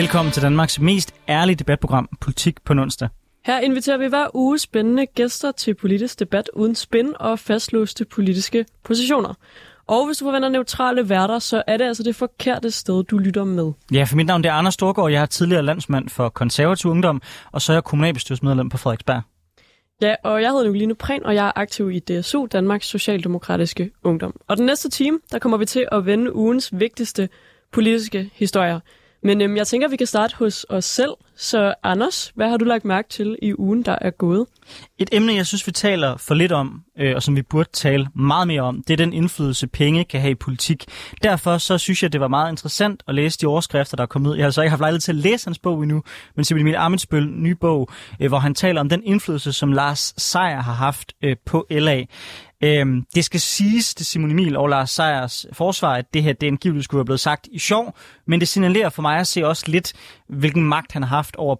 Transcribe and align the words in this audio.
Velkommen 0.00 0.32
til 0.32 0.42
Danmarks 0.42 0.80
mest 0.80 1.14
ærlige 1.28 1.56
debatprogram, 1.56 2.08
Politik 2.20 2.62
på 2.64 2.72
onsdag. 2.72 3.08
Her 3.44 3.60
inviterer 3.60 3.98
vi 3.98 4.06
hver 4.06 4.26
uge 4.34 4.58
spændende 4.58 5.06
gæster 5.06 5.52
til 5.52 5.74
politisk 5.74 6.18
debat 6.18 6.50
uden 6.54 6.74
spin 6.74 7.12
og 7.20 7.38
fastlåste 7.38 8.04
politiske 8.04 8.66
positioner. 8.84 9.34
Og 9.86 10.06
hvis 10.06 10.16
du 10.16 10.24
forventer 10.24 10.48
neutrale 10.48 11.08
værter, 11.08 11.38
så 11.38 11.62
er 11.66 11.76
det 11.76 11.84
altså 11.84 12.02
det 12.02 12.16
forkerte 12.16 12.70
sted, 12.70 13.04
du 13.04 13.18
lytter 13.18 13.44
med. 13.44 13.72
Ja, 13.92 14.04
for 14.04 14.16
mit 14.16 14.26
navn 14.26 14.44
er 14.44 14.52
Anders 14.52 14.74
Storgård. 14.74 15.10
Jeg 15.10 15.22
er 15.22 15.26
tidligere 15.26 15.62
landsmand 15.62 16.08
for 16.08 16.28
konservativ 16.28 16.90
ungdom, 16.90 17.22
og 17.52 17.62
så 17.62 17.72
er 17.72 17.76
jeg 17.76 17.84
kommunalbestyrelsesmedlem 17.84 18.68
på 18.68 18.76
Frederiksberg. 18.76 19.22
Ja, 20.02 20.14
og 20.24 20.42
jeg 20.42 20.50
hedder 20.50 20.64
Nicoline 20.64 20.94
Prehn, 20.94 21.24
og 21.24 21.34
jeg 21.34 21.46
er 21.46 21.52
aktiv 21.56 21.90
i 21.90 21.98
DSU, 21.98 22.46
Danmarks 22.46 22.86
Socialdemokratiske 22.86 23.90
Ungdom. 24.04 24.40
Og 24.48 24.56
den 24.56 24.66
næste 24.66 24.90
time, 24.90 25.18
der 25.32 25.38
kommer 25.38 25.58
vi 25.58 25.66
til 25.66 25.86
at 25.92 26.06
vende 26.06 26.34
ugens 26.34 26.70
vigtigste 26.72 27.28
politiske 27.72 28.30
historier. 28.34 28.80
Men 29.22 29.40
øhm, 29.40 29.56
jeg 29.56 29.66
tænker, 29.66 29.86
at 29.86 29.90
vi 29.90 29.96
kan 29.96 30.06
starte 30.06 30.36
hos 30.36 30.66
os 30.68 30.84
selv. 30.84 31.10
Så 31.40 31.74
Anders, 31.82 32.32
hvad 32.34 32.48
har 32.48 32.56
du 32.56 32.64
lagt 32.64 32.84
mærke 32.84 33.08
til 33.08 33.36
i 33.42 33.54
ugen, 33.58 33.82
der 33.82 33.96
er 34.00 34.10
gået? 34.10 34.46
Et 34.98 35.08
emne, 35.12 35.34
jeg 35.34 35.46
synes, 35.46 35.66
vi 35.66 35.72
taler 35.72 36.16
for 36.16 36.34
lidt 36.34 36.52
om, 36.52 36.82
øh, 36.98 37.16
og 37.16 37.22
som 37.22 37.36
vi 37.36 37.42
burde 37.42 37.68
tale 37.72 38.08
meget 38.14 38.46
mere 38.46 38.62
om, 38.62 38.82
det 38.86 38.92
er 38.92 38.96
den 38.96 39.12
indflydelse, 39.12 39.66
penge 39.66 40.04
kan 40.04 40.20
have 40.20 40.30
i 40.30 40.34
politik. 40.34 40.84
Derfor 41.22 41.58
så 41.58 41.78
synes 41.78 42.02
jeg, 42.02 42.12
det 42.12 42.20
var 42.20 42.28
meget 42.28 42.50
interessant 42.50 43.02
at 43.08 43.14
læse 43.14 43.38
de 43.38 43.46
overskrifter, 43.46 43.96
der 43.96 44.02
er 44.02 44.06
kommet 44.06 44.30
ud. 44.30 44.36
Jeg 44.36 44.46
har 44.46 44.50
så 44.50 44.62
ikke 44.62 44.70
haft 44.70 44.80
lejlighed 44.80 45.00
til 45.00 45.12
at 45.12 45.16
læse 45.16 45.46
hans 45.46 45.58
bog 45.58 45.82
endnu, 45.82 46.02
men 46.36 46.44
Simon 46.44 46.60
Emil 46.60 46.74
Amitsbøl, 46.74 47.26
ny 47.26 47.50
bog, 47.50 47.88
øh, 48.20 48.28
hvor 48.28 48.38
han 48.38 48.54
taler 48.54 48.80
om 48.80 48.88
den 48.88 49.02
indflydelse, 49.04 49.52
som 49.52 49.72
Lars 49.72 50.14
Seier 50.16 50.60
har 50.60 50.74
haft 50.74 51.12
øh, 51.22 51.36
på 51.46 51.66
LA. 51.70 52.04
Øhm, 52.64 53.04
det 53.14 53.24
skal 53.24 53.40
siges 53.40 53.94
til 53.94 54.06
Simon 54.06 54.30
Emil 54.30 54.56
og 54.56 54.68
Lars 54.68 54.90
Sejers 54.90 55.46
forsvar, 55.52 55.94
at 55.94 56.14
det 56.14 56.22
her 56.22 56.32
det 56.32 56.46
angiveligt 56.46 56.84
skulle 56.84 56.98
have 56.98 57.04
blevet 57.04 57.20
sagt 57.20 57.48
i 57.52 57.58
sjov, 57.58 57.96
men 58.26 58.40
det 58.40 58.48
signalerer 58.48 58.88
for 58.88 59.02
mig 59.02 59.18
at 59.18 59.26
se 59.26 59.46
også 59.46 59.64
lidt, 59.66 59.92
hvilken 60.28 60.64
magt 60.64 60.92
han 60.92 61.02
har 61.02 61.16
haft 61.16 61.29
over 61.36 61.56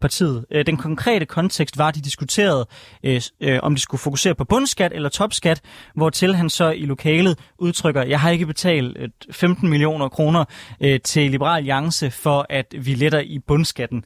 partiet. 0.00 0.46
Øh, 0.50 0.66
den 0.66 0.76
konkrete 0.76 1.26
kontekst 1.26 1.78
var, 1.78 1.88
at 1.88 1.94
de 1.94 2.00
diskuterede, 2.00 2.66
øh, 3.04 3.20
øh, 3.40 3.60
om 3.62 3.74
de 3.74 3.80
skulle 3.80 3.98
fokusere 3.98 4.34
på 4.34 4.44
bundskat 4.44 4.92
eller 4.92 5.08
topskat, 5.08 5.60
hvor 5.94 6.10
til 6.10 6.34
han 6.34 6.50
så 6.50 6.70
i 6.70 6.84
lokalet 6.84 7.38
udtrykker, 7.58 8.02
jeg 8.02 8.20
har 8.20 8.30
ikke 8.30 8.46
betalt 8.46 8.96
øh, 8.98 9.08
15 9.30 9.68
millioner 9.68 10.08
kroner 10.08 10.44
øh, 10.80 11.00
til 11.00 11.30
Liberal 11.30 11.56
Alliance 11.56 12.10
for, 12.10 12.46
at 12.50 12.74
vi 12.78 12.94
letter 12.94 13.20
i 13.20 13.38
bundskatten 13.38 14.04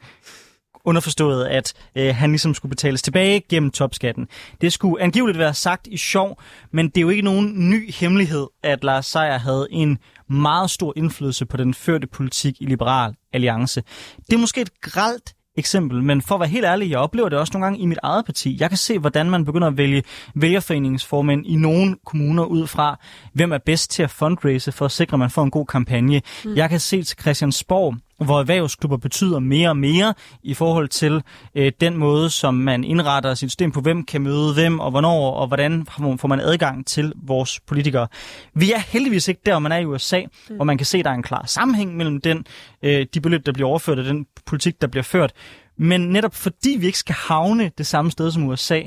underforstået, 0.85 1.47
at 1.47 1.75
øh, 1.97 2.15
han 2.15 2.31
ligesom 2.31 2.55
skulle 2.55 2.71
betales 2.71 3.03
tilbage 3.03 3.41
gennem 3.49 3.71
topskatten. 3.71 4.29
Det 4.61 4.73
skulle 4.73 5.03
angiveligt 5.03 5.39
være 5.39 5.55
sagt 5.55 5.87
i 5.87 5.97
sjov, 5.97 6.43
men 6.71 6.89
det 6.89 6.97
er 6.97 7.03
jo 7.03 7.09
ikke 7.09 7.23
nogen 7.23 7.71
ny 7.71 7.93
hemmelighed, 7.93 8.47
at 8.63 8.85
Lars 8.85 9.07
Seier 9.07 9.39
havde 9.39 9.67
en 9.71 9.99
meget 10.31 10.71
stor 10.71 10.93
indflydelse 10.97 11.47
på 11.47 11.57
den 11.57 11.75
førte 11.75 12.07
politik 12.07 12.57
i 12.61 12.65
Liberal 12.65 13.15
Alliance. 13.33 13.83
Det 14.27 14.33
er 14.33 14.39
måske 14.39 14.61
et 14.61 14.81
gralt 14.81 15.35
eksempel, 15.59 16.03
men 16.03 16.23
for 16.23 16.35
at 16.35 16.41
være 16.41 16.49
helt 16.49 16.65
ærlig, 16.65 16.91
jeg 16.91 16.99
oplever 16.99 17.29
det 17.29 17.39
også 17.39 17.51
nogle 17.55 17.67
gange 17.67 17.79
i 17.79 17.87
mit 17.87 17.99
eget 18.03 18.25
parti. 18.25 18.57
Jeg 18.61 18.69
kan 18.69 18.79
se, 18.79 18.99
hvordan 18.99 19.31
man 19.31 19.45
begynder 19.45 19.67
at 19.67 19.77
vælge 19.77 20.03
vælgerforeningsformænd 20.35 21.47
i 21.47 21.57
nogle 21.57 21.97
kommuner 22.07 22.45
ud 22.45 22.67
fra, 22.67 23.01
hvem 23.33 23.53
er 23.53 23.59
bedst 23.59 23.91
til 23.91 24.03
at 24.03 24.11
fundraise 24.11 24.73
for 24.73 24.85
at 24.85 24.91
sikre, 24.91 25.15
at 25.15 25.19
man 25.19 25.31
får 25.31 25.43
en 25.43 25.51
god 25.51 25.67
kampagne. 25.67 26.23
Mm. 26.45 26.57
Jeg 26.57 26.71
kan 26.71 26.81
se 26.81 27.03
til 27.03 27.19
Christiansborg, 27.21 27.95
hvor 28.25 28.41
erhvervsklubber 28.41 28.97
betyder 28.97 29.39
mere 29.39 29.69
og 29.69 29.77
mere 29.77 30.15
i 30.43 30.55
forhold 30.55 30.89
til 30.89 31.23
øh, 31.55 31.73
den 31.81 31.97
måde, 31.97 32.31
som 32.31 32.55
man 32.55 32.85
indretter 32.85 33.35
sit 33.35 33.51
system 33.51 33.73
på, 33.73 33.81
hvem 33.81 34.05
kan 34.05 34.23
møde 34.23 34.55
hvem, 34.55 34.81
og 34.81 34.91
hvornår, 34.91 35.31
og 35.31 35.47
hvordan 35.47 35.87
får 35.87 36.27
man 36.27 36.41
adgang 36.41 36.87
til 36.87 37.13
vores 37.17 37.61
politikere. 37.61 38.09
Vi 38.55 38.73
er 38.73 38.79
heldigvis 38.79 39.29
ikke 39.29 39.41
der, 39.47 39.53
hvor 39.53 39.59
man 39.59 39.73
er 39.73 39.77
i 39.77 39.85
USA, 39.85 40.21
mm. 40.21 40.57
hvor 40.57 40.65
man 40.65 40.79
kan 40.79 40.87
se, 40.87 40.99
at 40.99 41.05
der 41.05 41.11
er 41.11 41.15
en 41.15 41.23
klar 41.23 41.47
sammenhæng 41.47 41.97
mellem 41.97 42.21
den, 42.21 42.47
øh, 42.83 43.07
de 43.15 43.21
beløb, 43.21 43.47
der 43.47 43.53
bliver 43.53 43.69
overført, 43.69 43.99
og 43.99 44.05
den 44.05 44.27
politik, 44.47 44.81
der 44.81 44.87
bliver 44.87 45.05
ført. 45.05 45.33
Men 45.79 46.01
netop 46.01 46.35
fordi 46.35 46.77
vi 46.81 46.87
ikke 46.87 46.99
skal 46.99 47.15
havne 47.29 47.71
det 47.79 47.87
samme 47.87 48.11
sted 48.11 48.31
som 48.31 48.49
USA, 48.49 48.83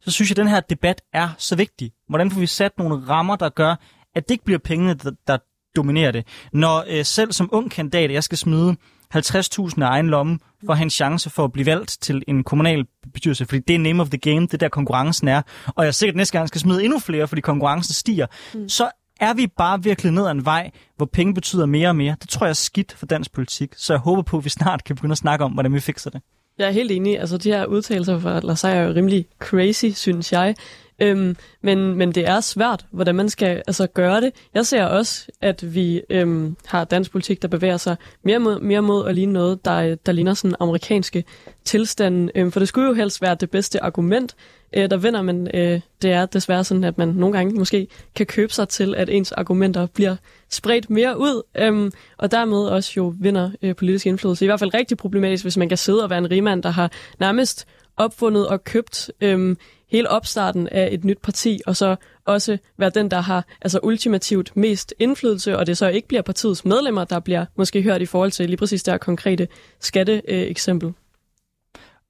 så 0.00 0.10
synes 0.10 0.30
jeg, 0.30 0.38
at 0.38 0.44
den 0.44 0.48
her 0.48 0.60
debat 0.60 1.02
er 1.12 1.28
så 1.38 1.56
vigtig. 1.56 1.92
Hvordan 2.08 2.30
får 2.30 2.40
vi 2.40 2.46
sat 2.46 2.72
nogle 2.78 3.08
rammer, 3.08 3.36
der 3.36 3.48
gør, 3.48 3.74
at 4.14 4.28
det 4.28 4.30
ikke 4.30 4.44
bliver 4.44 4.58
pengene, 4.58 4.94
der, 4.94 5.10
der 5.26 5.38
dominerer 5.76 6.10
det. 6.10 6.26
Når 6.52 6.84
øh, 6.88 7.04
selv 7.04 7.32
som 7.32 7.48
ung 7.52 7.70
kandidat, 7.70 8.12
jeg 8.12 8.24
skal 8.24 8.38
smide 8.38 8.76
50.000 9.14 9.82
af 9.82 9.86
egen 9.86 10.06
lomme 10.06 10.38
for 10.64 10.72
at 10.72 10.78
have 10.78 10.84
en 10.84 10.90
chance 10.90 11.30
for 11.30 11.44
at 11.44 11.52
blive 11.52 11.66
valgt 11.66 11.98
til 12.00 12.22
en 12.28 12.44
kommunal 12.44 12.86
bestyrelse, 13.12 13.44
fordi 13.44 13.60
det 13.68 13.74
er 13.74 13.78
name 13.78 14.02
of 14.02 14.08
the 14.08 14.18
game, 14.18 14.46
det 14.46 14.60
der 14.60 14.68
konkurrencen 14.68 15.28
er. 15.28 15.42
Og 15.66 15.84
jeg 15.84 15.94
sikkert 15.94 16.16
næste 16.16 16.38
gang 16.38 16.48
skal 16.48 16.60
smide 16.60 16.84
endnu 16.84 16.98
flere, 16.98 17.28
fordi 17.28 17.40
konkurrencen 17.40 17.94
stiger. 17.94 18.26
Mm. 18.54 18.68
Så 18.68 18.90
er 19.20 19.34
vi 19.34 19.46
bare 19.46 19.82
virkelig 19.82 20.12
ned 20.12 20.26
ad 20.26 20.30
en 20.30 20.44
vej, 20.44 20.70
hvor 20.96 21.06
penge 21.06 21.34
betyder 21.34 21.66
mere 21.66 21.88
og 21.88 21.96
mere. 21.96 22.16
Det 22.20 22.28
tror 22.28 22.46
jeg 22.46 22.50
er 22.50 22.54
skidt 22.54 22.92
for 22.92 23.06
dansk 23.06 23.32
politik, 23.32 23.74
så 23.76 23.92
jeg 23.92 24.00
håber 24.00 24.22
på, 24.22 24.38
at 24.38 24.44
vi 24.44 24.50
snart 24.50 24.84
kan 24.84 24.96
begynde 24.96 25.12
at 25.12 25.18
snakke 25.18 25.44
om, 25.44 25.52
hvordan 25.52 25.74
vi 25.74 25.80
fikser 25.80 26.10
det. 26.10 26.20
Jeg 26.58 26.68
er 26.68 26.72
helt 26.72 26.90
enig. 26.90 27.20
Altså, 27.20 27.38
de 27.38 27.50
her 27.50 27.64
udtalelser 27.64 28.18
fra 28.18 28.40
Lars 28.40 28.64
er 28.64 28.74
jo 28.74 28.94
rimelig 28.94 29.26
crazy, 29.38 29.86
synes 29.94 30.32
jeg. 30.32 30.54
Øhm, 30.98 31.36
men, 31.62 31.94
men 31.94 32.12
det 32.12 32.28
er 32.28 32.40
svært, 32.40 32.86
hvordan 32.90 33.14
man 33.14 33.28
skal 33.28 33.62
altså, 33.66 33.86
gøre 33.86 34.20
det. 34.20 34.32
Jeg 34.54 34.66
ser 34.66 34.84
også, 34.84 35.26
at 35.40 35.74
vi 35.74 36.02
øhm, 36.10 36.56
har 36.66 36.84
dansk 36.84 37.10
politik, 37.10 37.42
der 37.42 37.48
bevæger 37.48 37.76
sig 37.76 37.96
mere 38.22 38.38
mod, 38.38 38.60
mere 38.60 38.82
mod 38.82 39.08
at 39.08 39.14
ligne 39.14 39.32
noget, 39.32 39.64
der, 39.64 39.94
der 39.94 40.12
ligner 40.12 40.34
sådan 40.34 40.56
amerikanske 40.60 41.24
tilstanden. 41.64 42.30
Øhm, 42.34 42.52
for 42.52 42.60
det 42.60 42.68
skulle 42.68 42.88
jo 42.88 42.94
helst 42.94 43.22
være 43.22 43.34
det 43.34 43.50
bedste 43.50 43.82
argument, 43.82 44.36
øh, 44.72 44.90
der 44.90 44.96
vinder, 44.96 45.22
men 45.22 45.48
øh, 45.54 45.80
det 46.02 46.12
er 46.12 46.26
desværre 46.26 46.64
sådan, 46.64 46.84
at 46.84 46.98
man 46.98 47.08
nogle 47.08 47.36
gange 47.36 47.54
måske 47.54 47.88
kan 48.14 48.26
købe 48.26 48.52
sig 48.52 48.68
til, 48.68 48.94
at 48.94 49.08
ens 49.08 49.32
argumenter 49.32 49.86
bliver 49.86 50.16
spredt 50.50 50.90
mere 50.90 51.18
ud, 51.18 51.42
øhm, 51.58 51.92
og 52.18 52.30
dermed 52.30 52.58
også 52.58 52.92
jo 52.96 53.14
vinder 53.20 53.50
øh, 53.62 53.76
politisk 53.76 54.06
indflydelse. 54.06 54.44
I 54.44 54.48
hvert 54.48 54.60
fald 54.60 54.74
rigtig 54.74 54.96
problematisk, 54.96 55.44
hvis 55.44 55.56
man 55.56 55.68
kan 55.68 55.78
sidde 55.78 56.04
og 56.04 56.10
være 56.10 56.18
en 56.18 56.30
rigmand, 56.30 56.62
der 56.62 56.70
har 56.70 56.92
nærmest 57.20 57.66
opfundet 57.96 58.48
og 58.48 58.64
købt 58.64 59.10
øhm, 59.20 59.56
hele 59.90 60.10
opstarten 60.10 60.68
af 60.68 60.88
et 60.92 61.04
nyt 61.04 61.18
parti, 61.22 61.60
og 61.66 61.76
så 61.76 61.96
også 62.24 62.58
være 62.78 62.90
den, 62.90 63.10
der 63.10 63.20
har 63.20 63.44
altså 63.62 63.80
ultimativt 63.82 64.56
mest 64.56 64.94
indflydelse, 64.98 65.58
og 65.58 65.66
det 65.66 65.78
så 65.78 65.88
ikke 65.88 66.08
bliver 66.08 66.22
partiets 66.22 66.64
medlemmer, 66.64 67.04
der 67.04 67.20
bliver 67.20 67.44
måske 67.56 67.82
hørt 67.82 68.02
i 68.02 68.06
forhold 68.06 68.30
til 68.30 68.48
lige 68.48 68.56
præcis 68.56 68.82
det 68.82 68.92
her 68.92 68.98
konkrete 68.98 69.48
skatteeksempel. 69.80 70.92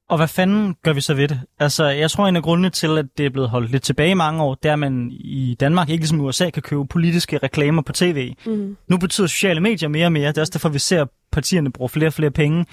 Og 0.08 0.16
hvad 0.16 0.28
fanden 0.28 0.76
gør 0.82 0.92
vi 0.92 1.00
så 1.00 1.14
ved 1.14 1.28
det? 1.28 1.40
Altså, 1.58 1.84
jeg 1.84 2.10
tror, 2.10 2.26
en 2.26 2.36
af 2.36 2.42
grundene 2.42 2.70
til, 2.70 2.98
at 2.98 3.06
det 3.18 3.26
er 3.26 3.30
blevet 3.30 3.50
holdt 3.50 3.70
lidt 3.70 3.82
tilbage 3.82 4.10
i 4.10 4.14
mange 4.14 4.42
år, 4.42 4.54
det 4.54 4.68
er, 4.68 4.72
at 4.72 4.78
man 4.78 5.10
i 5.10 5.56
Danmark, 5.60 5.88
ikke 5.88 6.02
ligesom 6.02 6.20
i 6.20 6.22
USA, 6.22 6.50
kan 6.50 6.62
købe 6.62 6.86
politiske 6.86 7.38
reklamer 7.38 7.82
på 7.82 7.92
tv. 7.92 8.34
Mm. 8.46 8.76
Nu 8.88 8.98
betyder 8.98 9.26
sociale 9.26 9.60
medier 9.60 9.88
mere 9.88 10.06
og 10.06 10.12
mere. 10.12 10.28
Det 10.28 10.36
er 10.38 10.42
også 10.42 10.52
derfor, 10.52 10.68
vi 10.68 10.78
ser, 10.78 11.02
at 11.02 11.08
partierne 11.32 11.72
bruger 11.72 11.88
flere 11.88 12.06
og 12.06 12.12
flere 12.12 12.30
penge. 12.30 12.66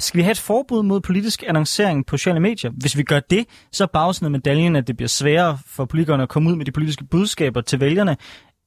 Skal 0.00 0.18
vi 0.18 0.22
have 0.22 0.30
et 0.30 0.38
forbud 0.38 0.82
mod 0.82 1.00
politisk 1.00 1.44
annoncering 1.46 2.06
på 2.06 2.16
sociale 2.16 2.40
medier? 2.40 2.70
Hvis 2.70 2.96
vi 2.96 3.02
gør 3.02 3.20
det, 3.20 3.46
så 3.72 3.84
er 3.84 3.88
bagsiden 3.88 4.24
af 4.24 4.30
medaljen, 4.30 4.76
at 4.76 4.86
det 4.86 4.96
bliver 4.96 5.08
sværere 5.08 5.58
for 5.66 5.84
politikerne 5.84 6.22
at 6.22 6.28
komme 6.28 6.50
ud 6.50 6.56
med 6.56 6.64
de 6.64 6.72
politiske 6.72 7.04
budskaber 7.04 7.60
til 7.60 7.80
vælgerne. 7.80 8.16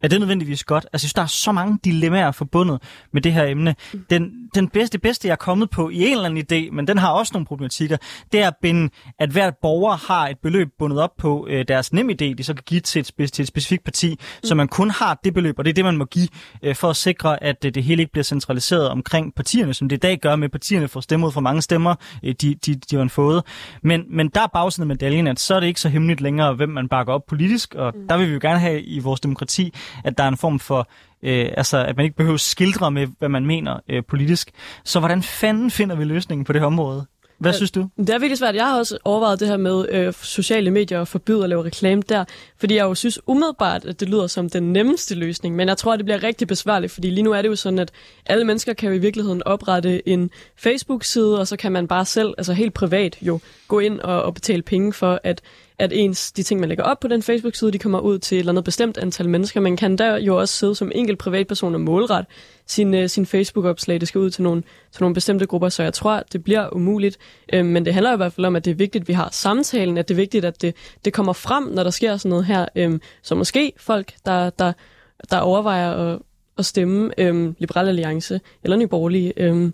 Er 0.04 0.08
det 0.08 0.20
nødvendigvis 0.20 0.64
godt? 0.64 0.86
Altså, 0.86 0.90
jeg 0.94 1.00
synes, 1.00 1.14
der 1.14 1.22
er 1.22 1.26
så 1.26 1.52
mange 1.52 1.80
dilemmaer 1.84 2.32
forbundet 2.32 2.82
med 3.14 3.22
det 3.22 3.34
her 3.34 3.46
emne. 3.46 3.76
Den, 4.10 4.32
den 4.56 4.68
bedste, 4.68 5.00
bedste, 5.00 5.28
jeg 5.28 5.32
er 5.32 5.36
kommet 5.36 5.70
på 5.70 5.90
i 5.90 6.06
en 6.06 6.12
eller 6.12 6.26
anden 6.26 6.46
idé, 6.52 6.72
men 6.72 6.88
den 6.88 6.98
har 6.98 7.12
også 7.12 7.32
nogle 7.34 7.46
problematikker, 7.46 7.98
det 8.32 8.40
er 8.40 8.48
at 8.48 8.56
binde, 8.62 8.90
at 9.20 9.30
hvert 9.30 9.54
borger 9.62 9.96
har 9.96 10.28
et 10.28 10.38
beløb 10.44 10.68
bundet 10.80 11.00
op 11.00 11.18
på 11.18 11.48
øh, 11.50 11.66
deres 11.68 11.94
nem 11.94 12.10
idé, 12.10 12.34
de 12.34 12.44
så 12.44 12.54
kan 12.54 12.64
give 12.66 12.82
til 12.82 13.00
et, 13.00 13.32
til 13.34 13.44
et 13.44 13.48
specifikt 13.48 13.84
parti, 13.84 14.10
mm. 14.10 14.18
så 14.44 14.56
man 14.56 14.68
kun 14.68 14.90
har 14.90 15.20
det 15.24 15.34
beløb, 15.34 15.60
og 15.60 15.66
det 15.66 15.70
er 15.70 15.74
det, 15.74 15.86
man 15.86 15.98
må 15.98 16.06
give 16.06 16.28
øh, 16.64 16.76
for 16.76 16.90
at 16.90 16.96
sikre, 16.96 17.44
at 17.44 17.66
øh, 17.66 17.74
det 17.74 17.84
hele 17.84 18.02
ikke 18.02 18.12
bliver 18.12 18.24
centraliseret 18.24 18.90
omkring 18.90 19.36
partierne, 19.36 19.74
som 19.74 19.90
det 19.90 19.96
i 19.96 20.00
dag 20.00 20.20
gør 20.20 20.36
med, 20.36 20.50
partierne 20.50 20.88
får 20.88 21.02
stemmer 21.02 21.28
ud 21.28 21.32
fra 21.32 21.42
mange 21.42 21.62
stemmer, 21.62 21.96
øh, 22.24 22.36
de, 22.42 22.56
de, 22.66 22.76
de 22.76 22.96
har 22.96 23.08
fået. 23.08 23.44
Men, 23.84 24.04
men 24.10 24.30
der 24.30 24.42
er 24.42 24.48
bagsiden 24.54 24.84
af 24.84 24.88
medaljen, 24.88 25.28
at 25.28 25.40
så 25.40 25.56
er 25.56 25.60
det 25.60 25.68
ikke 25.68 25.82
så 25.82 25.90
hemmeligt 25.90 26.22
længere, 26.22 26.54
hvem 26.54 26.70
man 26.70 26.88
bakker 26.88 27.14
op 27.14 27.26
politisk, 27.28 27.76
og 27.76 27.94
mm. 27.96 28.08
der 28.08 28.18
vil 28.18 28.28
vi 28.28 28.34
jo 28.34 28.40
gerne 28.42 28.60
have 28.60 28.82
i 28.82 29.00
vores 29.00 29.20
demokrati, 29.20 29.74
at 30.04 30.18
der 30.18 30.24
er 30.24 30.28
en 30.28 30.38
form 30.38 30.60
for, 30.60 30.90
øh, 31.24 31.50
altså 31.58 31.78
at 31.86 31.98
man 31.98 32.04
ikke 32.04 32.16
behøver 32.16 32.38
skildre 32.38 32.92
med, 32.92 33.08
hvad 33.20 33.30
man 33.30 33.46
mener 33.46 33.80
øh, 33.90 34.04
politisk. 34.08 34.52
Så 34.84 35.00
hvordan 35.00 35.24
fanden 35.24 35.72
finder 35.72 35.96
vi 35.96 36.04
løsningen 36.04 36.46
på 36.46 36.54
det 36.54 36.62
her 36.62 36.66
område? 36.66 37.06
Hvad 37.42 37.54
synes 37.54 37.72
du? 37.72 37.90
Det 37.98 38.10
er 38.10 38.20
virkelig 38.20 38.38
svært. 38.38 38.56
Jeg 38.56 38.66
har 38.66 38.78
også 38.78 38.98
overvejet 39.06 39.40
det 39.40 39.48
her 39.48 39.58
med 39.58 39.86
øh, 39.90 40.14
sociale 40.14 40.72
medier 40.72 41.00
og 41.00 41.08
forbyde 41.08 41.44
at 41.44 41.50
lave 41.50 41.64
reklame 41.64 42.02
der, 42.10 42.26
fordi 42.58 42.76
jeg 42.76 42.84
jo 42.84 42.96
synes 42.96 43.20
umiddelbart, 43.28 43.86
at 43.86 44.00
det 44.00 44.10
lyder 44.10 44.28
som 44.28 44.50
den 44.50 44.74
nemmeste 44.74 45.16
løsning, 45.16 45.56
men 45.56 45.68
jeg 45.68 45.78
tror, 45.78 45.94
at 45.94 46.00
det 46.00 46.06
bliver 46.06 46.24
rigtig 46.24 46.48
besværligt, 46.48 46.92
fordi 46.92 47.10
lige 47.10 47.24
nu 47.24 47.32
er 47.32 47.42
det 47.42 47.50
jo 47.50 47.56
sådan, 47.56 47.80
at 47.80 47.92
alle 48.26 48.46
mennesker 48.46 48.74
kan 48.74 48.90
jo 48.90 48.96
i 48.96 49.00
virkeligheden 49.00 49.44
oprette 49.46 50.10
en 50.10 50.30
Facebook-side, 50.56 51.40
og 51.40 51.48
så 51.48 51.58
kan 51.58 51.72
man 51.72 51.88
bare 51.88 52.06
selv, 52.06 52.34
altså 52.38 52.54
helt 52.54 52.74
privat 52.74 53.18
jo, 53.22 53.40
gå 53.68 53.80
ind 53.80 54.00
og, 54.00 54.24
og 54.24 54.34
betale 54.34 54.62
penge 54.62 54.94
for, 54.94 55.20
at 55.24 55.42
at 55.82 55.94
ens, 55.94 56.32
de 56.32 56.44
ting, 56.44 56.60
man 56.60 56.70
lægger 56.70 56.84
op 56.84 57.00
på 57.00 57.08
den 57.08 57.24
Facebook-side, 57.24 57.72
de 57.72 57.80
kommer 57.80 58.00
ud 58.00 58.20
til 58.20 58.36
et 58.36 58.40
eller 58.40 58.52
andet 58.52 58.64
bestemt 58.64 58.98
antal 58.98 59.30
mennesker. 59.30 59.60
Man 59.60 59.78
kan 59.78 59.98
der 59.98 60.18
jo 60.18 60.40
også 60.40 60.54
sidde 60.54 60.76
som 60.76 60.92
enkelt 60.96 61.20
privatperson 61.20 61.74
og 61.74 61.82
målret 61.82 62.26
sin, 62.68 62.94
øh, 62.94 63.10
sin 63.10 63.26
Facebook-opslag. 63.26 64.00
Det 64.00 64.08
skal 64.08 64.20
ud 64.20 64.30
til 64.30 64.44
nogle, 64.44 64.64
til 64.92 65.04
nogle 65.04 65.14
bestemte 65.14 65.46
grupper, 65.46 65.70
så 65.70 65.84
jeg 65.84 65.94
tror, 65.94 66.24
det 66.34 66.44
bliver 66.44 66.76
umuligt. 66.76 67.18
Øh, 67.54 67.66
men 67.66 67.86
det 67.86 67.94
handler 67.94 68.14
i 68.14 68.18
hvert 68.18 68.34
fald 68.34 68.46
om, 68.46 68.56
at 68.56 68.66
det 68.66 68.72
er 68.72 68.76
vigtigt, 68.76 69.02
at 69.02 69.08
vi 69.08 69.14
har 69.14 69.30
samtalen, 69.32 69.98
at 69.98 70.08
det 70.08 70.14
er 70.14 70.18
vigtigt, 70.18 70.46
at 70.46 70.62
det, 70.62 70.76
det 71.06 71.14
kommer 71.14 71.34
frem, 71.34 71.64
når 71.64 71.84
der 71.84 71.90
sker 71.90 72.18
sådan 72.18 72.30
noget 72.30 72.46
her. 72.46 72.66
Øh, 72.76 73.00
så 73.22 73.36
måske 73.36 73.74
folk, 73.78 74.14
der, 74.26 74.50
der, 74.50 74.74
der 75.32 75.40
overvejer 75.40 75.92
at, 75.92 76.20
at 76.58 76.66
stemme 76.66 77.12
øh, 77.18 77.54
Liberal 77.58 77.88
Alliance 77.88 78.42
eller 78.64 78.78
Nye 78.78 78.88
Borgerlige, 78.88 79.52
uh, 79.52 79.70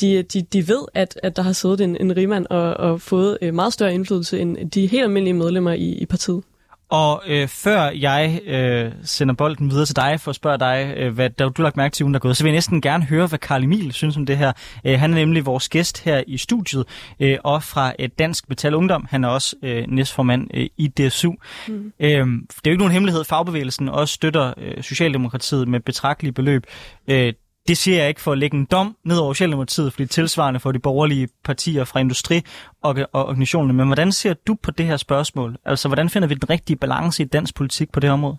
de, 0.00 0.22
de, 0.22 0.42
de 0.42 0.68
ved, 0.68 0.84
at, 0.94 1.20
at 1.22 1.36
der 1.36 1.42
har 1.42 1.52
siddet 1.52 1.80
en, 1.80 1.96
en 2.00 2.16
rigmand 2.16 2.46
og, 2.50 2.74
og 2.74 3.00
fået 3.00 3.38
øh, 3.42 3.54
meget 3.54 3.72
større 3.72 3.94
indflydelse 3.94 4.40
end 4.40 4.70
de 4.70 4.86
helt 4.86 5.02
almindelige 5.02 5.34
medlemmer 5.34 5.72
i, 5.72 5.88
i 5.88 6.06
partiet. 6.06 6.42
Og 6.90 7.22
øh, 7.26 7.48
før 7.48 7.90
jeg 7.90 8.40
øh, 8.46 8.92
sender 9.02 9.34
bolden 9.34 9.70
videre 9.70 9.86
til 9.86 9.96
dig 9.96 10.20
for 10.20 10.30
at 10.30 10.34
spørge 10.34 10.58
dig, 10.58 10.94
øh, 10.96 11.14
hvad 11.14 11.30
der, 11.30 11.48
du 11.48 11.62
lagt 11.62 11.76
mærke 11.76 11.94
til 11.94 12.04
ugen, 12.04 12.14
der 12.14 12.18
er 12.18 12.20
gået, 12.20 12.36
så 12.36 12.44
vil 12.44 12.50
jeg 12.50 12.56
næsten 12.56 12.80
gerne 12.80 13.04
høre, 13.04 13.26
hvad 13.26 13.38
Karl 13.38 13.64
Emil 13.64 13.92
synes 13.92 14.16
om 14.16 14.26
det 14.26 14.38
her. 14.38 14.52
Øh, 14.84 14.98
han 14.98 15.10
er 15.10 15.14
nemlig 15.14 15.46
vores 15.46 15.68
gæst 15.68 16.04
her 16.04 16.22
i 16.26 16.36
studiet, 16.36 16.84
øh, 17.20 17.38
og 17.44 17.62
fra 17.62 17.92
øh, 17.98 18.08
Dansk 18.18 18.48
Metal 18.48 18.74
Ungdom. 18.74 19.06
Han 19.10 19.24
er 19.24 19.28
også 19.28 19.56
øh, 19.62 19.84
næstformand 19.88 20.48
øh, 20.54 20.66
i 20.76 20.88
DSU. 20.88 21.32
Mm. 21.68 21.92
Øh, 22.00 22.08
det 22.08 22.16
er 22.16 22.60
jo 22.66 22.70
ikke 22.70 22.78
nogen 22.78 22.92
hemmelighed, 22.92 23.24
fagbevægelsen 23.24 23.88
også 23.88 24.14
støtter 24.14 24.54
øh, 24.56 24.82
Socialdemokratiet 24.82 25.68
med 25.68 25.80
betragtelige 25.80 26.32
beløb. 26.32 26.66
Øh, 27.08 27.32
det 27.70 27.78
siger 27.78 27.98
jeg 27.98 28.08
ikke 28.08 28.20
for 28.20 28.32
at 28.32 28.38
lægge 28.38 28.56
en 28.56 28.64
dom 28.64 28.96
ned 29.04 29.16
over 29.16 29.32
Socialdemokratiet, 29.32 29.92
fordi 29.92 30.06
tilsvarende 30.06 30.60
for 30.60 30.72
de 30.72 30.78
borgerlige 30.78 31.28
partier 31.44 31.84
fra 31.84 32.00
industri 32.00 32.42
og, 32.82 32.96
og 33.12 33.26
organisationerne. 33.26 33.72
Men 33.72 33.86
hvordan 33.86 34.12
ser 34.12 34.34
du 34.34 34.54
på 34.62 34.70
det 34.70 34.86
her 34.86 34.96
spørgsmål? 34.96 35.56
Altså, 35.64 35.88
hvordan 35.88 36.08
finder 36.08 36.28
vi 36.28 36.34
den 36.34 36.50
rigtige 36.50 36.76
balance 36.76 37.22
i 37.22 37.26
dansk 37.26 37.54
politik 37.54 37.92
på 37.92 38.00
det 38.00 38.08
her 38.08 38.14
område? 38.14 38.36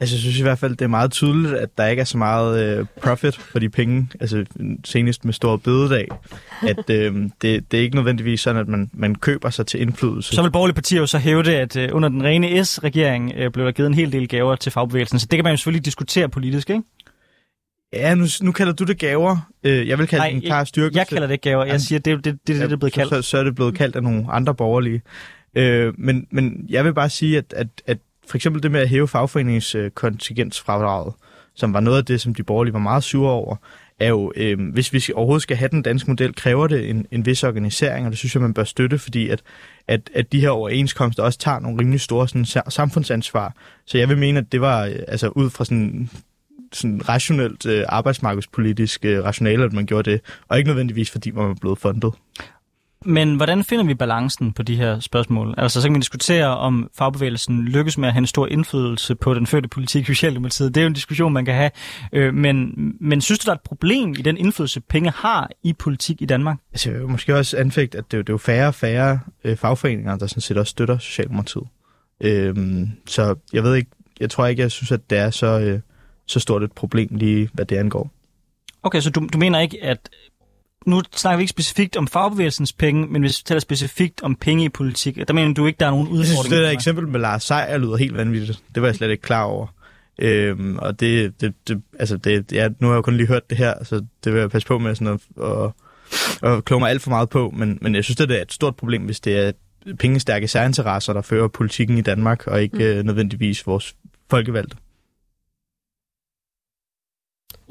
Altså, 0.00 0.16
jeg 0.16 0.20
synes 0.20 0.38
i 0.38 0.42
hvert 0.42 0.58
fald, 0.58 0.76
det 0.76 0.82
er 0.82 0.88
meget 0.88 1.12
tydeligt, 1.12 1.54
at 1.54 1.78
der 1.78 1.86
ikke 1.86 2.00
er 2.00 2.04
så 2.04 2.18
meget 2.18 2.78
øh, 2.78 2.86
profit 3.02 3.36
for 3.36 3.58
de 3.58 3.68
penge, 3.68 4.08
altså 4.20 4.44
senest 4.84 5.24
med 5.24 5.32
stor 5.32 5.56
bededag, 5.56 6.08
at 6.62 6.90
øh, 6.96 7.14
det, 7.42 7.70
det 7.70 7.78
er 7.78 7.82
ikke 7.82 7.96
nødvendigvis 7.96 8.40
sådan, 8.40 8.60
at 8.60 8.68
man, 8.68 8.90
man 8.92 9.14
køber 9.14 9.50
sig 9.50 9.66
til 9.66 9.80
indflydelse. 9.80 10.34
Så 10.34 10.42
vil 10.42 10.50
borgerlige 10.50 10.74
partier 10.74 11.00
jo 11.00 11.06
så 11.06 11.18
hæve 11.18 11.42
det, 11.42 11.52
at 11.52 11.76
øh, 11.76 11.88
under 11.92 12.08
den 12.08 12.24
rene 12.24 12.64
S-regering 12.64 13.32
øh, 13.36 13.50
blev 13.50 13.66
der 13.66 13.72
givet 13.72 13.86
en 13.86 13.94
hel 13.94 14.12
del 14.12 14.28
gaver 14.28 14.56
til 14.56 14.72
fagbevægelsen, 14.72 15.18
så 15.18 15.26
det 15.30 15.36
kan 15.36 15.44
man 15.44 15.52
jo 15.52 15.56
selvfølgelig 15.56 15.84
diskutere 15.84 16.28
politisk, 16.28 16.70
ikke? 16.70 16.82
Ja, 17.92 18.14
nu, 18.14 18.24
nu 18.42 18.52
kalder 18.52 18.72
du 18.72 18.84
det 18.84 18.98
gaver. 18.98 19.36
Øh, 19.64 19.88
jeg 19.88 19.98
vil 19.98 20.06
kalde 20.06 20.20
Nej, 20.20 20.28
det 20.28 20.36
en 20.36 20.42
klar 20.42 20.64
styrke. 20.64 20.96
Jeg 20.96 21.06
kalder 21.06 21.26
det 21.26 21.40
gaver. 21.40 21.64
Jeg 21.64 21.80
siger, 21.80 21.98
det, 21.98 22.16
det, 22.16 22.24
det, 22.24 22.46
det, 22.46 22.60
det 22.60 22.72
er 22.72 22.76
blevet 22.76 22.92
kaldt. 22.92 23.10
Så, 23.10 23.22
så 23.22 23.38
er 23.38 23.44
det 23.44 23.54
blevet 23.54 23.74
kaldt 23.74 23.96
af 23.96 24.02
nogle 24.02 24.32
andre 24.32 24.54
borgerlige. 24.54 25.02
Øh, 25.54 25.94
men, 25.98 26.26
men 26.30 26.66
jeg 26.68 26.84
vil 26.84 26.94
bare 26.94 27.10
sige, 27.10 27.38
at, 27.38 27.54
at, 27.56 27.66
at 27.86 27.98
for 28.28 28.36
eksempel 28.36 28.62
det 28.62 28.70
med 28.70 28.80
at 28.80 28.88
hæve 28.88 29.08
fagforeningskontingensfradraget, 29.08 31.14
som 31.54 31.74
var 31.74 31.80
noget 31.80 31.98
af 31.98 32.04
det, 32.04 32.20
som 32.20 32.34
de 32.34 32.42
borgerlige 32.42 32.72
var 32.72 32.78
meget 32.78 33.04
sure 33.04 33.32
over, 33.32 33.56
er 34.00 34.08
jo, 34.08 34.32
øh, 34.36 34.58
hvis 34.72 34.92
vi 34.92 35.04
overhovedet 35.14 35.42
skal 35.42 35.56
have 35.56 35.68
den 35.68 35.82
danske 35.82 36.10
model, 36.10 36.34
kræver 36.34 36.66
det 36.66 36.90
en, 36.90 37.06
en 37.10 37.26
vis 37.26 37.44
organisering, 37.44 38.06
og 38.06 38.10
det 38.10 38.18
synes 38.18 38.34
jeg, 38.34 38.42
man 38.42 38.54
bør 38.54 38.64
støtte, 38.64 38.98
fordi 38.98 39.28
at, 39.28 39.42
at, 39.88 40.10
at 40.14 40.32
de 40.32 40.40
her 40.40 40.50
overenskomster 40.50 41.22
også 41.22 41.38
tager 41.38 41.58
nogle 41.58 41.80
rimelig 41.80 42.00
store 42.00 42.28
sådan, 42.28 42.46
samfundsansvar. 42.68 43.54
Så 43.86 43.98
jeg 43.98 44.08
vil 44.08 44.18
mene, 44.18 44.38
at 44.38 44.52
det 44.52 44.60
var 44.60 44.84
øh, 44.84 44.94
altså 45.08 45.28
ud 45.28 45.50
fra 45.50 45.64
sådan 45.64 46.10
sådan 46.72 47.08
rationelt 47.08 47.66
øh, 47.66 47.84
arbejdsmarkedspolitisk 47.88 49.04
øh, 49.04 49.24
rationale, 49.24 49.64
at 49.64 49.72
man 49.72 49.86
gjorde 49.86 50.10
det, 50.10 50.20
og 50.48 50.58
ikke 50.58 50.68
nødvendigvis 50.68 51.10
fordi 51.10 51.30
man 51.30 51.48
var 51.48 51.54
blevet 51.54 51.78
fundet. 51.78 52.12
Men 53.04 53.36
hvordan 53.36 53.64
finder 53.64 53.84
vi 53.84 53.94
balancen 53.94 54.52
på 54.52 54.62
de 54.62 54.76
her 54.76 55.00
spørgsmål? 55.00 55.54
Altså, 55.58 55.80
så 55.80 55.86
kan 55.86 55.92
man 55.92 56.00
diskutere, 56.00 56.56
om 56.56 56.90
fagbevægelsen 56.98 57.62
lykkes 57.62 57.98
med 57.98 58.08
at 58.08 58.14
have 58.14 58.18
en 58.18 58.26
stor 58.26 58.46
indflydelse 58.46 59.14
på 59.14 59.34
den 59.34 59.46
fødte 59.46 59.68
politik 59.68 60.02
i 60.02 60.06
Socialdemokratiet. 60.06 60.74
Det 60.74 60.80
er 60.80 60.84
jo 60.84 60.86
en 60.86 60.92
diskussion, 60.92 61.32
man 61.32 61.44
kan 61.44 61.54
have. 61.54 61.70
Øh, 62.12 62.34
men, 62.34 62.74
men 63.00 63.20
synes 63.20 63.38
du, 63.38 63.44
der 63.44 63.50
er 63.50 63.54
et 63.54 63.60
problem 63.60 64.10
i 64.10 64.22
den 64.22 64.36
indflydelse, 64.36 64.80
penge 64.80 65.10
har 65.10 65.50
i 65.62 65.72
politik 65.72 66.22
i 66.22 66.26
Danmark? 66.26 66.58
Altså, 66.72 66.90
jeg 66.90 67.00
vil 67.00 67.08
måske 67.08 67.36
også 67.36 67.56
anfægte, 67.56 67.98
at 67.98 68.04
det, 68.10 68.18
det 68.18 68.28
er 68.28 68.34
jo 68.34 68.38
færre 68.38 68.68
og 68.68 68.74
færre 68.74 69.20
øh, 69.44 69.56
fagforeninger, 69.56 70.16
der 70.16 70.26
sådan 70.26 70.40
set 70.40 70.56
også 70.56 70.70
støtter 70.70 70.98
Socialdemokratiet. 70.98 71.64
Øh, 72.20 72.56
så 73.06 73.34
jeg 73.52 73.62
ved 73.62 73.74
ikke, 73.74 73.90
jeg 74.20 74.30
tror 74.30 74.46
ikke, 74.46 74.62
jeg 74.62 74.70
synes, 74.70 74.92
at 74.92 75.10
det 75.10 75.18
er 75.18 75.30
så... 75.30 75.60
Øh, 75.60 75.80
så 76.26 76.40
stort 76.40 76.62
et 76.62 76.72
problem 76.72 77.08
lige, 77.12 77.48
hvad 77.52 77.64
det 77.64 77.76
angår. 77.76 78.10
Okay, 78.82 79.00
så 79.00 79.10
du, 79.10 79.28
du 79.32 79.38
mener 79.38 79.60
ikke, 79.60 79.84
at 79.84 80.08
nu 80.86 81.02
snakker 81.12 81.36
vi 81.36 81.42
ikke 81.42 81.50
specifikt 81.50 81.96
om 81.96 82.06
fagbevægelsens 82.06 82.72
penge, 82.72 83.06
men 83.06 83.22
hvis 83.22 83.38
vi 83.38 83.42
taler 83.44 83.60
specifikt 83.60 84.22
om 84.22 84.36
penge 84.36 84.64
i 84.64 84.68
politik, 84.68 85.28
der 85.28 85.34
mener 85.34 85.54
du 85.54 85.66
ikke, 85.66 85.76
der 85.80 85.86
er 85.86 85.90
nogen 85.90 86.08
udfordring? 86.08 86.28
Jeg 86.28 86.36
synes, 86.36 86.48
det 86.48 86.62
der 86.62 86.70
eksempel 86.70 87.08
med 87.08 87.20
Lars 87.20 87.44
Seier 87.44 87.78
lyder 87.78 87.96
helt 87.96 88.16
vanvittigt. 88.16 88.62
Det 88.74 88.82
var 88.82 88.88
jeg 88.88 88.94
slet 88.94 89.10
ikke 89.10 89.22
klar 89.22 89.42
over. 89.42 89.66
Øhm, 90.18 90.78
og 90.78 91.00
det, 91.00 91.40
det, 91.40 91.54
det, 91.68 91.82
altså 91.98 92.16
det, 92.16 92.52
ja, 92.52 92.68
nu 92.68 92.86
har 92.86 92.94
jeg 92.94 92.96
jo 92.96 93.02
kun 93.02 93.16
lige 93.16 93.26
hørt 93.26 93.50
det 93.50 93.58
her, 93.58 93.84
så 93.84 94.04
det 94.24 94.32
vil 94.32 94.40
jeg 94.40 94.50
passe 94.50 94.68
på 94.68 94.78
med 94.78 94.94
sådan 94.94 95.18
at, 95.36 95.44
at, 95.44 96.52
at 96.52 96.64
kloge 96.64 96.80
mig 96.80 96.90
alt 96.90 97.02
for 97.02 97.10
meget 97.10 97.28
på, 97.28 97.50
men, 97.56 97.78
men 97.80 97.94
jeg 97.94 98.04
synes, 98.04 98.16
det 98.16 98.30
er 98.30 98.42
et 98.42 98.52
stort 98.52 98.76
problem, 98.76 99.02
hvis 99.02 99.20
det 99.20 99.38
er 99.38 99.52
pengestærke 99.98 100.48
særinteresser, 100.48 101.12
der 101.12 101.22
fører 101.22 101.48
politikken 101.48 101.98
i 101.98 102.02
Danmark, 102.02 102.46
og 102.46 102.62
ikke 102.62 102.76
mm. 102.76 102.82
øh, 102.82 103.04
nødvendigvis 103.04 103.66
vores 103.66 103.94
folkevalgte. 104.30 104.76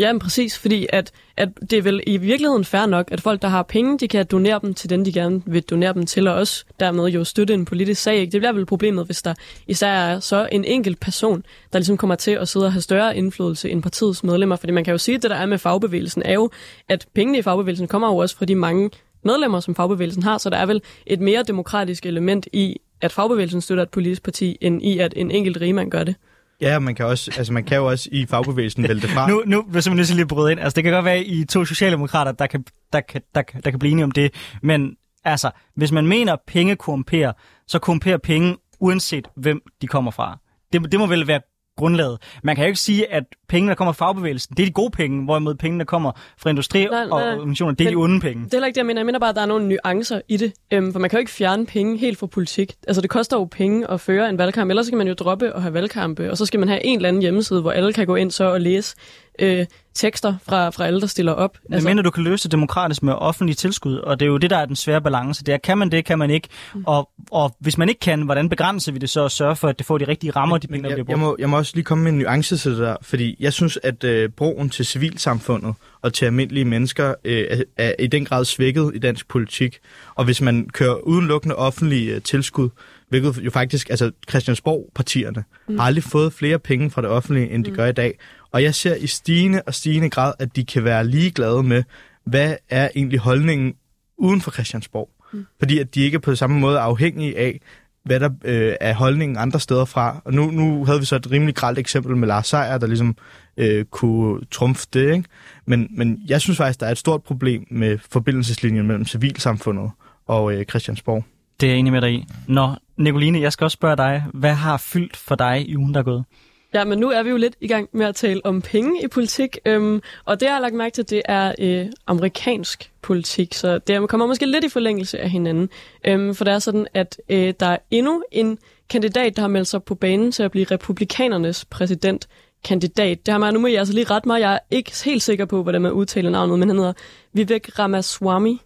Ja, 0.01 0.13
men 0.13 0.19
præcis, 0.19 0.57
fordi 0.57 0.87
at, 0.89 1.11
at 1.37 1.49
det 1.61 1.73
er 1.73 1.81
vel 1.81 2.03
i 2.07 2.17
virkeligheden 2.17 2.65
fair 2.65 2.85
nok, 2.85 3.07
at 3.11 3.21
folk, 3.21 3.41
der 3.41 3.47
har 3.47 3.63
penge, 3.63 3.97
de 3.97 4.07
kan 4.07 4.25
donere 4.25 4.59
dem 4.61 4.73
til 4.73 4.89
den, 4.89 5.05
de 5.05 5.13
gerne 5.13 5.41
vil 5.45 5.63
donere 5.63 5.93
dem 5.93 6.05
til, 6.05 6.27
og 6.27 6.35
også 6.35 6.65
dermed 6.79 7.05
jo 7.07 7.23
støtte 7.23 7.53
en 7.53 7.65
politisk 7.65 8.01
sag. 8.01 8.15
Ikke? 8.15 8.31
Det 8.31 8.41
bliver 8.41 8.51
vel 8.51 8.65
problemet, 8.65 9.05
hvis 9.05 9.21
der 9.21 9.33
især 9.67 9.91
er 9.91 10.19
så 10.19 10.49
en 10.51 10.65
enkelt 10.65 10.99
person, 10.99 11.43
der 11.73 11.79
ligesom 11.79 11.97
kommer 11.97 12.15
til 12.15 12.31
at 12.31 12.47
sidde 12.47 12.65
og 12.65 12.73
have 12.73 12.81
større 12.81 13.17
indflydelse 13.17 13.69
end 13.69 13.83
partiets 13.83 14.23
medlemmer. 14.23 14.55
Fordi 14.55 14.71
man 14.71 14.83
kan 14.83 14.91
jo 14.91 14.97
sige, 14.97 15.15
at 15.15 15.23
det 15.23 15.31
der 15.31 15.37
er 15.37 15.45
med 15.45 15.57
fagbevægelsen, 15.57 16.21
er 16.25 16.33
jo, 16.33 16.49
at 16.89 17.07
pengene 17.13 17.37
i 17.37 17.41
fagbevægelsen 17.41 17.87
kommer 17.87 18.07
jo 18.07 18.17
også 18.17 18.37
fra 18.37 18.45
de 18.45 18.55
mange 18.55 18.89
medlemmer, 19.23 19.59
som 19.59 19.75
fagbevægelsen 19.75 20.23
har, 20.23 20.37
så 20.37 20.49
der 20.49 20.57
er 20.57 20.65
vel 20.65 20.81
et 21.05 21.19
mere 21.19 21.43
demokratisk 21.43 22.05
element 22.05 22.47
i, 22.53 22.77
at 23.01 23.11
fagbevægelsen 23.11 23.61
støtter 23.61 23.83
et 23.83 23.89
politisk 23.89 24.23
parti, 24.23 24.57
end 24.61 24.83
i, 24.83 24.99
at 24.99 25.13
en 25.15 25.31
enkelt 25.31 25.61
rigmand 25.61 25.91
gør 25.91 26.03
det. 26.03 26.15
Ja, 26.61 26.79
man 26.79 26.95
kan, 26.95 27.05
også, 27.05 27.31
altså 27.37 27.53
man 27.53 27.63
kan 27.63 27.77
jo 27.77 27.85
også 27.85 28.09
i 28.11 28.25
fagbevægelsen 28.25 28.87
vælge 28.87 29.07
fra. 29.07 29.29
nu, 29.29 29.43
nu 29.45 29.61
vil 29.61 29.73
jeg 29.73 29.83
simpelthen 29.83 30.15
lige 30.15 30.27
bryde 30.27 30.51
ind. 30.51 30.59
Altså, 30.59 30.75
det 30.75 30.83
kan 30.83 30.93
godt 30.93 31.05
være, 31.05 31.15
at 31.15 31.25
I 31.25 31.45
to 31.45 31.65
socialdemokrater, 31.65 32.31
der 32.31 32.47
kan, 32.47 32.65
der, 32.93 33.01
kan, 33.01 33.21
der, 33.35 33.41
der 33.63 33.69
kan 33.69 33.79
blive 33.79 33.91
enige 33.91 34.03
om 34.03 34.11
det. 34.11 34.33
Men 34.63 34.95
altså, 35.23 35.51
hvis 35.75 35.91
man 35.91 36.07
mener, 36.07 36.33
at 36.33 36.39
penge 36.47 36.75
korrumperer, 36.75 37.33
så 37.67 37.79
korrumperer 37.79 38.17
penge, 38.17 38.57
uanset 38.79 39.27
hvem 39.35 39.61
de 39.81 39.87
kommer 39.87 40.11
fra. 40.11 40.39
Det, 40.73 40.91
det 40.91 40.99
må 40.99 41.05
vel 41.05 41.27
være 41.27 41.41
grundlaget. 41.81 42.17
Man 42.43 42.55
kan 42.55 42.65
jo 42.65 42.67
ikke 42.67 42.79
sige, 42.79 43.13
at 43.13 43.23
pengene, 43.49 43.69
der 43.69 43.75
kommer 43.75 43.91
fra 43.91 44.05
fagbevægelsen, 44.05 44.55
det 44.57 44.63
er 44.63 44.67
de 44.67 44.71
gode 44.71 44.91
penge, 44.91 45.23
hvorimod 45.23 45.55
pengene, 45.55 45.79
der 45.79 45.85
kommer 45.85 46.11
fra 46.37 46.49
industri 46.49 46.85
nej, 46.85 47.05
nej, 47.05 47.23
og 47.23 47.37
organisationer, 47.37 47.73
det 47.73 47.85
er 47.85 47.91
de 47.91 47.95
onde 47.95 48.19
penge. 48.19 48.45
Det 48.45 48.53
er 48.53 48.65
ikke 48.65 48.75
det, 48.75 48.77
jeg 48.77 48.85
mener. 48.85 48.99
Jeg 49.01 49.05
mener 49.05 49.19
bare, 49.19 49.29
at 49.29 49.35
der 49.35 49.41
er 49.41 49.45
nogle 49.45 49.67
nuancer 49.67 50.21
i 50.27 50.37
det. 50.37 50.53
Øhm, 50.71 50.91
for 50.91 50.99
man 50.99 51.09
kan 51.09 51.17
jo 51.17 51.19
ikke 51.19 51.31
fjerne 51.31 51.65
penge 51.65 51.97
helt 51.97 52.17
fra 52.19 52.27
politik. 52.27 52.73
Altså, 52.87 53.01
det 53.01 53.09
koster 53.09 53.37
jo 53.37 53.45
penge 53.45 53.91
at 53.91 54.01
føre 54.01 54.29
en 54.29 54.37
valgkamp. 54.37 54.69
Ellers 54.69 54.89
kan 54.89 54.97
man 54.97 55.07
jo 55.07 55.13
droppe 55.13 55.55
og 55.55 55.61
have 55.61 55.73
valgkampe, 55.73 56.31
og 56.31 56.37
så 56.37 56.45
skal 56.45 56.59
man 56.59 56.69
have 56.69 56.85
en 56.85 56.95
eller 56.95 57.09
anden 57.09 57.21
hjemmeside, 57.21 57.61
hvor 57.61 57.71
alle 57.71 57.93
kan 57.93 58.05
gå 58.05 58.15
ind 58.15 58.31
så 58.31 58.43
og 58.43 58.61
læse 58.61 58.95
øh, 59.39 59.65
tekster 59.93 60.35
fra, 60.43 60.69
fra 60.69 60.85
alle, 60.85 61.01
der 61.01 61.07
stiller 61.07 61.31
op. 61.31 61.57
Men 61.63 61.73
altså, 61.73 61.89
mener, 61.89 62.03
du 62.03 62.11
kan 62.11 62.23
løse 62.23 62.43
det 62.43 62.51
demokratisk 62.51 63.03
med 63.03 63.13
offentlige 63.13 63.55
tilskud, 63.55 63.97
og 63.97 64.19
det 64.19 64.25
er 64.25 64.29
jo 64.29 64.37
det, 64.37 64.49
der 64.49 64.57
er 64.57 64.65
den 64.65 64.75
svære 64.75 65.01
balance. 65.01 65.43
Det 65.43 65.53
er, 65.53 65.57
kan 65.57 65.77
man 65.77 65.91
det, 65.91 66.05
kan 66.05 66.19
man 66.19 66.29
ikke? 66.29 66.47
Mm. 66.75 66.83
Og, 66.87 67.09
og 67.31 67.55
hvis 67.59 67.77
man 67.77 67.89
ikke 67.89 67.99
kan, 67.99 68.21
hvordan 68.21 68.49
begrænser 68.49 68.91
vi 68.91 68.99
det 68.99 69.09
så 69.09 69.25
at 69.25 69.31
sørge 69.31 69.55
for, 69.55 69.67
at 69.67 69.77
det 69.77 69.85
får 69.85 69.97
de 69.97 70.07
rigtige 70.07 70.31
rammer, 70.31 70.57
de 70.57 70.67
penge, 70.67 70.89
der 70.89 70.95
bliver 70.95 71.05
brugt? 71.05 71.09
Jeg 71.09 71.19
må, 71.19 71.35
jeg 71.39 71.49
må 71.49 71.57
også 71.57 71.71
lige 71.75 71.85
komme 71.85 72.03
med 72.03 72.11
en 72.11 72.17
nuance 72.17 72.57
til 72.57 72.71
det 72.71 72.79
der, 72.79 72.95
fordi 73.01 73.35
jeg 73.39 73.53
synes, 73.53 73.79
at 73.83 74.03
øh, 74.03 74.29
broen 74.29 74.69
til 74.69 74.85
civilsamfundet 74.85 75.73
og 76.01 76.13
til 76.13 76.25
almindelige 76.25 76.65
mennesker 76.65 77.13
øh, 77.25 77.45
er, 77.49 77.63
er 77.77 77.93
i 77.99 78.07
den 78.07 78.25
grad 78.25 78.45
svækket 78.45 78.91
i 78.95 78.99
dansk 78.99 79.27
politik. 79.27 79.79
Og 80.15 80.25
hvis 80.25 80.41
man 80.41 80.69
kører 80.73 80.95
udelukkende 80.95 81.55
offentlige 81.55 82.15
øh, 82.15 82.21
tilskud, 82.21 82.69
hvilket 83.09 83.37
jo 83.37 83.51
faktisk, 83.51 83.89
altså 83.89 84.11
Christiansborg-partierne 84.29 85.43
mm. 85.67 85.77
har 85.77 85.85
aldrig 85.85 86.03
fået 86.03 86.33
flere 86.33 86.59
penge 86.59 86.91
fra 86.91 87.01
det 87.01 87.09
offentlige, 87.09 87.49
end 87.49 87.65
de 87.65 87.69
mm. 87.69 87.75
gør 87.75 87.85
i 87.85 87.91
dag. 87.91 88.17
Og 88.51 88.63
jeg 88.63 88.75
ser 88.75 88.95
i 88.95 89.07
stigende 89.07 89.61
og 89.67 89.73
stigende 89.73 90.09
grad, 90.09 90.33
at 90.39 90.55
de 90.55 90.65
kan 90.65 90.83
være 90.83 91.07
ligeglade 91.07 91.63
med, 91.63 91.83
hvad 92.25 92.55
er 92.69 92.89
egentlig 92.95 93.19
holdningen 93.19 93.73
uden 94.17 94.41
for 94.41 94.51
Christiansborg. 94.51 95.09
Mm. 95.33 95.45
Fordi 95.59 95.79
at 95.79 95.95
de 95.95 96.01
ikke 96.01 96.19
på 96.19 96.35
samme 96.35 96.59
måde 96.59 96.77
er 96.77 96.81
afhængige 96.81 97.37
af, 97.37 97.61
hvad 98.03 98.19
der 98.19 98.29
øh, 98.43 98.75
er 98.81 98.93
holdningen 98.93 99.37
andre 99.37 99.59
steder 99.59 99.85
fra. 99.85 100.21
Og 100.25 100.33
nu, 100.33 100.51
nu 100.51 100.85
havde 100.85 100.99
vi 100.99 101.05
så 101.05 101.15
et 101.15 101.31
rimelig 101.31 101.55
gralt 101.55 101.79
eksempel 101.79 102.17
med 102.17 102.27
Lars 102.27 102.47
Seier, 102.47 102.77
der 102.77 102.87
ligesom 102.87 103.15
øh, 103.57 103.85
kunne 103.85 104.45
trumfe 104.51 104.87
det. 104.93 105.13
Ikke? 105.13 105.23
Men, 105.65 105.87
men 105.91 106.21
jeg 106.27 106.41
synes 106.41 106.57
faktisk, 106.57 106.79
der 106.79 106.85
er 106.85 106.91
et 106.91 106.97
stort 106.97 107.23
problem 107.23 107.67
med 107.69 107.97
forbindelseslinjen 108.11 108.87
mellem 108.87 109.05
civilsamfundet 109.05 109.91
og 110.27 110.53
øh, 110.53 110.65
Christiansborg. 110.65 111.23
Det 111.61 111.67
er 111.67 111.71
jeg 111.71 111.79
enig 111.79 111.93
med 111.93 112.01
dig 112.01 112.13
i. 112.13 112.25
Nå, 112.47 112.69
Nicoline, 112.97 113.41
jeg 113.41 113.53
skal 113.53 113.65
også 113.65 113.75
spørge 113.75 113.97
dig, 113.97 114.23
hvad 114.33 114.53
har 114.53 114.77
fyldt 114.77 115.17
for 115.17 115.35
dig 115.35 115.69
i 115.69 115.77
ugen, 115.77 115.93
der 115.93 115.99
er 115.99 116.03
gået? 116.03 116.25
Ja, 116.73 116.83
men 116.83 116.99
nu 116.99 117.09
er 117.09 117.23
vi 117.23 117.29
jo 117.29 117.37
lidt 117.37 117.55
i 117.61 117.67
gang 117.67 117.89
med 117.91 118.05
at 118.05 118.15
tale 118.15 118.45
om 118.45 118.61
penge 118.61 119.03
i 119.03 119.07
politik, 119.07 119.57
øhm, 119.65 120.01
og 120.25 120.39
det 120.39 120.45
jeg 120.45 120.53
har 120.53 120.61
lagt 120.61 120.73
mærke 120.73 120.93
til, 120.93 121.09
det 121.09 121.21
er 121.25 121.53
øh, 121.59 121.85
amerikansk 122.07 122.91
politik, 123.01 123.53
så 123.53 123.77
det 123.77 124.09
kommer 124.09 124.27
måske 124.27 124.45
lidt 124.45 124.63
i 124.63 124.69
forlængelse 124.69 125.19
af 125.19 125.29
hinanden. 125.29 125.69
Øhm, 126.05 126.35
for 126.35 126.45
det 126.45 126.53
er 126.53 126.59
sådan, 126.59 126.87
at 126.93 127.21
øh, 127.29 127.53
der 127.59 127.65
er 127.65 127.77
endnu 127.91 128.23
en 128.31 128.57
kandidat, 128.89 129.35
der 129.35 129.41
har 129.41 129.49
meldt 129.49 129.67
sig 129.67 129.83
på 129.83 129.95
banen 129.95 130.31
til 130.31 130.43
at 130.43 130.51
blive 130.51 130.65
republikanernes 130.65 131.65
præsidentkandidat. 131.65 133.25
Det 133.25 133.31
har 133.31 133.39
man, 133.39 133.53
nu 133.53 133.59
med 133.59 133.71
jeg 133.71 133.79
altså 133.79 133.93
lige 133.93 134.11
ret 134.11 134.25
mig, 134.25 134.41
jeg 134.41 134.53
er 134.53 134.59
ikke 134.71 134.91
helt 135.05 135.23
sikker 135.23 135.45
på, 135.45 135.63
hvordan 135.63 135.81
man 135.81 135.91
udtaler 135.91 136.29
navnet, 136.29 136.59
men 136.59 136.69
han 136.69 136.77
hedder 136.77 136.93
Vivek 137.33 137.79
Ramaswamy. 137.79 138.57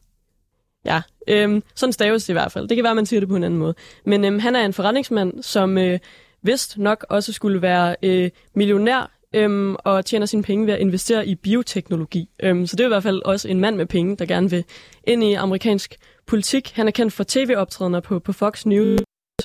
Ja, 0.85 1.01
øhm, 1.27 1.63
sådan 1.75 1.93
staves 1.93 2.23
det 2.23 2.29
i 2.29 2.33
hvert 2.33 2.51
fald. 2.51 2.67
Det 2.67 2.77
kan 2.77 2.83
være, 2.83 2.95
man 2.95 3.05
siger 3.05 3.19
det 3.19 3.29
på 3.29 3.35
en 3.35 3.43
anden 3.43 3.59
måde. 3.59 3.73
Men 4.05 4.25
øhm, 4.25 4.39
han 4.39 4.55
er 4.55 4.65
en 4.65 4.73
forretningsmand, 4.73 5.43
som... 5.43 5.77
Øh, 5.77 5.99
vist 6.45 6.77
nok 6.77 7.05
også 7.09 7.33
skulle 7.33 7.61
være 7.61 7.95
øh, 8.03 8.29
millionær 8.53 9.11
øhm, 9.33 9.75
og 9.79 10.05
tjener 10.05 10.25
sine 10.25 10.43
penge 10.43 10.65
ved 10.65 10.73
at 10.73 10.79
investere 10.79 11.27
i 11.27 11.35
bioteknologi. 11.35 12.29
Øhm, 12.43 12.67
så 12.67 12.75
det 12.75 12.83
er 12.83 12.87
i 12.87 12.89
hvert 12.89 13.03
fald 13.03 13.21
også 13.25 13.47
en 13.47 13.59
mand 13.59 13.75
med 13.75 13.85
penge, 13.85 14.17
der 14.17 14.25
gerne 14.25 14.49
vil 14.49 14.63
ind 15.03 15.23
i 15.23 15.33
amerikansk 15.33 15.95
politik. 16.27 16.71
Han 16.75 16.87
er 16.87 16.91
kendt 16.91 17.13
for 17.13 17.23
tv-optrædener 17.27 17.99
på, 17.99 18.19
på 18.19 18.33
Fox 18.33 18.65
News 18.65 19.01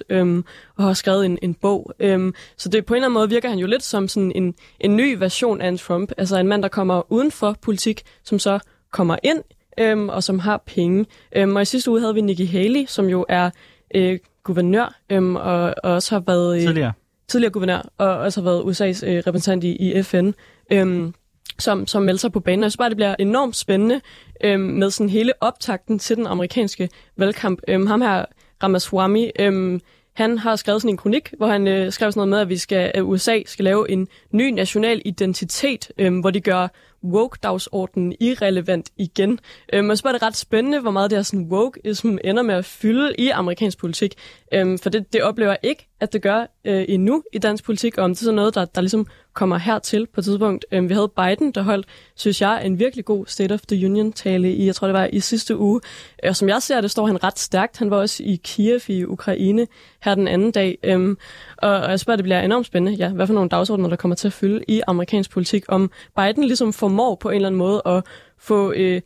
øhm, 0.08 0.44
og 0.76 0.84
har 0.84 0.92
skrevet 0.92 1.26
en, 1.26 1.38
en 1.42 1.54
bog. 1.54 1.92
Øhm, 2.00 2.34
så 2.56 2.68
det 2.68 2.86
på 2.86 2.94
en 2.94 2.96
eller 2.96 3.06
anden 3.06 3.14
måde 3.14 3.28
virker 3.28 3.48
han 3.48 3.58
jo 3.58 3.66
lidt 3.66 3.82
som 3.82 4.08
sådan 4.08 4.32
en, 4.34 4.54
en 4.80 4.96
ny 4.96 5.16
version 5.18 5.60
af 5.60 5.68
en 5.68 5.78
Trump. 5.78 6.12
Altså 6.18 6.38
en 6.38 6.46
mand, 6.46 6.62
der 6.62 6.68
kommer 6.68 7.12
uden 7.12 7.30
for 7.30 7.56
politik, 7.62 8.02
som 8.24 8.38
så 8.38 8.58
kommer 8.92 9.16
ind 9.22 9.42
øhm, 9.78 10.08
og 10.08 10.22
som 10.22 10.38
har 10.38 10.62
penge. 10.66 11.06
Øhm, 11.36 11.56
og 11.56 11.62
i 11.62 11.64
sidste 11.64 11.90
uge 11.90 12.00
havde 12.00 12.14
vi 12.14 12.20
Nikki 12.20 12.44
Haley, 12.44 12.84
som 12.86 13.06
jo 13.06 13.26
er 13.28 13.50
øh, 13.94 14.18
guvernør 14.44 14.98
øhm, 15.10 15.36
og, 15.36 15.74
og 15.84 15.92
også 15.92 16.14
har 16.14 16.22
været... 16.26 16.56
Øh, 16.56 16.62
Tidligere. 16.62 16.92
tidligere 17.28 17.52
guvernør, 17.52 17.88
og 17.98 18.08
også 18.08 18.40
har 18.40 18.50
været 18.50 18.60
USA's 18.60 19.06
øh, 19.06 19.22
repræsentant 19.26 19.64
i, 19.64 19.76
i 19.76 20.02
FN, 20.02 20.30
øhm, 20.72 21.14
som, 21.58 21.86
som 21.86 22.02
melder 22.02 22.18
sig 22.18 22.32
på 22.32 22.40
banen. 22.40 22.62
Jeg 22.62 22.70
synes 22.70 22.76
bare, 22.76 22.88
det 22.88 22.96
bliver 22.96 23.14
enormt 23.18 23.56
spændende 23.56 24.00
øhm, 24.44 24.60
med 24.60 24.90
sådan 24.90 25.10
hele 25.10 25.32
optakten 25.40 25.98
til 25.98 26.16
den 26.16 26.26
amerikanske 26.26 26.88
valgkamp. 27.16 27.60
Øhm, 27.68 27.86
ham 27.86 28.00
her, 28.00 28.24
Ramaswamy, 28.62 29.30
øhm, 29.38 29.80
han 30.12 30.38
har 30.38 30.56
skrevet 30.56 30.82
sådan 30.82 30.94
en 30.94 30.96
kronik, 30.96 31.34
hvor 31.36 31.46
han 31.46 31.66
øh, 31.68 31.92
skrev 31.92 32.12
sådan 32.12 32.18
noget 32.18 32.28
med, 32.28 32.38
at 32.38 32.48
vi 32.48 32.56
skal, 32.56 32.90
at 32.94 33.02
USA 33.02 33.38
skal 33.46 33.64
lave 33.64 33.90
en 33.90 34.08
ny 34.32 34.50
national 34.50 35.02
identitet, 35.04 35.92
øhm, 35.98 36.20
hvor 36.20 36.30
de 36.30 36.40
gør 36.40 36.68
woke-dagsordenen 37.04 38.14
irrelevant 38.20 38.90
igen. 38.96 39.38
Øhm, 39.72 39.90
og 39.90 39.98
så 39.98 40.08
er 40.08 40.12
det 40.12 40.22
ret 40.22 40.36
spændende, 40.36 40.80
hvor 40.80 40.90
meget 40.90 41.10
det 41.10 41.18
her 41.18 41.22
sådan 41.22 41.46
wokeism 41.50 42.16
ender 42.24 42.42
med 42.42 42.54
at 42.54 42.64
fylde 42.64 43.14
i 43.18 43.28
amerikansk 43.28 43.78
politik. 43.78 44.14
Øhm, 44.54 44.78
for 44.78 44.90
det, 44.90 45.12
det 45.12 45.22
oplever 45.22 45.50
jeg 45.50 45.58
ikke, 45.62 45.86
at 46.00 46.12
det 46.12 46.22
gør 46.22 46.46
øh, 46.64 46.84
endnu 46.88 47.22
i 47.32 47.38
dansk 47.38 47.64
politik, 47.64 47.98
og 47.98 48.04
om 48.04 48.10
det 48.10 48.20
er 48.20 48.24
sådan 48.24 48.34
noget, 48.34 48.54
der, 48.54 48.64
der 48.64 48.80
ligesom 48.80 49.06
kommer 49.32 49.58
hertil 49.58 50.06
på 50.06 50.20
et 50.20 50.24
tidspunkt. 50.24 50.66
Øhm, 50.72 50.88
vi 50.88 50.94
havde 50.94 51.12
Biden, 51.16 51.52
der 51.52 51.62
holdt, 51.62 51.86
synes 52.14 52.40
jeg, 52.40 52.66
en 52.66 52.78
virkelig 52.78 53.04
god 53.04 53.26
State 53.26 53.52
of 53.52 53.60
the 53.60 53.86
Union-tale 53.86 54.52
i, 54.54 54.66
jeg 54.66 54.74
tror 54.74 54.86
det 54.86 54.94
var 54.94 55.08
i 55.12 55.20
sidste 55.20 55.56
uge. 55.56 55.80
Og 56.24 56.36
som 56.36 56.48
jeg 56.48 56.62
ser 56.62 56.80
det, 56.80 56.90
står 56.90 57.06
han 57.06 57.24
ret 57.24 57.38
stærkt. 57.38 57.78
Han 57.78 57.90
var 57.90 57.96
også 57.96 58.22
i 58.22 58.40
Kiev 58.44 58.80
i 58.88 59.04
Ukraine 59.04 59.66
her 60.00 60.14
den 60.14 60.28
anden 60.28 60.50
dag. 60.50 60.78
Øhm, 60.82 61.18
og, 61.56 61.70
og 61.70 61.90
jeg 61.90 62.00
spørger, 62.00 62.16
det 62.16 62.24
bliver 62.24 62.40
enormt 62.40 62.66
spændende, 62.66 62.96
ja, 62.98 63.08
hvad 63.08 63.26
for 63.26 63.34
nogle 63.34 63.48
dagsordner, 63.48 63.88
der 63.88 63.96
kommer 63.96 64.14
til 64.14 64.28
at 64.28 64.32
fylde 64.32 64.64
i 64.68 64.80
amerikansk 64.86 65.30
politik, 65.30 65.64
om 65.68 65.90
Biden 66.16 66.44
ligesom 66.44 66.72
formår 66.90 67.14
på 67.14 67.28
en 67.28 67.34
eller 67.34 67.48
anden 67.48 67.58
måde 67.58 67.82
at 67.86 68.04
få... 68.38 68.72
Øh, 68.72 69.00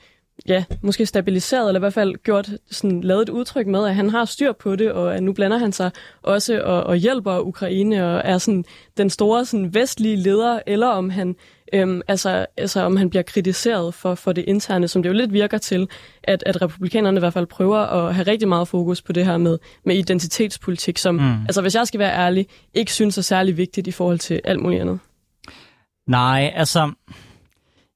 ja, 0.49 0.65
måske 0.83 1.07
stabiliseret, 1.07 1.69
eller 1.69 1.79
i 1.79 1.81
hvert 1.81 1.95
fald 1.95 2.23
gjort, 2.23 2.51
sådan, 2.71 3.01
lavet 3.01 3.23
et 3.23 3.29
udtryk 3.29 3.67
med, 3.67 3.87
at 3.87 3.95
han 3.95 4.11
har 4.11 4.25
styr 4.25 4.53
på 4.53 4.77
det, 4.77 4.93
og 4.93 5.17
at 5.17 5.23
nu 5.23 5.33
blander 5.33 5.59
han 5.59 5.73
sig 5.73 5.91
også 6.23 6.63
og, 6.63 6.85
og 6.85 6.97
hjælper 6.97 7.39
Ukraine, 7.39 8.07
og 8.07 8.23
er 8.25 8.39
sådan 8.39 8.65
den 8.97 9.11
store 9.11 9.45
sådan, 9.45 9.75
vestlige 9.75 10.17
leder, 10.17 10.61
eller 10.67 10.87
om 10.87 11.11
han, 11.11 11.37
øhm, 11.73 12.01
altså, 12.09 12.47
altså, 12.57 12.81
om 12.81 12.97
han 12.97 13.11
bliver 13.11 13.23
kritiseret 13.23 13.95
for, 13.95 14.15
for 14.15 14.33
det 14.33 14.45
interne, 14.49 14.89
som 14.89 15.03
det 15.03 15.09
jo 15.09 15.15
lidt 15.15 15.33
virker 15.33 15.59
til, 15.59 15.89
at, 16.23 16.43
at 16.47 16.63
republikanerne 16.63 17.19
i 17.19 17.21
hvert 17.21 17.33
fald 17.33 17.47
prøver 17.47 17.79
at 17.79 18.15
have 18.15 18.27
rigtig 18.27 18.49
meget 18.49 18.69
fokus 18.69 19.03
på 19.03 19.13
det 19.13 19.25
her 19.25 19.37
med, 19.37 19.59
med 19.85 19.97
identitetspolitik, 19.97 20.99
som, 20.99 21.15
mm. 21.15 21.43
altså 21.43 21.63
hvis 21.63 21.75
jeg 21.75 21.87
skal 21.87 22.01
være 22.01 22.17
ærlig, 22.17 22.47
ikke 22.75 22.93
synes 22.93 23.19
er 23.19 23.23
særlig 23.23 23.57
vigtigt 23.57 23.87
i 23.87 23.93
forhold 23.93 24.19
til 24.19 24.41
alt 24.45 24.61
muligt 24.61 24.81
andet. 24.81 24.99
Nej, 26.09 26.53
altså... 26.57 26.91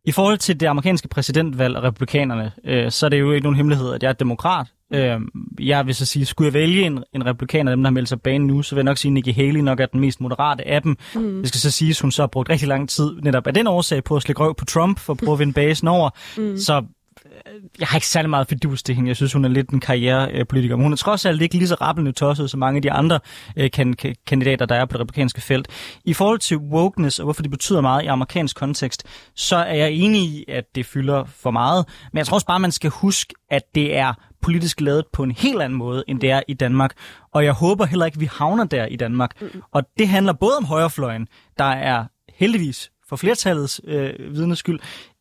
I 0.08 0.12
forhold 0.12 0.38
til 0.38 0.60
det 0.60 0.66
amerikanske 0.66 1.08
præsidentvalg 1.08 1.76
og 1.76 1.82
republikanerne, 1.82 2.52
øh, 2.64 2.90
så 2.90 3.06
er 3.06 3.10
det 3.10 3.20
jo 3.20 3.32
ikke 3.32 3.42
nogen 3.42 3.56
hemmelighed, 3.56 3.94
at 3.94 4.02
jeg 4.02 4.08
er 4.08 4.12
demokrat. 4.12 4.66
Øh, 4.94 5.20
jeg 5.60 5.86
vil 5.86 5.94
så 5.94 6.06
sige, 6.06 6.26
skulle 6.26 6.46
jeg 6.46 6.54
vælge 6.54 6.82
en, 6.82 7.04
en 7.14 7.26
republikaner, 7.26 7.72
dem 7.72 7.82
der 7.82 7.90
har 7.90 7.94
meldt 7.94 8.08
sig 8.08 8.20
banen 8.20 8.46
nu, 8.46 8.62
så 8.62 8.74
vil 8.74 8.80
jeg 8.80 8.84
nok 8.84 8.98
sige, 8.98 9.10
at 9.10 9.12
Nikki 9.12 9.32
Haley 9.32 9.60
nok 9.60 9.80
er 9.80 9.86
den 9.86 10.00
mest 10.00 10.20
moderate 10.20 10.68
af 10.68 10.82
dem. 10.82 10.96
Mm. 11.14 11.40
Det 11.40 11.48
skal 11.48 11.60
så 11.60 11.70
sige, 11.70 11.90
at 11.90 12.00
hun 12.00 12.10
så 12.10 12.22
har 12.22 12.26
brugt 12.26 12.50
rigtig 12.50 12.68
lang 12.68 12.88
tid 12.88 13.16
netop 13.22 13.46
af 13.46 13.54
den 13.54 13.66
årsag 13.66 14.04
på 14.04 14.16
at 14.16 14.22
slække 14.22 14.42
røv 14.42 14.54
på 14.54 14.64
Trump 14.64 14.98
for 14.98 15.12
at 15.12 15.18
prøve 15.18 15.32
at 15.32 15.38
vinde 15.38 15.52
basen 15.52 15.88
over. 15.88 16.10
Mm. 16.36 16.56
Så 16.56 16.84
Øh, 17.46 17.62
jeg 17.80 17.88
har 17.88 17.96
ikke 17.96 18.06
særlig 18.06 18.30
meget 18.30 18.48
fidus 18.48 18.82
til 18.82 18.94
hende. 18.94 19.08
Jeg 19.08 19.16
synes, 19.16 19.32
hun 19.32 19.44
er 19.44 19.48
lidt 19.48 19.70
en 19.70 19.80
karrierepolitiker. 19.80 20.76
Men 20.76 20.82
hun 20.82 20.92
er 20.92 20.96
trods 20.96 21.26
alt 21.26 21.42
ikke 21.42 21.54
lige 21.54 21.68
så 21.68 21.74
rappelende 21.74 22.12
tosset 22.12 22.50
som 22.50 22.60
mange 22.60 22.76
af 22.76 22.82
de 22.82 22.92
andre 22.92 23.20
øh, 23.56 23.70
kan, 23.70 23.94
kan, 23.94 24.14
kandidater, 24.26 24.66
der 24.66 24.74
er 24.74 24.84
på 24.84 24.92
det 24.92 25.00
republikanske 25.00 25.40
felt. 25.40 25.68
I 26.04 26.14
forhold 26.14 26.38
til 26.38 26.56
wokeness 26.56 27.18
og 27.18 27.24
hvorfor 27.24 27.42
det 27.42 27.50
betyder 27.50 27.80
meget 27.80 28.02
i 28.02 28.06
amerikansk 28.06 28.56
kontekst, 28.56 29.04
så 29.34 29.56
er 29.56 29.74
jeg 29.74 29.92
enig 29.92 30.20
i, 30.20 30.44
at 30.48 30.64
det 30.74 30.86
fylder 30.86 31.24
for 31.24 31.50
meget. 31.50 31.86
Men 32.12 32.18
jeg 32.18 32.26
tror 32.26 32.34
også 32.34 32.46
bare, 32.46 32.60
man 32.60 32.72
skal 32.72 32.90
huske, 32.90 33.34
at 33.50 33.62
det 33.74 33.96
er 33.96 34.14
politisk 34.42 34.80
lavet 34.80 35.04
på 35.12 35.22
en 35.22 35.30
helt 35.30 35.62
anden 35.62 35.78
måde, 35.78 36.04
end 36.08 36.20
det 36.20 36.30
er 36.30 36.42
i 36.48 36.54
Danmark. 36.54 36.92
Og 37.32 37.44
jeg 37.44 37.52
håber 37.52 37.86
heller 37.86 38.06
ikke, 38.06 38.16
at 38.16 38.20
vi 38.20 38.28
havner 38.32 38.64
der 38.64 38.86
i 38.86 38.96
Danmark. 38.96 39.42
Og 39.72 39.82
det 39.98 40.08
handler 40.08 40.32
både 40.32 40.56
om 40.56 40.64
højrefløjen, 40.64 41.28
der 41.58 41.64
er 41.64 42.04
heldigvis 42.34 42.90
for 43.08 43.16
flertallets 43.16 43.80
øh, 43.84 44.34
vidnes 44.34 44.58
skyld, 44.58 44.80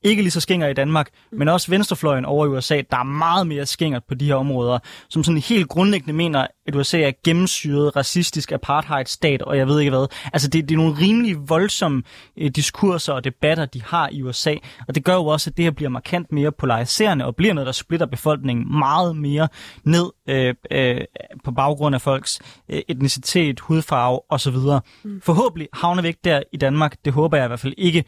ikke 0.09 0.21
lige 0.21 0.31
så 0.31 0.39
skænger 0.39 0.67
i 0.67 0.73
Danmark, 0.73 1.09
men 1.31 1.47
også 1.47 1.71
venstrefløjen 1.71 2.25
over 2.25 2.45
i 2.45 2.49
USA, 2.49 2.81
der 2.91 2.97
er 2.97 3.03
meget 3.03 3.47
mere 3.47 3.65
skængert 3.65 4.03
på 4.07 4.15
de 4.15 4.25
her 4.25 4.35
områder, 4.35 4.79
som 5.09 5.23
sådan 5.23 5.41
helt 5.41 5.67
grundlæggende 5.67 6.13
mener, 6.13 6.47
at 6.67 6.75
USA 6.75 7.01
er 7.01 7.11
gennemsyret 7.23 7.95
racistisk 7.95 8.51
apartheid-stat, 8.51 9.41
og 9.41 9.57
jeg 9.57 9.67
ved 9.67 9.79
ikke 9.79 9.89
hvad. 9.89 10.07
Altså 10.33 10.47
det, 10.47 10.69
det 10.69 10.75
er 10.75 10.77
nogle 10.77 10.95
rimelig 11.01 11.49
voldsomme 11.49 12.03
øh, 12.37 12.51
diskurser 12.51 13.13
og 13.13 13.23
debatter, 13.23 13.65
de 13.65 13.81
har 13.83 14.09
i 14.11 14.21
USA, 14.21 14.55
og 14.87 14.95
det 14.95 15.03
gør 15.03 15.13
jo 15.13 15.25
også, 15.25 15.49
at 15.49 15.57
det 15.57 15.65
her 15.65 15.71
bliver 15.71 15.89
markant 15.89 16.31
mere 16.31 16.51
polariserende, 16.51 17.25
og 17.25 17.35
bliver 17.35 17.53
noget, 17.53 17.65
der 17.65 17.71
splitter 17.71 18.05
befolkningen 18.05 18.77
meget 18.79 19.15
mere 19.15 19.47
ned 19.83 20.11
øh, 20.29 20.55
øh, 20.71 21.01
på 21.43 21.51
baggrund 21.51 21.95
af 21.95 22.01
folks 22.01 22.39
øh, 22.69 22.81
etnicitet, 22.87 23.59
hudfarve 23.59 24.19
osv. 24.29 24.55
Mm. 25.03 25.21
Forhåbentlig 25.21 25.67
havner 25.73 26.01
vi 26.01 26.07
ikke 26.07 26.19
der 26.23 26.41
i 26.53 26.57
Danmark, 26.57 26.95
det 27.05 27.13
håber 27.13 27.37
jeg 27.37 27.45
i 27.45 27.47
hvert 27.47 27.59
fald 27.59 27.73
ikke. 27.77 28.03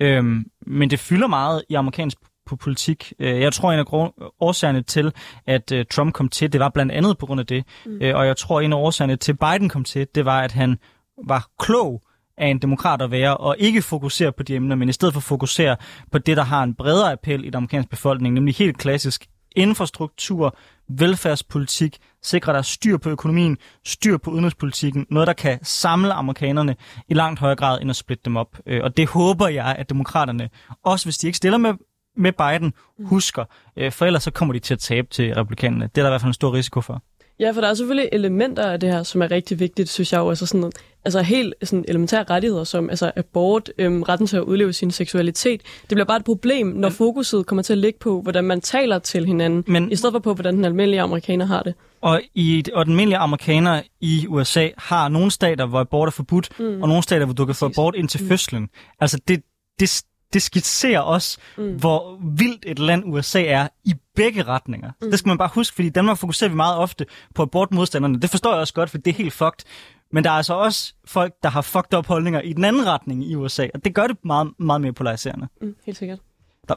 Øhm, 0.00 0.44
men 0.66 0.90
det 0.90 0.98
fylder 0.98 1.26
meget 1.26 1.62
i 1.68 1.74
amerikansk 1.74 2.18
på 2.46 2.56
politik. 2.56 3.12
Øh, 3.18 3.40
jeg 3.40 3.52
tror, 3.52 3.72
en 3.72 3.78
af 3.78 4.10
årsagerne 4.40 4.82
til, 4.82 5.12
at 5.46 5.72
øh, 5.72 5.84
Trump 5.90 6.14
kom 6.14 6.28
til, 6.28 6.52
det 6.52 6.60
var 6.60 6.68
blandt 6.68 6.92
andet 6.92 7.18
på 7.18 7.26
grund 7.26 7.40
af 7.40 7.46
det. 7.46 7.64
Mm. 7.86 7.98
Øh, 8.02 8.16
og 8.16 8.26
jeg 8.26 8.36
tror, 8.36 8.60
en 8.60 8.72
af 8.72 8.76
årsagerne 8.76 9.16
til, 9.16 9.36
Biden 9.36 9.68
kom 9.68 9.84
til, 9.84 10.06
det 10.14 10.24
var, 10.24 10.40
at 10.40 10.52
han 10.52 10.78
var 11.26 11.48
klog 11.58 12.02
af 12.38 12.46
en 12.46 12.58
demokrat 12.58 13.02
at 13.02 13.10
være, 13.10 13.36
og 13.36 13.56
ikke 13.58 13.82
fokusere 13.82 14.32
på 14.32 14.42
de 14.42 14.54
emner, 14.54 14.76
men 14.76 14.88
i 14.88 14.92
stedet 14.92 15.14
for 15.14 15.20
fokusere 15.20 15.76
på 16.12 16.18
det, 16.18 16.36
der 16.36 16.42
har 16.42 16.62
en 16.62 16.74
bredere 16.74 17.12
appel 17.12 17.44
i 17.44 17.46
den 17.46 17.54
amerikanske 17.54 17.90
befolkning, 17.90 18.34
nemlig 18.34 18.54
helt 18.54 18.78
klassisk 18.78 19.26
infrastruktur, 19.56 20.56
velfærdspolitik, 20.88 21.98
sikre 22.22 22.52
der 22.52 22.62
styr 22.62 22.96
på 22.96 23.10
økonomien, 23.10 23.58
styr 23.84 24.16
på 24.16 24.30
udenrigspolitikken, 24.30 25.06
noget, 25.10 25.26
der 25.26 25.32
kan 25.32 25.58
samle 25.62 26.12
amerikanerne 26.12 26.76
i 27.08 27.14
langt 27.14 27.40
højere 27.40 27.56
grad, 27.56 27.80
end 27.80 27.90
at 27.90 27.96
splitte 27.96 28.22
dem 28.24 28.36
op. 28.36 28.58
Øh, 28.66 28.80
og 28.84 28.96
det 28.96 29.08
håber 29.08 29.48
jeg, 29.48 29.76
at 29.78 29.90
demokraterne, 29.90 30.50
også 30.84 31.06
hvis 31.06 31.18
de 31.18 31.26
ikke 31.26 31.36
stiller 31.36 31.58
med, 31.58 31.74
med 32.16 32.32
Biden, 32.32 32.72
husker, 33.04 33.44
øh, 33.76 33.92
for 33.92 34.06
ellers 34.06 34.22
så 34.22 34.30
kommer 34.30 34.52
de 34.52 34.58
til 34.58 34.74
at 34.74 34.80
tabe 34.80 35.08
til 35.10 35.34
republikanerne. 35.34 35.84
Det 35.84 35.98
er 35.98 36.02
der 36.02 36.10
i 36.10 36.12
hvert 36.12 36.20
fald 36.20 36.30
en 36.30 36.34
stor 36.34 36.54
risiko 36.54 36.80
for. 36.80 37.02
Ja, 37.40 37.50
for 37.50 37.60
der 37.60 37.68
er 37.68 37.74
selvfølgelig 37.74 38.08
elementer 38.12 38.62
af 38.62 38.80
det 38.80 38.92
her, 38.92 39.02
som 39.02 39.22
er 39.22 39.30
rigtig 39.30 39.60
vigtigt, 39.60 39.88
synes 39.88 40.12
jeg 40.12 40.18
jo. 40.18 40.28
Altså, 40.28 40.46
sådan, 40.46 40.72
altså 41.04 41.22
helt 41.22 41.54
sådan 41.62 41.84
elementære 41.88 42.24
rettigheder, 42.30 42.64
som 42.64 42.90
altså 42.90 43.12
abort, 43.16 43.70
øhm, 43.78 44.02
retten 44.02 44.26
til 44.26 44.36
at 44.36 44.42
udleve 44.42 44.72
sin 44.72 44.90
seksualitet. 44.90 45.62
Det 45.62 45.88
bliver 45.88 46.04
bare 46.04 46.16
et 46.16 46.24
problem, 46.24 46.66
når 46.66 46.88
men, 46.88 46.92
fokuset 46.92 47.46
kommer 47.46 47.62
til 47.62 47.72
at 47.72 47.78
ligge 47.78 47.98
på, 47.98 48.22
hvordan 48.22 48.44
man 48.44 48.60
taler 48.60 48.98
til 48.98 49.26
hinanden, 49.26 49.64
men, 49.66 49.92
i 49.92 49.96
stedet 49.96 50.12
for 50.12 50.18
på, 50.18 50.34
hvordan 50.34 50.54
den 50.54 50.64
almindelige 50.64 51.00
amerikaner 51.00 51.46
har 51.46 51.62
det. 51.62 51.74
Og, 52.00 52.20
i, 52.34 52.64
og 52.74 52.84
den 52.84 52.92
almindelige 52.92 53.18
amerikaner 53.18 53.82
i 54.00 54.26
USA 54.28 54.68
har 54.78 55.08
nogle 55.08 55.30
stater, 55.30 55.66
hvor 55.66 55.80
abort 55.80 56.06
er 56.06 56.12
forbudt, 56.12 56.48
mm. 56.58 56.82
og 56.82 56.88
nogle 56.88 57.02
stater, 57.02 57.24
hvor 57.24 57.34
du 57.34 57.46
kan 57.46 57.54
få 57.54 57.66
abort 57.66 57.94
indtil 57.94 58.22
mm. 58.22 58.28
fødslen. 58.28 58.68
Altså 59.00 59.20
det, 59.28 59.42
det, 59.80 60.02
det 60.32 60.42
skitserer 60.42 61.00
også, 61.00 61.38
mm. 61.58 61.76
hvor 61.76 62.18
vildt 62.36 62.64
et 62.66 62.78
land 62.78 63.02
USA 63.06 63.42
er 63.42 63.68
i 63.84 63.94
begge 64.16 64.42
retninger. 64.42 64.90
Mm. 65.02 65.10
Det 65.10 65.18
skal 65.18 65.28
man 65.28 65.38
bare 65.38 65.50
huske, 65.54 65.74
fordi 65.74 65.88
i 65.88 65.90
Danmark 65.90 66.18
fokuserer 66.18 66.50
vi 66.50 66.56
meget 66.56 66.76
ofte 66.76 67.06
på 67.34 67.42
abortmodstanderne. 67.42 68.20
Det 68.20 68.30
forstår 68.30 68.50
jeg 68.50 68.60
også 68.60 68.74
godt, 68.74 68.90
for 68.90 68.98
det 68.98 69.10
er 69.10 69.14
helt 69.14 69.32
fucked. 69.32 69.64
Men 70.12 70.24
der 70.24 70.30
er 70.30 70.34
altså 70.34 70.54
også 70.54 70.94
folk, 71.04 71.32
der 71.42 71.48
har 71.48 71.60
fucked 71.60 71.98
up 71.98 72.06
holdninger 72.06 72.40
i 72.40 72.52
den 72.52 72.64
anden 72.64 72.86
retning 72.86 73.24
i 73.24 73.34
USA, 73.34 73.66
og 73.74 73.84
det 73.84 73.94
gør 73.94 74.06
det 74.06 74.16
meget, 74.24 74.52
meget 74.58 74.80
mere 74.80 74.92
polariserende. 74.92 75.48
Mm, 75.60 75.76
helt 75.86 75.98
sikkert. 75.98 76.18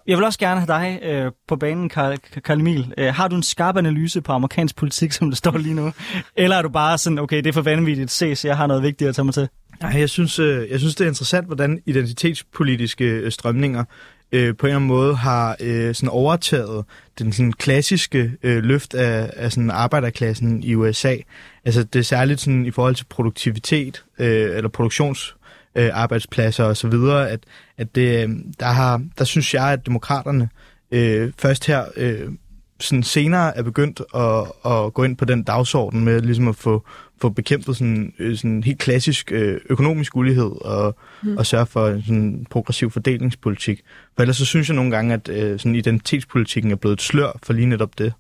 Jeg 0.08 0.18
vil 0.18 0.26
også 0.26 0.40
gerne 0.40 0.60
have 0.60 0.68
dig 0.68 1.00
øh, 1.04 1.32
på 1.48 1.56
banen, 1.56 1.90
Karl, 1.90 2.18
Karl 2.18 2.60
Emil. 2.60 2.94
Øh, 2.98 3.14
har 3.14 3.28
du 3.28 3.36
en 3.36 3.44
skarp 3.44 3.78
analyse 3.78 4.22
på 4.22 4.32
amerikansk 4.32 4.76
politik, 4.76 5.12
som 5.12 5.30
det 5.30 5.38
står 5.38 5.58
lige 5.58 5.76
nu? 5.76 5.92
Eller 6.36 6.56
er 6.56 6.62
du 6.62 6.70
bare 6.70 6.98
sådan, 6.98 7.20
okay, 7.20 7.38
det 7.38 7.48
er 7.48 7.54
for 7.54 7.62
vanvittigt 7.62 8.04
at 8.04 8.12
se, 8.12 8.36
så 8.36 8.48
jeg 8.48 8.58
har 8.58 8.68
noget 8.68 8.84
vigtigt 8.84 9.10
at 9.10 9.16
tage 9.16 9.26
mig 9.26 9.34
til? 9.34 9.50
Nej, 9.84 10.00
jeg 10.00 10.10
synes, 10.10 10.40
øh, 10.40 10.70
jeg 10.70 10.80
synes 10.80 10.96
det 10.96 11.04
er 11.04 11.10
interessant, 11.10 11.46
hvordan 11.46 11.82
identitetspolitiske 11.86 13.06
øh, 13.06 13.32
strømninger 13.32 13.84
øh, 14.32 14.56
på 14.56 14.66
en 14.66 14.70
eller 14.70 14.76
anden 14.76 14.88
måde 14.88 15.16
har 15.16 15.56
øh, 15.60 15.96
sådan 15.96 16.10
overtaget 16.10 16.86
den 17.20 17.32
sådan 17.32 17.54
klassiske 17.54 18.32
øh, 18.44 18.64
løft 18.64 18.94
af, 18.94 19.30
af 19.36 19.52
sådan 19.52 19.72
arbejderklassen 19.72 20.64
i 20.64 20.76
USA. 20.76 21.16
Altså 21.66 21.84
det 21.84 22.00
er 22.00 22.04
særligt 22.04 22.42
sådan 22.42 22.66
i 22.66 22.72
forhold 22.72 22.96
til 22.96 23.06
produktivitet 23.06 24.04
øh, 24.20 24.58
eller 24.58 24.70
produktions 24.70 25.36
øh, 25.76 25.90
arbejdspladser 25.94 26.64
og 26.64 26.78
så 26.78 26.88
videre, 26.88 27.30
at, 27.30 27.40
at 27.78 27.96
det, 27.96 28.24
øh, 28.24 28.30
der, 28.60 28.66
har, 28.66 29.02
der 29.18 29.24
synes 29.24 29.54
jeg, 29.54 29.72
at 29.72 29.86
demokraterne 29.86 30.50
øh, 30.92 31.32
først 31.38 31.68
her 31.68 31.86
øh, 31.96 32.30
sådan 32.84 33.04
senere 33.04 33.58
er 33.58 33.64
begyndt 33.64 34.02
at, 34.16 34.72
at 34.72 34.94
gå 34.94 35.04
ind 35.04 35.18
på 35.18 35.26
den 35.26 35.44
dagsorden 35.44 36.04
med 36.04 36.22
ligesom 36.22 36.48
at 36.48 36.56
få, 36.56 36.86
få 37.22 37.30
bekæmpet 37.30 37.78
sådan, 37.78 38.14
øh, 38.20 38.38
sådan 38.38 38.64
helt 38.64 38.80
klassisk 38.80 39.32
øh, 39.32 39.60
økonomisk 39.70 40.16
ulighed 40.16 40.52
og, 40.62 40.96
mm. 41.24 41.38
og 41.38 41.46
sørge 41.46 41.66
for 41.66 42.02
sådan 42.06 42.46
progressiv 42.50 42.92
fordelingspolitik. 42.92 43.82
For 44.16 44.24
ellers 44.24 44.38
så 44.38 44.46
synes 44.46 44.70
jeg 44.70 44.76
nogle 44.76 44.92
gange, 44.92 45.14
at 45.14 45.30
øh, 45.30 45.60
sådan 45.60 45.76
identitetspolitikken 45.76 46.72
er 46.72 46.76
blevet 46.76 46.94
et 46.94 47.02
slør 47.02 47.40
for 47.44 47.54
lige 47.54 47.66
netop 47.66 47.98
det. 47.98 48.14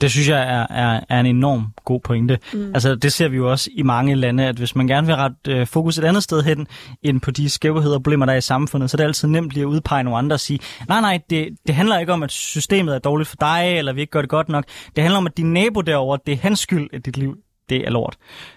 Det 0.00 0.10
synes 0.10 0.28
jeg 0.28 0.40
er, 0.40 0.66
er, 0.70 1.00
er 1.08 1.20
en 1.20 1.26
enorm 1.26 1.66
god 1.84 2.00
pointe. 2.00 2.38
Mm. 2.52 2.70
Altså, 2.74 2.94
det 2.94 3.12
ser 3.12 3.28
vi 3.28 3.36
jo 3.36 3.50
også 3.50 3.70
i 3.72 3.82
mange 3.82 4.14
lande, 4.14 4.46
at 4.46 4.56
hvis 4.56 4.76
man 4.76 4.86
gerne 4.86 5.06
vil 5.06 5.16
rette 5.16 5.36
øh, 5.48 5.66
fokus 5.66 5.98
et 5.98 6.04
andet 6.04 6.22
sted 6.22 6.42
hen, 6.42 6.66
end 7.02 7.20
på 7.20 7.30
de 7.30 7.50
skævheder 7.50 7.94
og 7.94 8.02
problemer, 8.02 8.26
der 8.26 8.32
er 8.32 8.36
i 8.36 8.40
samfundet, 8.40 8.90
så 8.90 8.94
er 8.94 8.98
det 8.98 9.04
altid 9.04 9.28
nemt 9.28 9.52
lige 9.52 9.62
at 9.62 9.66
udpege 9.66 10.04
nogle 10.04 10.18
andre 10.18 10.34
og 10.34 10.40
sige, 10.40 10.60
nej, 10.88 11.00
nej, 11.00 11.20
det, 11.30 11.48
det 11.66 11.74
handler 11.74 11.98
ikke 11.98 12.12
om, 12.12 12.22
at 12.22 12.32
systemet 12.32 12.94
er 12.94 12.98
dårligt 12.98 13.28
for 13.28 13.36
dig, 13.40 13.74
eller 13.76 13.92
vi 13.92 14.00
ikke 14.00 14.10
gør 14.10 14.20
det 14.20 14.30
godt 14.30 14.48
nok. 14.48 14.64
Det 14.96 15.02
handler 15.02 15.18
om, 15.18 15.26
at 15.26 15.36
din 15.36 15.52
nabo 15.52 15.80
derovre, 15.80 16.18
det 16.26 16.32
er 16.32 16.38
hans 16.38 16.58
skyld, 16.58 16.88
at 16.92 17.06
dit 17.06 17.16
liv 17.16 17.36
det 17.68 17.86
er 17.86 17.90
lort. 17.90 18.16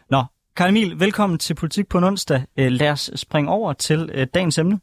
Nå, 0.10 0.24
Karl 0.56 0.70
Emil, 0.70 1.00
velkommen 1.00 1.40
til 1.40 1.54
Politik 1.54 1.88
på 1.88 1.98
en 1.98 2.04
onsdag. 2.04 2.44
Øh, 2.58 2.72
lad 2.72 2.90
os 2.90 3.12
springe 3.16 3.52
over 3.52 3.74
til 3.74 4.10
øh, 4.14 4.28
dagens 4.34 4.58
emne. 4.58 4.80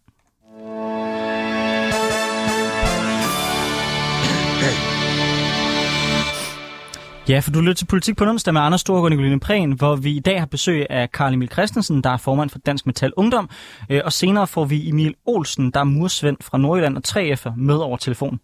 Ja, 7.28 7.38
for 7.38 7.50
du 7.50 7.60
lytter 7.60 7.74
til 7.74 7.86
Politik 7.86 8.16
på 8.16 8.24
onsdag 8.24 8.54
med 8.54 8.60
Anders 8.60 8.80
Storgård 8.80 9.04
og 9.04 9.10
Nicoline 9.10 9.40
Prehn, 9.40 9.72
hvor 9.72 9.96
vi 9.96 10.16
i 10.16 10.20
dag 10.20 10.38
har 10.38 10.46
besøg 10.46 10.86
af 10.90 11.12
Karl 11.12 11.32
Emil 11.34 11.50
Christensen, 11.52 12.02
der 12.02 12.10
er 12.10 12.16
formand 12.16 12.50
for 12.50 12.58
Dansk 12.58 12.86
Metal 12.86 13.12
Ungdom, 13.16 13.50
øh, 13.90 14.00
og 14.04 14.12
senere 14.12 14.46
får 14.46 14.64
vi 14.64 14.88
Emil 14.88 15.14
Olsen, 15.26 15.70
der 15.70 15.80
er 15.80 15.84
mursvend 15.84 16.36
fra 16.40 16.58
Nordjylland 16.58 16.96
og 16.96 17.02
3F'er, 17.08 17.52
med 17.56 17.76
over 17.76 17.96
telefon. 17.96 18.40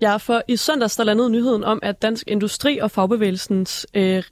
Ja, 0.00 0.16
for 0.16 0.42
i 0.48 0.56
søndags 0.56 0.96
der 0.96 1.04
landede 1.04 1.30
nyheden 1.30 1.64
om, 1.64 1.78
at 1.82 2.02
Dansk 2.02 2.24
Industri 2.26 2.78
og 2.78 2.90
Fagbevægelsens... 2.90 3.86
Øh, 3.94 4.22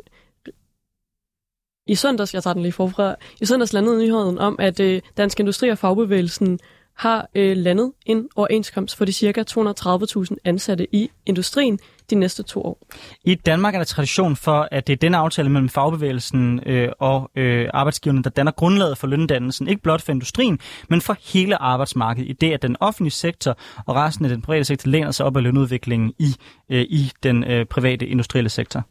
I 1.86 1.94
søndags, 1.94 2.34
jeg 2.34 2.42
tager 2.42 2.54
den 2.54 2.62
lige 2.62 2.72
forfra, 2.72 3.14
i 3.40 3.46
søndags 3.46 3.72
landede 3.72 3.98
nyheden 3.98 4.38
om, 4.38 4.56
at 4.58 4.80
øh, 4.80 5.02
Dansk 5.16 5.40
Industri 5.40 5.68
og 5.68 5.78
Fagbevægelsen 5.78 6.58
har 6.94 7.28
øh, 7.34 7.56
landet 7.56 7.92
en 8.06 8.28
overenskomst 8.36 8.96
for 8.96 9.04
de 9.04 9.12
ca. 9.12 9.44
230.000 9.50 10.36
ansatte 10.44 10.94
i 10.94 11.10
industrien 11.26 11.78
de 12.10 12.14
næste 12.14 12.42
to 12.42 12.62
år. 12.62 12.86
I 13.24 13.34
Danmark 13.34 13.74
er 13.74 13.78
der 13.78 13.84
tradition 13.84 14.36
for, 14.36 14.68
at 14.70 14.86
det 14.86 14.92
er 14.92 14.96
denne 14.96 15.16
aftale 15.16 15.48
mellem 15.48 15.68
fagbevægelsen 15.68 16.60
øh, 16.66 16.88
og 16.98 17.30
øh, 17.36 17.68
arbejdsgiverne, 17.74 18.22
der 18.22 18.30
danner 18.30 18.52
grundlaget 18.52 18.98
for 18.98 19.06
løndannelsen, 19.06 19.68
ikke 19.68 19.82
blot 19.82 20.02
for 20.02 20.12
industrien, 20.12 20.58
men 20.88 21.00
for 21.00 21.16
hele 21.32 21.62
arbejdsmarkedet, 21.62 22.28
i 22.28 22.32
det 22.32 22.52
at 22.52 22.62
den 22.62 22.76
offentlige 22.80 23.12
sektor 23.12 23.58
og 23.86 23.94
resten 23.94 24.24
af 24.24 24.28
den 24.28 24.42
private 24.42 24.64
sektor 24.64 24.90
læner 24.90 25.10
sig 25.10 25.26
op 25.26 25.36
af 25.36 25.42
lønudviklingen 25.42 26.12
i, 26.18 26.36
øh, 26.70 26.82
i 26.82 27.12
den 27.22 27.44
øh, 27.44 27.66
private 27.66 28.06
industrielle 28.06 28.50
sektor. 28.50 28.82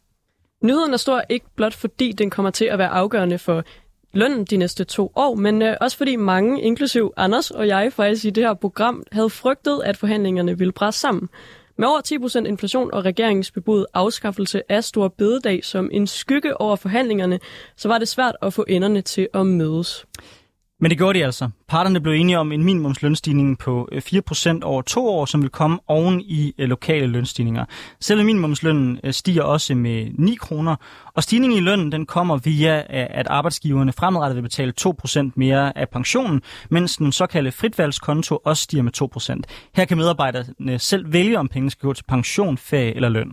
Nyheden 0.63 0.93
er 0.93 0.98
stor 0.98 1.22
ikke 1.29 1.46
blot 1.55 1.74
fordi 1.74 2.12
den 2.12 2.29
kommer 2.29 2.51
til 2.51 2.65
at 2.65 2.77
være 2.77 2.89
afgørende 2.89 3.38
for 3.38 3.63
lønnen 4.13 4.46
de 4.46 4.58
næste 4.58 4.84
to 4.84 5.12
år, 5.15 5.36
men 5.36 5.62
øh, 5.62 5.77
også 5.82 5.98
fordi 5.98 6.15
mange, 6.15 6.62
inklusiv 6.62 7.13
Anders 7.17 7.51
og 7.51 7.67
jeg 7.67 7.93
faktisk 7.93 8.25
i 8.25 8.29
det 8.29 8.43
her 8.43 8.53
program, 8.53 9.03
havde 9.12 9.29
frygtet, 9.29 9.82
at 9.86 9.98
forhandlingerne 9.98 10.58
ville 10.58 10.72
presse 10.72 11.00
sammen. 11.00 11.29
Med 11.77 11.87
over 11.87 12.01
10% 12.43 12.47
inflation 12.47 12.93
og 12.93 13.05
regeringens 13.05 13.51
bebud 13.51 13.85
afskaffelse 13.93 14.71
af 14.71 14.83
Stor 14.83 15.07
Bededag 15.07 15.65
som 15.65 15.89
en 15.93 16.07
skygge 16.07 16.61
over 16.61 16.75
forhandlingerne, 16.75 17.39
så 17.77 17.88
var 17.88 17.97
det 17.97 18.07
svært 18.07 18.36
at 18.41 18.53
få 18.53 18.65
enderne 18.67 19.01
til 19.01 19.27
at 19.33 19.45
mødes. 19.45 20.05
Men 20.84 20.89
det 20.89 20.98
gjorde 20.98 21.19
de 21.19 21.26
altså. 21.26 21.50
Parterne 21.67 22.02
blev 22.02 22.13
enige 22.13 22.39
om 22.39 22.52
en 22.52 22.63
minimumslønstigning 22.63 23.58
på 23.58 23.89
øh, 23.91 24.02
4% 24.06 24.60
over 24.63 24.82
to 24.82 25.08
år, 25.08 25.26
som 25.26 25.41
vil 25.41 25.50
komme 25.50 25.80
oven 25.88 26.22
i 26.22 26.54
øh, 26.58 26.69
lokale 26.69 27.08
lønstigninger. 27.08 27.65
Selve 28.00 28.24
minimumslønnen 28.24 29.00
øh, 29.04 29.13
stiger 29.13 29.43
også 29.43 29.76
med 29.76 30.12
9 30.13 30.36
kroner, 30.36 30.76
og 31.13 31.24
stigningen 31.24 31.58
i 31.58 31.62
lønnen 31.62 31.91
den 31.91 32.06
kommer 32.06 32.38
via, 32.38 32.84
at 32.89 33.28
arbejdsgiverne 33.28 33.93
fremadrettet 33.93 34.36
vil 34.36 34.41
betale 34.41 34.74
2% 34.82 35.32
mere 35.36 35.78
af 35.78 35.89
pensionen, 35.89 36.41
mens 36.69 36.98
den 36.98 37.12
såkaldte 37.12 37.52
fritvalgskonto 37.52 38.39
også 38.46 38.63
stiger 38.63 38.84
med 38.84 39.02
2%. 39.02 39.41
Her 39.76 39.86
kan 39.86 39.98
medarbejderne 39.98 40.80
selv 40.80 41.13
vælge, 41.13 41.39
om 41.39 41.48
pengene 41.48 41.72
skal 41.72 41.88
gå 41.88 41.93
til 41.93 42.04
pension, 42.04 42.58
ferie 42.58 42.96
eller 42.96 43.10
løn. 43.10 43.32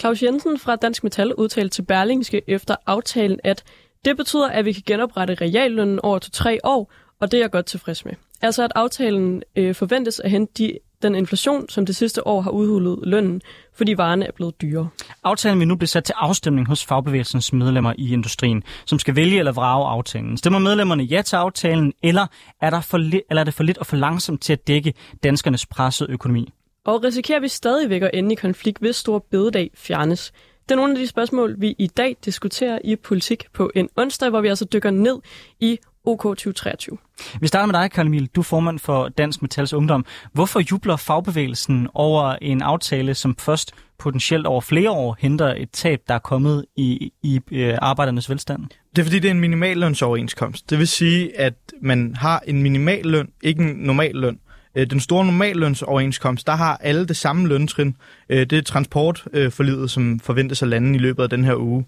Claus 0.00 0.22
Jensen 0.22 0.58
fra 0.58 0.76
Dansk 0.76 1.04
Metal 1.04 1.34
udtalte 1.34 1.74
til 1.74 1.82
Berlingske 1.82 2.42
efter 2.48 2.76
aftalen, 2.86 3.40
at 3.44 3.64
det 4.04 4.16
betyder, 4.16 4.48
at 4.48 4.64
vi 4.64 4.72
kan 4.72 4.82
genoprette 4.86 5.34
reallønnen 5.34 6.00
over 6.02 6.18
til 6.18 6.32
tre 6.32 6.58
år, 6.64 6.92
og 7.20 7.30
det 7.30 7.38
er 7.38 7.42
jeg 7.42 7.50
godt 7.50 7.66
tilfreds 7.66 8.04
med. 8.04 8.12
Altså 8.42 8.64
at 8.64 8.72
aftalen 8.74 9.42
øh, 9.56 9.74
forventes 9.74 10.20
at 10.20 10.30
hente 10.30 10.52
de, 10.58 10.78
den 11.02 11.14
inflation, 11.14 11.68
som 11.68 11.86
det 11.86 11.96
sidste 11.96 12.26
år 12.26 12.40
har 12.40 12.50
udhulet 12.50 12.98
lønnen, 13.02 13.40
fordi 13.74 13.94
varerne 13.96 14.26
er 14.26 14.32
blevet 14.32 14.60
dyre. 14.62 14.88
Aftalen 15.24 15.58
vil 15.58 15.68
nu 15.68 15.76
blive 15.76 15.88
sat 15.88 16.04
til 16.04 16.14
afstemning 16.18 16.68
hos 16.68 16.84
fagbevægelsens 16.84 17.52
medlemmer 17.52 17.92
i 17.98 18.12
industrien, 18.12 18.62
som 18.86 18.98
skal 18.98 19.16
vælge 19.16 19.38
eller 19.38 19.52
vrage 19.52 19.88
aftalen. 19.88 20.36
Stemmer 20.36 20.58
medlemmerne 20.58 21.02
ja 21.02 21.22
til 21.22 21.36
aftalen, 21.36 21.92
eller 22.02 22.26
er, 22.60 22.70
der 22.70 22.80
for 22.80 22.98
li- 22.98 23.26
eller 23.30 23.40
er 23.40 23.44
det 23.44 23.54
for 23.54 23.62
lidt 23.64 23.78
og 23.78 23.86
for 23.86 23.96
langsomt 23.96 24.42
til 24.42 24.52
at 24.52 24.66
dække 24.66 24.94
danskernes 25.22 25.66
pressede 25.66 26.10
økonomi? 26.10 26.52
Og 26.84 27.04
risikerer 27.04 27.40
vi 27.40 27.48
stadigvæk 27.48 28.02
at 28.02 28.10
ende 28.14 28.32
i 28.32 28.34
konflikt, 28.34 28.78
hvis 28.78 28.96
stor 28.96 29.26
bededag 29.30 29.70
fjernes? 29.74 30.32
Det 30.62 30.70
er 30.70 30.76
nogle 30.76 30.92
af 30.92 30.98
de 30.98 31.06
spørgsmål, 31.06 31.54
vi 31.58 31.74
i 31.78 31.86
dag 31.86 32.16
diskuterer 32.24 32.78
i 32.84 32.96
politik 32.96 33.44
på 33.52 33.70
en 33.74 33.88
onsdag, 33.96 34.30
hvor 34.30 34.40
vi 34.40 34.48
altså 34.48 34.64
dykker 34.64 34.90
ned 34.90 35.18
i 35.60 35.78
OK 36.04 36.22
2023. 36.22 36.98
Vi 37.40 37.46
starter 37.46 37.66
med 37.66 37.80
dig, 37.80 37.90
Karl 37.90 38.06
Emil. 38.06 38.26
Du 38.26 38.40
er 38.40 38.44
formand 38.44 38.78
for 38.78 39.08
Dansk 39.08 39.42
Metals 39.42 39.72
Ungdom. 39.72 40.04
Hvorfor 40.32 40.60
jubler 40.70 40.96
fagbevægelsen 40.96 41.88
over 41.94 42.36
en 42.42 42.62
aftale, 42.62 43.14
som 43.14 43.36
først 43.36 43.72
potentielt 43.98 44.46
over 44.46 44.60
flere 44.60 44.90
år 44.90 45.16
henter 45.20 45.54
et 45.56 45.70
tab, 45.70 46.00
der 46.08 46.14
er 46.14 46.18
kommet 46.18 46.64
i, 46.76 47.12
i 47.22 47.40
øh, 47.52 47.78
arbejdernes 47.82 48.30
velstand? 48.30 48.62
Det 48.96 49.02
er 49.02 49.04
fordi, 49.04 49.18
det 49.18 49.28
er 49.28 49.32
en 49.32 49.40
minimallønsoverenskomst. 49.40 50.70
Det 50.70 50.78
vil 50.78 50.88
sige, 50.88 51.40
at 51.40 51.54
man 51.80 52.14
har 52.14 52.42
en 52.46 52.62
minimalløn, 52.62 53.28
ikke 53.42 53.62
en 53.62 53.76
normal 53.76 54.14
løn. 54.14 54.38
Øh, 54.74 54.90
den 54.90 55.00
store 55.00 55.24
normallønsoverenskomst, 55.24 56.46
der 56.46 56.52
har 56.52 56.76
alle 56.76 57.06
det 57.06 57.16
samme 57.16 57.48
løntrin. 57.48 57.96
Øh, 58.28 58.46
det 58.46 58.52
er 58.52 58.62
transportforlidet, 58.62 59.90
som 59.90 60.20
forventes 60.20 60.62
at 60.62 60.68
lande 60.68 60.94
i 60.94 60.98
løbet 60.98 61.22
af 61.22 61.30
den 61.30 61.44
her 61.44 61.54
uge. 61.56 61.84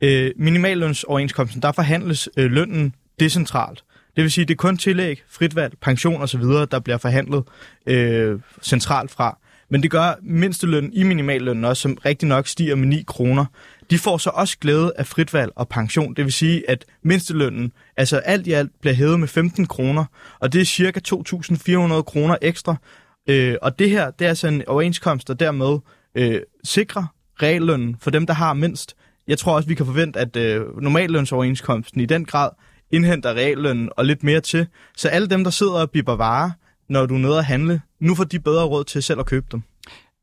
Øh, 0.00 0.30
minimallønsoverenskomsten, 0.36 1.62
der 1.62 1.72
forhandles 1.72 2.28
øh, 2.36 2.50
lønnen 2.50 2.94
decentralt. 3.20 3.84
Det 4.16 4.22
vil 4.22 4.32
sige, 4.32 4.44
det 4.44 4.54
er 4.54 4.56
kun 4.56 4.76
tillæg, 4.76 5.22
fritvalg, 5.30 5.74
pension 5.80 6.22
osv., 6.22 6.42
der 6.42 6.80
bliver 6.84 6.98
forhandlet 6.98 7.44
øh, 7.86 8.40
centralt 8.62 9.10
fra. 9.10 9.38
Men 9.72 9.82
det 9.82 9.90
gør 9.90 10.14
mindsteløn 10.22 10.90
i 10.92 11.02
minimallønnen 11.02 11.64
også, 11.64 11.80
som 11.80 11.98
rigtig 12.04 12.28
nok 12.28 12.46
stiger 12.46 12.74
med 12.74 12.86
9 12.88 13.04
kroner. 13.06 13.44
De 13.90 13.98
får 13.98 14.18
så 14.18 14.30
også 14.30 14.58
glæde 14.58 14.92
af 14.96 15.06
fritvalg 15.06 15.52
og 15.56 15.68
pension. 15.68 16.14
Det 16.14 16.24
vil 16.24 16.32
sige, 16.32 16.70
at 16.70 16.84
mindstelønnen, 17.02 17.72
altså 17.96 18.16
alt 18.16 18.46
i 18.46 18.52
alt, 18.52 18.70
bliver 18.80 18.94
hævet 18.94 19.20
med 19.20 19.28
15 19.28 19.66
kroner, 19.66 20.04
og 20.40 20.52
det 20.52 20.60
er 20.60 20.64
cirka 20.64 21.00
2.400 21.08 22.02
kroner 22.02 22.36
ekstra. 22.42 22.76
Øh, 23.28 23.56
og 23.62 23.78
det 23.78 23.90
her, 23.90 24.10
det 24.10 24.24
er 24.24 24.28
altså 24.28 24.48
en 24.48 24.68
overenskomst, 24.68 25.28
der 25.28 25.34
dermed 25.34 25.78
øh, 26.14 26.40
sikrer 26.64 27.04
reallønnen 27.42 27.96
for 28.00 28.10
dem, 28.10 28.26
der 28.26 28.34
har 28.34 28.54
mindst. 28.54 28.96
Jeg 29.28 29.38
tror 29.38 29.54
også, 29.54 29.68
vi 29.68 29.74
kan 29.74 29.86
forvente, 29.86 30.20
at 30.20 30.36
øh, 30.36 30.82
normallønsoverenskomsten 30.82 32.00
i 32.00 32.06
den 32.06 32.24
grad 32.24 32.50
indhenter 32.90 33.34
reallønnen 33.34 33.90
og 33.96 34.04
lidt 34.04 34.22
mere 34.22 34.40
til. 34.40 34.66
Så 34.96 35.08
alle 35.08 35.28
dem, 35.28 35.44
der 35.44 35.50
sidder 35.50 35.80
og 35.80 35.90
bipper 35.90 36.16
varer, 36.16 36.50
når 36.88 37.06
du 37.06 37.14
er 37.14 37.18
nede 37.18 37.38
at 37.38 37.44
handle, 37.44 37.80
nu 38.00 38.14
får 38.14 38.24
de 38.24 38.40
bedre 38.40 38.64
råd 38.64 38.84
til 38.84 39.02
selv 39.02 39.20
at 39.20 39.26
købe 39.26 39.46
dem. 39.52 39.62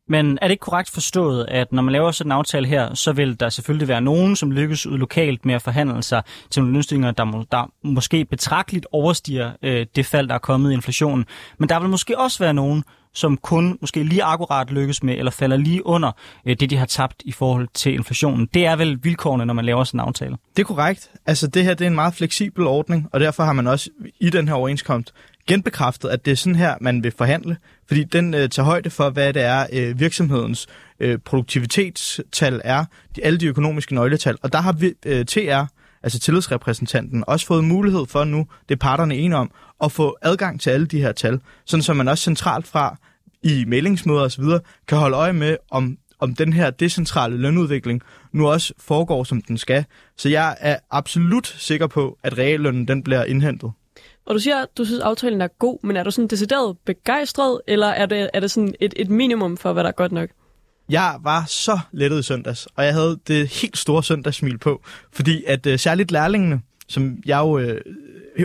Men 0.09 0.37
er 0.41 0.47
det 0.47 0.51
ikke 0.51 0.61
korrekt 0.61 0.89
forstået, 0.89 1.45
at 1.47 1.71
når 1.71 1.81
man 1.81 1.91
laver 1.91 2.11
sådan 2.11 2.27
en 2.27 2.31
aftale 2.31 2.67
her, 2.67 2.93
så 2.93 3.11
vil 3.11 3.39
der 3.39 3.49
selvfølgelig 3.49 3.87
være 3.87 4.01
nogen, 4.01 4.35
som 4.35 4.51
lykkes 4.51 4.87
ud 4.87 4.97
lokalt 4.97 5.45
med 5.45 5.55
at 5.55 5.61
forhandle 5.61 6.03
sig 6.03 6.23
til 6.49 6.61
nogle 6.61 6.73
lønstigninger, 6.73 7.11
der, 7.11 7.23
må, 7.23 7.45
der 7.51 7.71
måske 7.83 8.25
betragteligt 8.25 8.87
overstiger 8.91 9.51
øh, 9.63 9.85
det 9.95 10.05
fald, 10.05 10.27
der 10.27 10.33
er 10.33 10.39
kommet 10.39 10.71
i 10.71 10.73
inflationen. 10.73 11.25
Men 11.57 11.69
der 11.69 11.79
vil 11.79 11.89
måske 11.89 12.19
også 12.19 12.39
være 12.39 12.53
nogen, 12.53 12.83
som 13.13 13.37
kun 13.37 13.77
måske 13.81 14.03
lige 14.03 14.23
akkurat 14.23 14.71
lykkes 14.71 15.03
med, 15.03 15.17
eller 15.17 15.31
falder 15.31 15.57
lige 15.57 15.85
under 15.85 16.11
øh, 16.45 16.55
det, 16.59 16.69
de 16.69 16.77
har 16.77 16.85
tabt 16.85 17.21
i 17.25 17.31
forhold 17.31 17.67
til 17.73 17.93
inflationen. 17.93 18.49
Det 18.53 18.65
er 18.65 18.75
vel 18.75 18.99
vilkårene, 19.03 19.45
når 19.45 19.53
man 19.53 19.65
laver 19.65 19.83
sådan 19.83 19.99
en 19.99 20.07
aftale. 20.07 20.37
Det 20.55 20.61
er 20.61 20.67
korrekt. 20.67 21.11
Altså 21.25 21.47
det 21.47 21.63
her 21.63 21.73
det 21.73 21.85
er 21.85 21.89
en 21.89 21.95
meget 21.95 22.13
fleksibel 22.13 22.67
ordning, 22.67 23.09
og 23.11 23.19
derfor 23.19 23.43
har 23.43 23.53
man 23.53 23.67
også 23.67 23.89
i 24.19 24.29
den 24.29 24.47
her 24.47 24.55
overenskomst 24.55 25.13
genbekræftet, 25.49 26.09
at 26.09 26.25
det 26.25 26.31
er 26.31 26.35
sådan 26.35 26.55
her, 26.55 26.75
man 26.81 27.03
vil 27.03 27.13
forhandle, 27.17 27.57
fordi 27.87 28.03
den 28.03 28.33
øh, 28.33 28.49
tager 28.49 28.65
højde 28.65 28.89
for, 28.89 29.09
hvad 29.09 29.33
det 29.33 29.41
er, 29.41 29.67
øh, 29.73 29.99
virksomhedens 29.99 30.67
øh, 30.99 31.17
produktivitetstal 31.17 32.61
er, 32.63 32.85
de, 33.15 33.23
alle 33.23 33.39
de 33.39 33.47
økonomiske 33.47 33.95
nøgletal. 33.95 34.37
Og 34.41 34.53
der 34.53 34.61
har 34.61 34.73
vi, 34.73 34.93
øh, 35.05 35.25
TR, 35.25 35.65
altså 36.03 36.19
tillidsrepræsentanten, 36.19 37.23
også 37.27 37.45
fået 37.45 37.63
mulighed 37.63 38.05
for 38.05 38.23
nu, 38.23 38.45
det 38.69 38.75
er 38.75 38.79
parterne 38.79 39.15
enige 39.15 39.37
om, 39.37 39.51
at 39.83 39.91
få 39.91 40.17
adgang 40.21 40.61
til 40.61 40.69
alle 40.69 40.85
de 40.85 41.01
her 41.01 41.11
tal, 41.11 41.39
sådan 41.65 41.83
så 41.83 41.93
man 41.93 42.07
også 42.07 42.23
centralt 42.23 42.67
fra 42.67 42.97
i 43.43 43.65
meldingsmøder 43.67 44.21
osv. 44.21 44.43
kan 44.87 44.97
holde 44.97 45.17
øje 45.17 45.33
med, 45.33 45.57
om, 45.71 45.97
om 46.19 46.35
den 46.35 46.53
her 46.53 46.69
decentrale 46.69 47.37
lønudvikling 47.37 48.01
nu 48.31 48.47
også 48.47 48.73
foregår, 48.77 49.23
som 49.23 49.41
den 49.41 49.57
skal. 49.57 49.85
Så 50.17 50.29
jeg 50.29 50.57
er 50.59 50.77
absolut 50.91 51.55
sikker 51.57 51.87
på, 51.87 52.17
at 52.23 52.37
reallønnen 52.37 52.87
den 52.87 53.03
bliver 53.03 53.23
indhentet. 53.23 53.71
Og 54.25 54.35
du 54.35 54.39
siger, 54.39 54.57
at 54.57 54.77
du 54.77 54.85
synes, 54.85 54.99
at 54.99 55.05
aftalen 55.05 55.41
er 55.41 55.47
god, 55.47 55.79
men 55.83 55.97
er 55.97 56.03
du 56.03 56.11
sådan 56.11 56.27
decideret 56.27 56.77
begejstret, 56.85 57.61
eller 57.67 57.87
er 57.87 58.05
det, 58.05 58.29
er 58.33 58.39
det 58.39 58.51
sådan 58.51 58.75
et, 58.79 58.93
et 58.97 59.09
minimum 59.09 59.57
for, 59.57 59.73
hvad 59.73 59.83
der 59.83 59.87
er 59.87 59.93
godt 59.93 60.11
nok? 60.11 60.29
Jeg 60.89 61.15
var 61.23 61.45
så 61.47 61.79
lettet 61.91 62.19
i 62.19 62.23
søndags, 62.23 62.67
og 62.75 62.85
jeg 62.85 62.93
havde 62.93 63.19
det 63.27 63.47
helt 63.47 63.77
store 63.77 64.03
søndagssmil 64.03 64.57
på, 64.57 64.81
fordi 65.11 65.43
at 65.47 65.65
uh, 65.65 65.75
særligt 65.75 66.11
lærlingene, 66.11 66.61
som 66.87 67.17
jeg 67.25 67.37
jo 67.39 67.59
uh, 67.59 67.75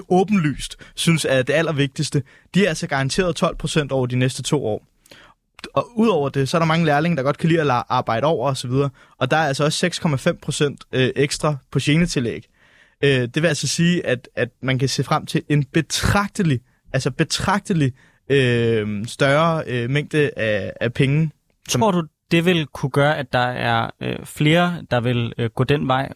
åbenlyst 0.09 0.77
synes 0.95 1.27
er 1.29 1.43
det 1.43 1.53
allervigtigste, 1.53 2.23
de 2.55 2.65
er 2.65 2.69
altså 2.69 2.87
garanteret 2.87 3.43
12% 3.43 3.87
over 3.91 4.07
de 4.07 4.17
næste 4.17 4.43
to 4.43 4.67
år. 4.67 4.87
Og 5.75 5.89
udover 5.99 6.29
det, 6.29 6.49
så 6.49 6.57
er 6.57 6.59
der 6.59 6.67
mange 6.67 6.87
lærlinge, 6.87 7.17
der 7.17 7.23
godt 7.23 7.39
kan 7.39 7.49
lide 7.49 7.61
at 7.61 7.83
arbejde 7.89 8.27
over 8.27 8.51
osv., 8.51 8.71
og 9.19 9.31
der 9.31 9.37
er 9.37 9.47
altså 9.47 9.65
også 9.65 9.87
6,5% 9.87 10.77
øh, 10.93 11.11
ekstra 11.17 11.57
på 11.71 11.79
genetillæg. 11.83 12.47
Øh, 13.03 13.11
det 13.11 13.43
vil 13.43 13.49
altså 13.49 13.69
sige, 13.69 14.07
at, 14.07 14.29
at 14.37 14.49
man 14.63 14.79
kan 14.79 14.89
se 14.89 15.05
frem 15.05 15.27
til 15.27 15.43
en 15.49 15.65
betragtelig, 15.65 16.61
altså 16.93 17.11
betragtelig 17.11 17.93
øh, 18.29 19.07
større 19.07 19.63
øh, 19.67 19.91
mængde 19.91 20.31
af, 20.37 20.73
af 20.81 20.93
penge. 20.93 21.31
Som... 21.69 21.81
Tror 21.81 21.91
du, 21.91 22.03
det 22.31 22.45
vil 22.45 22.67
kunne 22.67 22.91
gøre, 22.91 23.19
at 23.19 23.33
der 23.33 23.39
er 23.39 23.91
øh, 24.01 24.17
flere, 24.25 24.83
der 24.91 25.01
vil 25.01 25.33
øh, 25.39 25.51
gå 25.51 25.65
den 25.65 25.89
vej? 25.89 26.13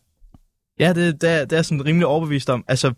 Ja, 0.78 0.92
det, 0.92 1.20
det, 1.22 1.30
er, 1.30 1.44
det 1.44 1.58
er 1.58 1.62
sådan 1.62 1.84
rimelig 1.84 2.06
overbevist 2.06 2.50
om. 2.50 2.64
Altså, 2.68 2.92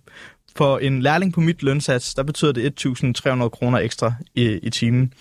for 0.57 0.79
en 0.79 1.03
lærling 1.03 1.33
på 1.33 1.41
mit 1.41 1.63
lønsats, 1.63 2.15
der 2.15 2.23
betyder 2.23 2.53
det 2.53 2.87
1.300 2.87 3.49
kroner 3.49 3.79
ekstra 3.79 4.13
i, 4.35 4.59
i 4.63 4.71
timen. 4.71 5.13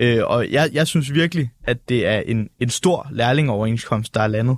Øh, 0.00 0.20
og 0.26 0.50
jeg, 0.50 0.70
jeg 0.72 0.86
synes 0.86 1.14
virkelig, 1.14 1.50
at 1.64 1.88
det 1.88 2.06
er 2.06 2.20
en, 2.20 2.48
en 2.60 2.70
stor 2.70 3.08
lærlingoverenskomst, 3.10 4.14
der 4.14 4.20
er 4.20 4.26
landet. 4.26 4.56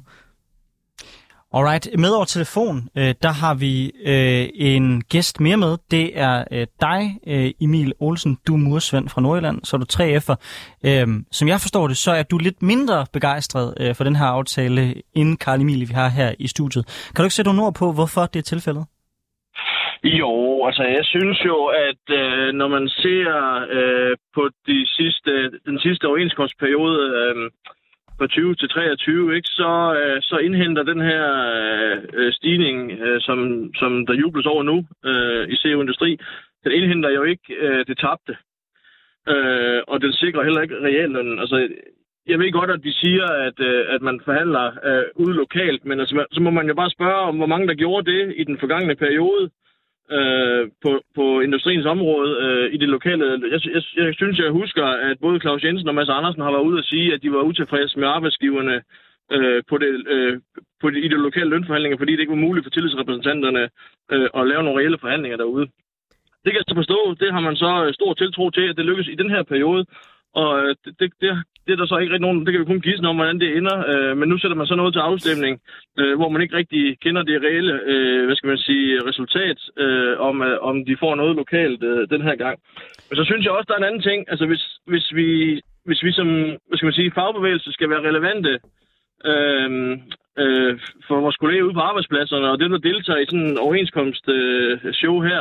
Alright, 1.54 1.88
med 1.98 2.10
over 2.16 2.24
telefon, 2.24 2.76
øh, 2.98 3.14
der 3.22 3.32
har 3.42 3.54
vi 3.54 3.74
øh, 4.12 4.48
en 4.54 5.02
gæst 5.12 5.40
mere 5.40 5.56
med. 5.56 5.72
Det 5.90 6.18
er 6.18 6.44
øh, 6.52 6.66
dig, 6.80 7.00
øh, 7.26 7.50
Emil 7.60 7.92
Olsen. 8.00 8.38
Du 8.46 8.54
er 8.54 8.58
mursvend 8.58 9.08
fra 9.08 9.20
Nordjylland, 9.20 9.64
så 9.64 9.76
er 9.76 9.80
du 9.80 9.88
3F'er. 9.96 10.36
Øh, 10.88 11.06
som 11.32 11.48
jeg 11.48 11.58
forstår 11.60 11.88
det, 11.88 11.96
så 11.96 12.10
er 12.10 12.22
du 12.22 12.38
lidt 12.38 12.62
mindre 12.62 13.06
begejstret 13.12 13.74
øh, 13.80 13.94
for 13.94 14.04
den 14.04 14.16
her 14.16 14.26
aftale, 14.26 14.94
end 15.16 15.38
Karl 15.38 15.60
Emil, 15.60 15.88
vi 15.88 15.94
har 15.94 16.08
her 16.08 16.34
i 16.38 16.46
studiet. 16.48 16.84
Kan 17.14 17.22
du 17.22 17.26
ikke 17.26 17.34
sætte 17.34 17.48
nogle 17.48 17.66
ord 17.66 17.74
på, 17.74 17.92
hvorfor 17.92 18.24
det 18.32 18.38
er 18.38 18.48
tilfældet? 18.52 18.84
Jo, 20.04 20.64
altså 20.66 20.82
jeg 20.82 21.04
synes 21.04 21.38
jo, 21.44 21.56
at 21.88 22.04
øh, 22.20 22.52
når 22.60 22.68
man 22.68 22.88
ser 22.88 23.30
øh, 23.78 24.16
på 24.34 24.42
de 24.66 24.86
sidste, 24.86 25.32
den 25.66 25.78
sidste 25.80 26.04
overenskomstperiode 26.04 26.98
øh, 27.18 27.50
fra 28.20 28.26
20 28.26 28.54
til 28.54 28.68
23, 28.68 29.37
ikke, 29.37 29.48
så, 29.48 29.70
øh, 30.00 30.22
så 30.22 30.37
indhenter 30.46 30.83
den 30.83 31.00
her 31.11 31.24
øh, 31.56 31.96
øh, 32.18 32.33
stigning, 32.33 32.76
øh, 32.90 33.20
som, 33.20 33.38
som 33.80 34.06
der 34.06 34.14
jubles 34.22 34.46
over 34.46 34.62
nu 34.62 34.76
øh, 35.11 35.44
i 35.52 35.56
CO 35.61 35.80
Industri, 35.80 36.11
den 36.64 36.72
indhenter 36.72 37.11
jo 37.11 37.22
ikke 37.22 37.48
øh, 37.64 37.87
det 37.88 37.98
tabte. 37.98 38.35
Øh, 39.33 39.80
og 39.92 39.96
den 40.04 40.12
sikrer 40.12 40.44
heller 40.44 40.62
ikke 40.62 40.83
reallønnen. 40.87 41.38
Altså, 41.38 41.56
jeg 42.26 42.38
ved 42.38 42.52
godt, 42.52 42.70
at 42.70 42.85
de 42.85 42.92
siger, 42.92 43.26
at, 43.46 43.59
øh, 43.70 43.94
at 43.94 44.02
man 44.02 44.20
forhandler 44.24 44.66
øh, 44.88 45.04
ude 45.14 45.35
lokalt, 45.35 45.85
men 45.85 46.00
altså, 46.00 46.26
så 46.33 46.40
må 46.42 46.50
man 46.50 46.68
jo 46.68 46.74
bare 46.74 46.96
spørge 46.96 47.20
om, 47.28 47.37
hvor 47.37 47.52
mange 47.52 47.68
der 47.68 47.83
gjorde 47.83 48.11
det 48.12 48.35
i 48.37 48.44
den 48.44 48.59
forgangne 48.59 48.94
periode 48.96 49.50
øh, 50.16 50.68
på, 50.83 50.90
på 51.14 51.40
industriens 51.40 51.87
område 51.87 52.31
øh, 52.44 52.75
i 52.75 52.77
det 52.77 52.88
lokale. 52.88 53.25
Jeg, 53.53 53.61
jeg, 53.75 53.83
jeg 53.96 54.14
synes, 54.14 54.38
jeg 54.38 54.51
husker, 54.51 54.85
at 54.85 55.16
både 55.20 55.40
Claus 55.40 55.64
Jensen 55.64 55.88
og 55.88 55.94
Mads 55.94 56.09
Andersen 56.09 56.42
har 56.42 56.51
været 56.51 56.68
ude 56.68 56.79
og 56.79 56.85
sige, 56.85 57.14
at 57.14 57.23
de 57.23 57.33
var 57.33 57.42
utilfredse 57.51 57.99
med 57.99 58.09
arbejdsgiverne 58.09 58.83
øh, 59.33 59.62
på 59.68 59.79
det, 59.79 59.90
øh, 60.14 60.40
på 60.81 60.90
det, 60.90 61.05
i 61.05 61.09
de 61.09 61.25
lokale 61.29 61.51
lønforhandlinger, 61.51 61.99
fordi 61.99 62.12
det 62.12 62.20
ikke 62.20 62.37
var 62.37 62.46
muligt 62.46 62.64
for 62.64 62.70
tillidsrepræsentanterne 62.70 63.62
øh, 64.12 64.29
at 64.38 64.46
lave 64.46 64.62
nogle 64.62 64.79
reelle 64.81 64.99
forhandlinger 64.99 65.37
derude. 65.37 65.66
Det 66.42 66.51
kan 66.51 66.61
jeg 66.61 66.68
så 66.68 66.75
forstå, 66.75 67.16
det 67.20 67.33
har 67.33 67.40
man 67.40 67.57
så 67.57 67.85
øh, 67.85 67.94
stor 67.94 68.14
tiltro 68.14 68.51
til, 68.51 68.68
at 68.68 68.77
det 68.77 68.85
lykkes 68.85 69.09
i 69.09 69.14
den 69.14 69.31
her 69.31 69.42
periode, 69.42 69.87
og 70.35 70.51
øh, 70.62 70.75
det, 70.85 70.92
det, 71.01 71.12
det, 71.20 71.42
det, 71.70 71.76
er 71.76 71.83
der 71.83 71.92
så 71.92 71.98
ikke 71.98 72.12
rigtig 72.12 72.26
nogen, 72.26 72.44
det 72.44 72.52
kan 72.52 72.61
vi 72.61 72.72
kun 72.72 72.87
gisne 72.87 73.09
om, 73.09 73.16
hvordan 73.16 73.40
det 73.40 73.56
ender. 73.56 73.76
Øh, 73.90 74.16
men 74.18 74.28
nu 74.28 74.38
sætter 74.38 74.56
man 74.56 74.66
så 74.66 74.74
noget 74.74 74.92
til 74.94 75.06
afstemning, 75.11 75.54
øh, 75.98 76.14
hvor 76.18 76.28
man 76.28 76.42
ikke 76.42 76.56
rigtig 76.56 76.98
kender 77.04 77.22
det 77.22 77.42
reelle, 77.42 77.74
øh, 77.92 78.24
hvad 78.26 78.37
skal 78.37 78.48
man 78.52 78.59
sige, 78.59 79.00
resultat, 79.09 79.59
øh, 79.85 80.14
om, 80.28 80.42
øh, 80.42 80.56
om 80.68 80.85
de 80.85 80.96
får 81.02 81.14
noget 81.14 81.37
lokalt 81.37 81.83
øh, 81.90 82.09
den 82.14 82.22
her 82.22 82.37
gang. 82.44 82.56
Men 83.09 83.16
så 83.16 83.24
synes 83.24 83.44
jeg 83.44 83.52
også, 83.52 83.68
der 83.68 83.74
er 83.74 83.83
en 83.83 83.90
anden 83.90 84.06
ting. 84.09 84.20
Altså 84.33 84.46
hvis, 84.46 84.64
hvis 84.87 85.06
vi 85.18 85.28
hvis 85.85 86.02
vi 86.02 86.12
som, 86.12 86.28
hvad 86.66 86.76
skal 86.76 86.87
man 86.87 86.98
sige, 86.98 87.12
fagbevægelse 87.14 87.72
skal 87.72 87.90
være 87.90 88.06
relevante 88.09 88.52
øh, 89.30 89.70
øh, 90.42 90.72
for 91.06 91.20
vores 91.20 91.37
kolleger 91.37 91.62
ude 91.62 91.74
på 91.74 91.80
arbejdspladserne, 91.80 92.50
og 92.50 92.59
det, 92.59 92.70
der 92.70 92.78
deltager 92.78 93.20
i 93.20 93.26
sådan 93.26 93.46
en 93.50 93.59
overenskomst 93.59 94.28
øh, 94.28 94.92
show 94.92 95.20
her, 95.20 95.40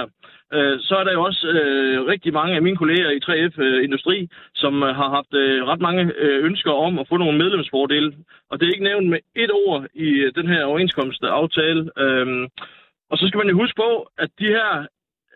øh, 0.53 0.79
så 0.79 0.95
er 0.95 1.03
der 1.03 1.13
jo 1.13 1.21
også 1.23 1.47
øh, 1.47 2.07
rigtig 2.07 2.33
mange 2.33 2.55
af 2.55 2.61
mine 2.61 2.77
kolleger 2.77 3.09
i 3.09 3.19
3F 3.25 3.61
øh, 3.63 3.83
Industri, 3.83 4.29
som 4.55 4.83
øh, 4.83 4.95
har 4.95 5.09
haft 5.09 5.33
øh, 5.33 5.63
ret 5.63 5.79
mange 5.79 6.13
øh, 6.17 6.45
ønsker 6.45 6.71
om 6.71 6.99
at 6.99 7.07
få 7.07 7.17
nogle 7.17 7.37
medlemsfordele. 7.37 8.13
Og 8.49 8.59
det 8.59 8.65
er 8.65 8.73
ikke 8.73 8.89
nævnt 8.91 9.09
med 9.09 9.19
et 9.35 9.51
ord 9.51 9.85
i 9.93 10.09
øh, 10.09 10.33
den 10.35 10.47
her 10.47 10.63
overenskomstaftale. 10.63 11.91
Øh, 11.97 12.47
og 13.09 13.17
så 13.17 13.27
skal 13.27 13.37
man 13.37 13.49
jo 13.49 13.55
huske 13.61 13.75
på, 13.75 14.09
at 14.17 14.29
de 14.39 14.47
her 14.47 14.85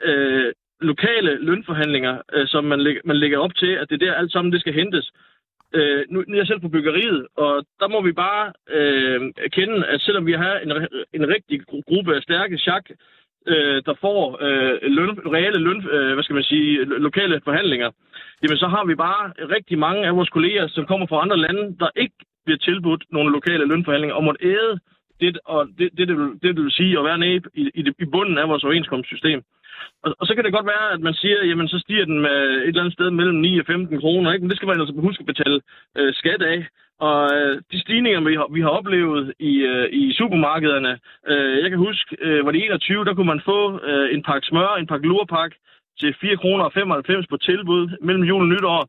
øh, 0.04 0.54
lokale 0.82 1.32
lønforhandlinger, 1.36 2.22
øh, 2.34 2.48
som 2.48 2.64
man, 2.64 2.82
lægger, 2.82 3.02
man 3.06 3.18
lægger 3.18 3.38
op 3.38 3.56
til, 3.56 3.72
at 3.72 3.90
det 3.90 4.02
er 4.02 4.06
der 4.06 4.14
alt 4.14 4.32
sammen, 4.32 4.52
det 4.52 4.62
skal 4.62 4.74
hentes. 4.74 5.12
Øh, 5.74 6.04
nu, 6.10 6.24
nu 6.28 6.34
er 6.34 6.38
jeg 6.38 6.48
selv 6.48 6.60
på 6.60 6.70
byggeriet, 6.70 7.28
og 7.38 7.66
der 7.80 7.88
må 7.88 8.02
vi 8.02 8.12
bare 8.12 8.54
øh, 8.70 9.22
erkende, 9.38 9.86
at 9.86 10.02
selvom 10.02 10.26
vi 10.26 10.34
har 10.34 10.56
en, 10.58 10.72
en 11.14 11.30
rigtig 11.36 11.62
gruppe 11.88 12.16
af 12.16 12.22
stærke 12.22 12.58
chak, 12.58 12.86
øh, 13.48 13.82
der 13.86 13.94
får 14.02 14.38
øh, 14.46 14.80
løn, 14.98 15.20
reelle 15.36 15.60
løn, 15.60 15.88
øh, 15.92 16.14
hvad 16.14 16.24
skal 16.24 16.34
man 16.34 16.44
sige, 16.44 16.86
lokale 16.86 17.42
forhandlinger, 17.44 17.90
jamen 18.44 18.58
så 18.58 18.68
har 18.68 18.86
vi 18.86 18.96
bare 18.96 19.34
rigtig 19.56 19.80
mange 19.80 20.06
af 20.08 20.16
vores 20.16 20.30
kolleger, 20.30 20.68
som 20.68 20.86
kommer 20.86 21.08
fra 21.08 21.22
andre 21.22 21.38
lande, 21.38 21.76
der 21.80 21.90
ikke 21.96 22.16
bliver 22.46 22.58
tilbudt 22.58 23.04
nogle 23.12 23.32
lokale 23.32 23.66
lønforhandlinger 23.66 24.16
og 24.16 24.24
måtte 24.24 24.46
æde 24.46 24.80
det, 25.22 25.40
og 25.46 25.68
det, 25.78 25.90
det, 25.98 26.08
det, 26.08 26.18
vil, 26.18 26.30
det, 26.42 26.56
det 26.56 26.64
vil 26.64 26.72
sige 26.72 27.00
at 27.00 27.06
være 27.06 27.18
nede 27.18 27.42
i, 27.54 27.72
i, 27.80 27.82
i 28.00 28.06
bunden 28.06 28.38
af 28.38 28.50
vores 28.50 28.64
overenskomstsystem. 28.64 29.42
Og, 30.04 30.16
og 30.20 30.28
så 30.28 30.36
kan 30.36 30.44
det 30.44 30.54
godt 30.54 30.66
være, 30.66 30.88
at 30.96 31.02
man 31.02 31.14
siger, 31.14 31.46
jamen 31.46 31.68
så 31.68 31.80
stiger 31.80 32.06
den 32.06 32.20
med 32.22 32.38
et 32.40 32.68
eller 32.68 32.82
andet 32.82 32.94
sted 32.94 33.10
mellem 33.12 33.38
9 33.38 33.60
og 33.60 33.66
15 33.66 34.00
kroner, 34.00 34.34
ikke? 34.34 34.44
men 34.44 34.50
det 34.50 34.58
skal 34.58 34.68
man 34.68 34.80
altså 34.80 34.96
huske 35.08 35.22
at 35.22 35.32
betale 35.34 35.62
øh, 35.98 36.14
skat 36.14 36.42
af. 36.42 36.60
Og 37.00 37.18
øh, 37.36 37.62
de 37.72 37.82
stigninger, 37.82 38.22
vi 38.30 38.36
har, 38.36 38.48
vi 38.54 38.62
har 38.62 38.70
oplevet 38.70 39.34
i, 39.40 39.54
øh, 39.72 39.88
i 39.92 40.14
supermarkederne, 40.14 41.00
øh, 41.28 41.64
jeg 41.64 41.70
kan 41.70 41.80
huske, 41.80 42.18
øh, 42.20 42.46
var 42.46 42.52
det 42.52 42.66
21, 42.66 43.06
der 43.06 43.14
kunne 43.14 43.32
man 43.34 43.42
få 43.46 43.60
øh, 43.90 44.14
en 44.14 44.24
pakke 44.24 44.48
smør, 44.48 44.76
en 44.76 44.88
pakke 44.88 45.08
lurpak, 45.08 45.52
til 46.00 46.12
4,95 46.24 46.36
kroner 46.42 47.26
på 47.30 47.38
tilbud 47.38 47.84
mellem 48.08 48.24
jul 48.24 48.42
og 48.42 48.52
nytår. 48.54 48.80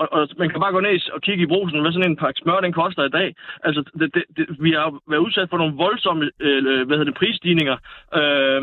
Og, 0.00 0.06
og 0.16 0.28
man 0.38 0.50
kan 0.50 0.60
bare 0.60 0.72
gå 0.72 0.80
ned 0.80 1.10
og 1.16 1.20
kigge 1.26 1.42
i 1.44 1.52
brusen, 1.52 1.80
hvad 1.80 1.92
sådan 1.92 2.10
en 2.10 2.22
pakke 2.22 2.40
smør 2.42 2.60
den 2.60 2.72
koster 2.72 3.04
i 3.04 3.14
dag. 3.18 3.28
Altså, 3.66 3.80
det, 4.00 4.08
det, 4.14 4.24
det, 4.36 4.46
vi 4.64 4.70
har 4.70 4.88
været 5.10 5.24
udsat 5.26 5.50
for 5.50 5.58
nogle 5.58 5.74
voldsomme 5.84 6.30
øh, 6.40 6.86
hvad 6.86 6.96
hedder 6.96 7.10
det, 7.10 7.20
prisstigninger. 7.20 7.76
Øh, 8.20 8.62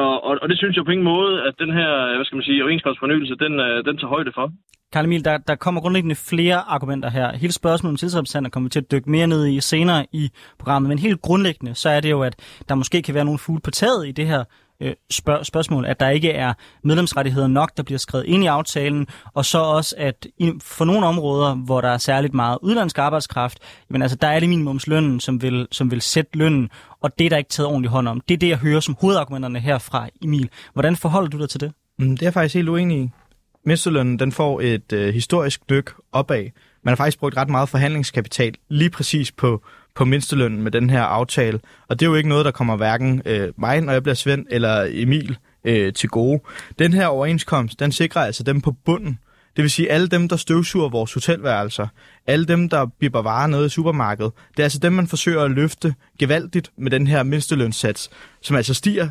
og, 0.00 0.24
og, 0.24 0.38
og 0.42 0.48
det 0.48 0.58
synes 0.58 0.76
jeg 0.76 0.84
på 0.84 0.90
ingen 0.90 1.10
måde, 1.14 1.32
at 1.48 1.54
den 1.58 1.72
her, 1.78 1.90
hvad 2.16 2.24
skal 2.24 2.36
man 2.36 2.48
sige, 2.48 2.62
overenskomstfornyelse, 2.62 3.34
den, 3.44 3.60
øh, 3.60 3.84
den 3.84 3.98
tager 3.98 4.14
højde 4.16 4.32
for. 4.34 4.46
Karl 4.92 5.04
Emil, 5.04 5.24
der, 5.24 5.38
der 5.38 5.54
kommer 5.54 5.80
grundlæggende 5.80 6.14
flere 6.14 6.56
argumenter 6.56 7.10
her. 7.10 7.36
Hele 7.36 7.52
spørgsmålet 7.52 7.92
om 7.92 7.96
tillidsrepræsentanter 7.96 8.50
kommer 8.50 8.68
vi 8.68 8.70
til 8.70 8.80
at 8.80 8.92
dykke 8.92 9.10
mere 9.10 9.26
ned 9.26 9.46
i 9.46 9.60
senere 9.60 10.06
i 10.12 10.30
programmet, 10.58 10.88
men 10.88 10.98
helt 10.98 11.22
grundlæggende, 11.22 11.74
så 11.74 11.88
er 11.88 12.00
det 12.00 12.10
jo, 12.10 12.22
at 12.22 12.62
der 12.68 12.74
måske 12.74 13.02
kan 13.02 13.14
være 13.14 13.24
nogle 13.24 13.38
fugle 13.38 13.60
på 13.64 13.70
taget 13.70 14.08
i 14.08 14.12
det 14.12 14.26
her 14.26 14.44
øh, 14.80 14.92
spørg- 15.12 15.44
spørgsmål, 15.46 15.86
at 15.86 16.00
der 16.00 16.08
ikke 16.08 16.30
er 16.30 16.52
medlemsrettigheder 16.84 17.46
nok, 17.46 17.76
der 17.76 17.82
bliver 17.82 17.98
skrevet 17.98 18.24
ind 18.26 18.44
i 18.44 18.46
aftalen, 18.46 19.06
og 19.34 19.44
så 19.44 19.58
også, 19.58 19.94
at 19.98 20.26
i, 20.38 20.52
for 20.62 20.84
nogle 20.84 21.06
områder, 21.06 21.54
hvor 21.54 21.80
der 21.80 21.88
er 21.88 21.98
særligt 21.98 22.34
meget 22.34 22.58
udlandsk 22.62 22.98
arbejdskraft, 22.98 23.58
jamen 23.90 24.02
altså, 24.02 24.16
der 24.16 24.28
er 24.28 24.40
det 24.40 24.48
minimumslønnen, 24.48 25.20
som 25.20 25.42
vil, 25.42 25.68
som 25.72 25.90
vil 25.90 26.00
sætte 26.00 26.38
lønnen, 26.38 26.70
og 27.02 27.18
det 27.18 27.24
er 27.24 27.28
der 27.30 27.36
ikke 27.36 27.50
taget 27.50 27.68
ordentligt 27.68 27.92
hånd 27.92 28.08
om. 28.08 28.20
Det 28.20 28.34
er 28.34 28.38
det, 28.38 28.48
jeg 28.48 28.58
hører 28.58 28.80
som 28.80 28.96
hovedargumenterne 29.00 29.60
herfra, 29.60 30.08
Emil. 30.22 30.48
Hvordan 30.72 30.96
forholder 30.96 31.28
du 31.28 31.38
dig 31.38 31.48
til 31.48 31.60
det? 31.60 31.72
Mm, 31.98 32.10
det 32.10 32.22
er 32.22 32.26
jeg 32.26 32.34
faktisk 32.34 32.54
helt 32.54 32.68
uenig 32.68 32.98
i. 33.02 33.10
Mindstelønnen 33.64 34.18
den 34.18 34.32
får 34.32 34.60
et 34.60 34.92
øh, 34.92 35.14
historisk 35.14 35.70
dyk 35.70 35.90
opad. 36.12 36.44
Man 36.84 36.92
har 36.92 36.96
faktisk 36.96 37.18
brugt 37.18 37.36
ret 37.36 37.48
meget 37.48 37.68
forhandlingskapital 37.68 38.54
lige 38.68 38.90
præcis 38.90 39.32
på, 39.32 39.62
på 39.94 40.04
mindstelønnen 40.04 40.62
med 40.62 40.70
den 40.70 40.90
her 40.90 41.02
aftale. 41.02 41.60
Og 41.88 42.00
det 42.00 42.06
er 42.06 42.10
jo 42.10 42.16
ikke 42.16 42.28
noget, 42.28 42.44
der 42.44 42.50
kommer 42.50 42.76
hverken 42.76 43.22
øh, 43.26 43.48
mig, 43.56 43.80
når 43.80 43.92
jeg 43.92 44.02
bliver 44.02 44.14
Svend, 44.14 44.46
eller 44.50 44.86
Emil 44.90 45.36
øh, 45.64 45.92
til 45.92 46.08
gode. 46.08 46.40
Den 46.78 46.92
her 46.92 47.06
overenskomst, 47.06 47.80
den 47.80 47.92
sikrer 47.92 48.22
altså 48.22 48.42
dem 48.42 48.60
på 48.60 48.72
bunden. 48.84 49.18
Det 49.56 49.62
vil 49.62 49.70
sige 49.70 49.90
alle 49.90 50.08
dem, 50.08 50.28
der 50.28 50.36
støvsuger 50.36 50.88
vores 50.88 51.12
hotelværelser, 51.12 51.86
alle 52.26 52.44
dem, 52.44 52.68
der 52.68 52.86
bipper 53.00 53.22
varer 53.22 53.46
nede 53.46 53.66
i 53.66 53.68
supermarkedet. 53.68 54.32
Det 54.50 54.58
er 54.58 54.64
altså 54.64 54.78
dem, 54.78 54.92
man 54.92 55.06
forsøger 55.06 55.42
at 55.42 55.50
løfte 55.50 55.94
gevaldigt 56.18 56.72
med 56.76 56.90
den 56.90 57.06
her 57.06 57.22
mindstelønssats, 57.22 58.10
som 58.42 58.56
altså 58.56 58.74
stiger 58.74 59.08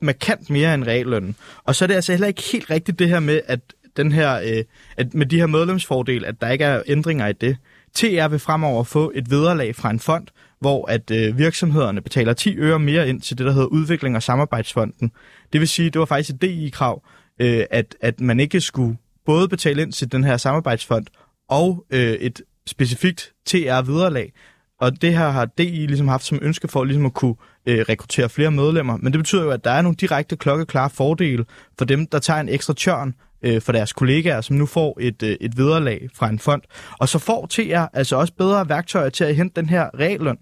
markant 0.00 0.50
mere 0.50 0.74
end 0.74 0.84
reallønnen. 0.84 1.36
Og 1.64 1.74
så 1.74 1.84
er 1.84 1.86
det 1.86 1.94
altså 1.94 2.12
heller 2.12 2.26
ikke 2.26 2.42
helt 2.52 2.70
rigtigt 2.70 2.98
det 2.98 3.08
her 3.08 3.20
med, 3.20 3.40
at 3.46 3.60
den 3.96 4.12
her, 4.12 4.40
øh, 4.40 4.64
at 4.96 5.14
med 5.14 5.26
de 5.26 5.38
her 5.38 5.46
medlemsfordele, 5.46 6.26
at 6.26 6.40
der 6.40 6.48
ikke 6.48 6.64
er 6.64 6.82
ændringer 6.86 7.26
i 7.26 7.32
det. 7.32 7.56
TR 7.94 8.28
vil 8.28 8.38
fremover 8.38 8.84
få 8.84 9.12
et 9.14 9.30
vederlag 9.30 9.76
fra 9.76 9.90
en 9.90 10.00
fond, 10.00 10.26
hvor 10.60 10.90
at 10.90 11.10
øh, 11.10 11.38
virksomhederne 11.38 12.00
betaler 12.00 12.32
10 12.32 12.56
øre 12.58 12.78
mere 12.78 13.08
ind 13.08 13.20
til 13.20 13.38
det, 13.38 13.46
der 13.46 13.52
hedder 13.52 13.66
Udvikling 13.66 14.16
og 14.16 14.22
Samarbejdsfonden. 14.22 15.12
Det 15.52 15.60
vil 15.60 15.68
sige, 15.68 15.90
det 15.90 15.98
var 15.98 16.04
faktisk 16.04 16.34
et 16.34 16.42
DI-krav, 16.42 17.02
øh, 17.40 17.64
at, 17.70 17.96
at 18.00 18.20
man 18.20 18.40
ikke 18.40 18.60
skulle 18.60 18.96
både 19.26 19.48
betale 19.48 19.82
ind 19.82 19.92
til 19.92 20.12
den 20.12 20.24
her 20.24 20.36
samarbejdsfond 20.36 21.06
og 21.48 21.84
øh, 21.90 22.12
et 22.12 22.42
specifikt 22.66 23.32
TR-vederlag. 23.46 24.32
Og 24.80 25.02
det 25.02 25.18
her 25.18 25.30
har 25.30 25.44
DI 25.44 25.86
ligesom 25.86 26.08
haft 26.08 26.24
som 26.24 26.38
ønske 26.42 26.68
for 26.68 26.84
ligesom 26.84 27.06
at 27.06 27.14
kunne 27.14 27.34
øh, 27.66 27.84
rekruttere 27.88 28.28
flere 28.28 28.50
medlemmer. 28.50 28.96
Men 28.96 29.12
det 29.12 29.18
betyder 29.18 29.42
jo, 29.42 29.50
at 29.50 29.64
der 29.64 29.70
er 29.70 29.82
nogle 29.82 29.96
direkte 29.96 30.36
klokkeklare 30.36 30.90
fordele 30.90 31.44
for 31.78 31.84
dem, 31.84 32.06
der 32.06 32.18
tager 32.18 32.40
en 32.40 32.48
ekstra 32.48 32.74
tørn 32.74 33.14
øh, 33.42 33.62
for 33.62 33.72
deres 33.72 33.92
kollegaer, 33.92 34.40
som 34.40 34.56
nu 34.56 34.66
får 34.66 34.98
et, 35.00 35.22
øh, 35.22 35.36
et 35.40 35.56
vederlag 35.56 36.08
fra 36.14 36.28
en 36.28 36.38
fond. 36.38 36.62
Og 36.98 37.08
så 37.08 37.18
får 37.18 37.46
TR 37.46 37.86
altså 37.92 38.16
også 38.16 38.32
bedre 38.34 38.68
værktøjer 38.68 39.08
til 39.08 39.24
at 39.24 39.36
hente 39.36 39.60
den 39.60 39.68
her 39.68 39.90
regløn. 39.98 40.38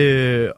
Øh, 0.00 0.48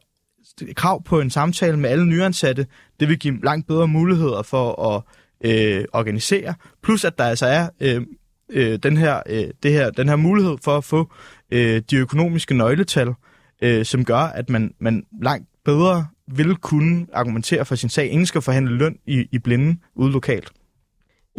krav 0.76 1.04
på 1.04 1.20
en 1.20 1.30
samtale 1.30 1.76
med 1.76 1.90
alle 1.90 2.06
nyansatte, 2.06 2.66
det 3.00 3.08
vil 3.08 3.18
give 3.18 3.44
langt 3.44 3.66
bedre 3.66 3.88
muligheder 3.88 4.42
for 4.42 4.94
at 4.94 5.02
øh, 5.50 5.84
organisere. 5.92 6.54
Plus 6.82 7.04
at 7.04 7.18
der 7.18 7.24
altså 7.24 7.46
er 7.46 7.68
øh, 7.80 8.02
øh, 8.50 8.78
den, 8.82 8.96
her, 8.96 9.22
øh, 9.26 9.44
det 9.62 9.72
her, 9.72 9.90
den 9.90 10.08
her 10.08 10.16
mulighed 10.16 10.56
for 10.64 10.76
at 10.76 10.84
få 10.84 11.12
øh, 11.50 11.82
de 11.90 11.96
økonomiske 11.96 12.54
nøgletal, 12.54 13.14
øh, 13.62 13.84
som 13.84 14.04
gør, 14.04 14.16
at 14.16 14.50
man, 14.50 14.74
man 14.80 15.04
langt 15.22 15.48
bedre 15.64 16.06
vil 16.28 16.56
kunne 16.56 17.06
argumentere 17.12 17.64
for 17.64 17.74
sin 17.74 17.88
sag. 17.88 18.06
Ingen 18.10 18.26
skal 18.26 18.42
forhandle 18.42 18.76
løn 18.76 18.96
i, 19.06 19.28
i 19.32 19.38
blinde 19.38 19.76
ude 19.94 20.12
lokalt. 20.12 20.52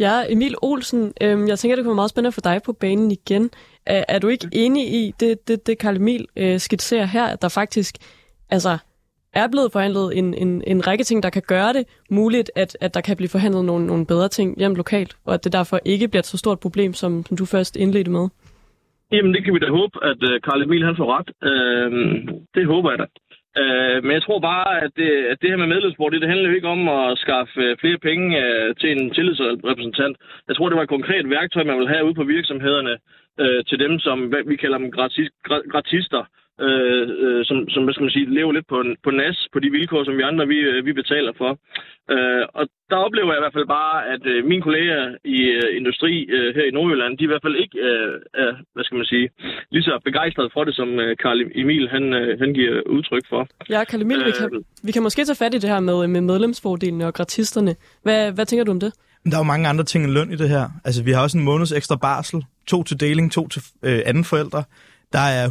Ja, 0.00 0.22
Emil 0.28 0.54
Olsen, 0.62 1.12
øh, 1.22 1.48
jeg 1.48 1.58
tænker, 1.58 1.76
det 1.76 1.84
kunne 1.84 1.90
være 1.90 2.02
meget 2.02 2.10
spændende 2.10 2.32
for 2.32 2.40
dig 2.40 2.60
på 2.66 2.72
banen 2.72 3.10
igen. 3.10 3.50
Er, 3.86 4.04
er 4.08 4.18
du 4.18 4.28
ikke 4.28 4.48
enig 4.52 4.84
i 4.94 5.14
det, 5.20 5.48
det, 5.48 5.66
det 5.66 5.78
Karl 5.78 5.96
Emil 5.96 6.26
øh, 6.36 6.58
skitserer 6.58 7.04
her, 7.04 7.24
at 7.24 7.42
der 7.42 7.48
faktisk 7.48 7.94
altså, 8.50 8.78
er 9.32 9.48
blevet 9.48 9.72
forhandlet 9.72 10.18
en, 10.18 10.34
en, 10.34 10.62
en 10.66 10.86
række 10.86 11.04
ting, 11.04 11.22
der 11.22 11.30
kan 11.30 11.42
gøre 11.46 11.72
det 11.72 11.84
muligt, 12.10 12.50
at, 12.56 12.76
at 12.80 12.94
der 12.94 13.00
kan 13.00 13.16
blive 13.16 13.28
forhandlet 13.28 13.64
nogle, 13.64 13.86
nogle 13.86 14.06
bedre 14.06 14.28
ting 14.28 14.58
hjem 14.58 14.74
lokalt, 14.74 15.16
og 15.24 15.34
at 15.34 15.44
det 15.44 15.52
derfor 15.52 15.80
ikke 15.84 16.08
bliver 16.08 16.20
et 16.22 16.26
så 16.26 16.36
stort 16.36 16.60
problem, 16.60 16.92
som, 16.92 17.26
som 17.26 17.36
du 17.36 17.44
først 17.44 17.76
indledte 17.76 18.10
med? 18.10 18.28
Jamen, 19.12 19.34
det 19.34 19.44
kan 19.44 19.54
vi 19.54 19.58
da 19.58 19.68
håbe, 19.70 20.04
at 20.10 20.20
øh, 20.30 20.40
Karl 20.40 20.62
Emil 20.62 20.84
han 20.84 20.96
får 20.96 21.08
ret. 21.16 21.30
Øh, 21.50 21.90
det 22.54 22.66
håber 22.66 22.90
jeg 22.90 22.98
da. 22.98 23.06
Øh, 23.62 23.98
men 24.04 24.12
jeg 24.12 24.22
tror 24.22 24.38
bare, 24.52 24.82
at 24.84 24.90
det, 24.96 25.10
at 25.32 25.38
det 25.40 25.50
her 25.50 25.56
med 25.56 25.66
medlemsbord, 25.66 26.12
det, 26.12 26.20
det 26.20 26.28
handler 26.28 26.48
jo 26.48 26.56
ikke 26.56 26.74
om 26.76 26.88
at 26.88 27.18
skaffe 27.18 27.60
øh, 27.60 27.76
flere 27.80 27.98
penge 27.98 28.26
øh, 28.44 28.74
til 28.80 28.90
en 28.96 29.10
tillidsrepræsentant. 29.10 30.16
Jeg 30.48 30.56
tror, 30.56 30.68
det 30.68 30.76
var 30.76 30.82
et 30.82 30.96
konkret 30.96 31.30
værktøj, 31.30 31.64
man 31.64 31.78
vil 31.78 31.88
have 31.88 32.04
ude 32.04 32.14
på 32.14 32.24
virksomhederne 32.24 32.94
øh, 33.42 33.64
til 33.68 33.78
dem, 33.78 33.98
som 33.98 34.34
vi 34.46 34.56
kalder 34.56 34.78
dem 34.78 34.90
gratis, 34.90 35.30
gratister 35.72 36.22
øh, 36.60 37.08
øh, 37.24 37.44
som, 37.44 37.68
som 37.68 37.84
hvad 37.84 37.94
skal 37.94 38.06
man 38.06 38.16
sige, 38.16 38.34
lever 38.34 38.52
lidt 38.52 38.68
på, 38.68 38.78
på 39.04 39.10
nas 39.10 39.48
på 39.52 39.58
de 39.58 39.70
vilkår, 39.70 40.04
som 40.04 40.16
vi 40.16 40.22
andre 40.22 40.46
vi, 40.46 40.58
øh, 40.58 40.86
vi 40.86 40.92
betaler 40.92 41.32
for. 41.40 41.50
Øh, 42.14 42.44
og 42.58 42.64
der 42.90 42.96
oplever 43.06 43.30
jeg 43.32 43.40
i 43.40 43.44
hvert 43.44 43.56
fald 43.58 43.68
bare, 43.80 43.96
at 44.14 44.22
øh, 44.32 44.44
mine 44.50 44.62
kolleger 44.62 45.02
i 45.24 45.38
øh, 45.58 45.76
industri 45.78 46.12
øh, 46.36 46.54
her 46.56 46.64
i 46.68 46.74
Nordjylland, 46.76 47.18
de 47.18 47.24
i 47.24 47.30
hvert 47.30 47.44
fald 47.46 47.56
ikke 47.64 47.78
øh, 47.88 48.12
er, 48.44 48.52
hvad 48.74 48.84
skal 48.84 48.96
man 48.96 49.06
sige, 49.12 49.26
lige 49.72 49.82
så 49.82 50.00
begejstrede 50.04 50.50
for 50.52 50.64
det, 50.64 50.74
som 50.74 50.88
øh, 51.04 51.16
Karl 51.22 51.40
Emil 51.54 51.88
han, 51.88 52.04
øh, 52.12 52.38
han 52.42 52.50
giver 52.54 52.74
udtryk 52.96 53.24
for. 53.28 53.48
Ja, 53.74 53.84
Karl 53.84 54.02
Emil, 54.02 54.20
øh, 54.20 54.26
vi, 54.26 54.32
kan, 54.38 54.48
øh, 54.54 54.62
vi 54.86 54.92
kan 54.92 55.02
måske 55.02 55.24
tage 55.24 55.42
fat 55.42 55.54
i 55.54 55.58
det 55.58 55.70
her 55.70 55.80
med, 55.80 56.06
med 56.06 56.20
medlemsfordelene 56.20 57.06
og 57.06 57.14
gratisterne. 57.14 57.74
Hvad, 58.02 58.32
hvad 58.32 58.46
tænker 58.46 58.64
du 58.64 58.70
om 58.70 58.80
det? 58.80 58.92
Der 59.30 59.36
er 59.36 59.40
jo 59.44 59.52
mange 59.54 59.68
andre 59.68 59.84
ting 59.84 60.04
end 60.04 60.12
løn 60.12 60.32
i 60.32 60.36
det 60.36 60.48
her. 60.48 60.64
Altså, 60.84 61.04
vi 61.04 61.10
har 61.10 61.22
også 61.22 61.38
en 61.38 61.44
måneds 61.44 61.72
ekstra 61.72 61.96
barsel, 61.96 62.44
to 62.66 62.82
til 62.82 63.00
deling, 63.00 63.32
to 63.32 63.48
til 63.48 63.62
øh, 63.82 64.00
anden 64.06 64.24
forældre. 64.24 64.64
Der 65.14 65.20
er 65.20 65.48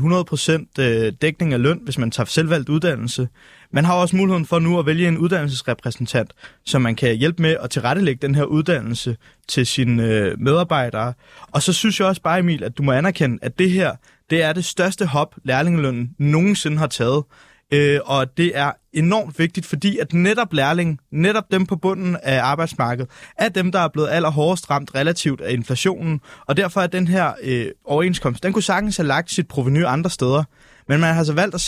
100% 0.78 0.82
øh, 0.84 1.13
dækning 1.21 1.54
af 1.54 1.62
løn, 1.62 1.80
hvis 1.84 1.97
man 1.97 2.12
tager 2.12 2.26
selvvalgt 2.26 2.69
uddannelse. 2.69 3.28
Man 3.71 3.86
har 3.86 3.93
også 3.93 4.15
muligheden 4.15 4.45
for 4.45 4.60
nu 4.60 4.80
at 4.80 4.86
vælge 4.86 5.08
en 5.08 5.17
uddannelsesrepræsentant, 5.17 6.34
så 6.65 6.80
man 6.80 6.95
kan 6.95 7.15
hjælpe 7.15 7.41
med 7.41 7.58
at 7.63 7.69
tilrettelægge 7.69 8.28
den 8.28 8.36
her 8.36 8.43
uddannelse 8.43 9.17
til 9.47 9.65
sine 9.65 10.04
øh, 10.04 10.39
medarbejdere. 10.39 11.13
Og 11.52 11.62
så 11.62 11.73
synes 11.73 11.99
jeg 11.99 12.08
også 12.08 12.21
bare, 12.21 12.39
Emil, 12.39 12.63
at 12.63 12.78
du 12.78 12.84
må 12.84 12.91
anerkende, 12.91 13.39
at 13.41 13.60
det 13.60 13.71
her, 13.71 13.95
det 14.30 14.43
er 14.43 14.54
det 14.54 14.65
største 14.65 15.06
hop, 15.06 15.36
lærlingelønnen 15.43 16.15
nogensinde 16.17 16.78
har 16.78 16.88
taget. 16.88 17.23
Øh, 17.71 17.99
og 18.06 18.38
det 18.38 18.52
er 18.58 18.71
enormt 18.93 19.39
vigtigt, 19.39 19.65
fordi 19.65 19.97
at 19.97 20.13
netop 20.13 20.53
lærling, 20.53 20.99
netop 21.12 21.51
dem 21.51 21.65
på 21.65 21.75
bunden 21.75 22.17
af 22.23 22.43
arbejdsmarkedet, 22.43 23.12
er 23.38 23.49
dem, 23.49 23.71
der 23.71 23.79
er 23.79 23.88
blevet 23.88 24.10
allerhårdest 24.10 24.69
ramt 24.69 24.95
relativt 24.95 25.41
af 25.41 25.53
inflationen. 25.53 26.21
Og 26.45 26.58
derfor 26.58 26.82
er 26.82 26.88
den 26.88 27.08
her 27.08 27.34
øh, 27.43 27.65
overenskomst, 27.86 28.43
den 28.43 28.53
kunne 28.53 28.63
sagtens 28.63 28.97
have 28.97 29.08
lagt 29.08 29.32
sit 29.32 29.47
proveny 29.47 29.86
andre 29.86 30.10
steder. 30.10 30.43
Men 30.88 31.00
man 31.00 31.10
har 31.10 31.17
altså 31.17 31.34
valgt 31.34 31.56
at 31.56 31.62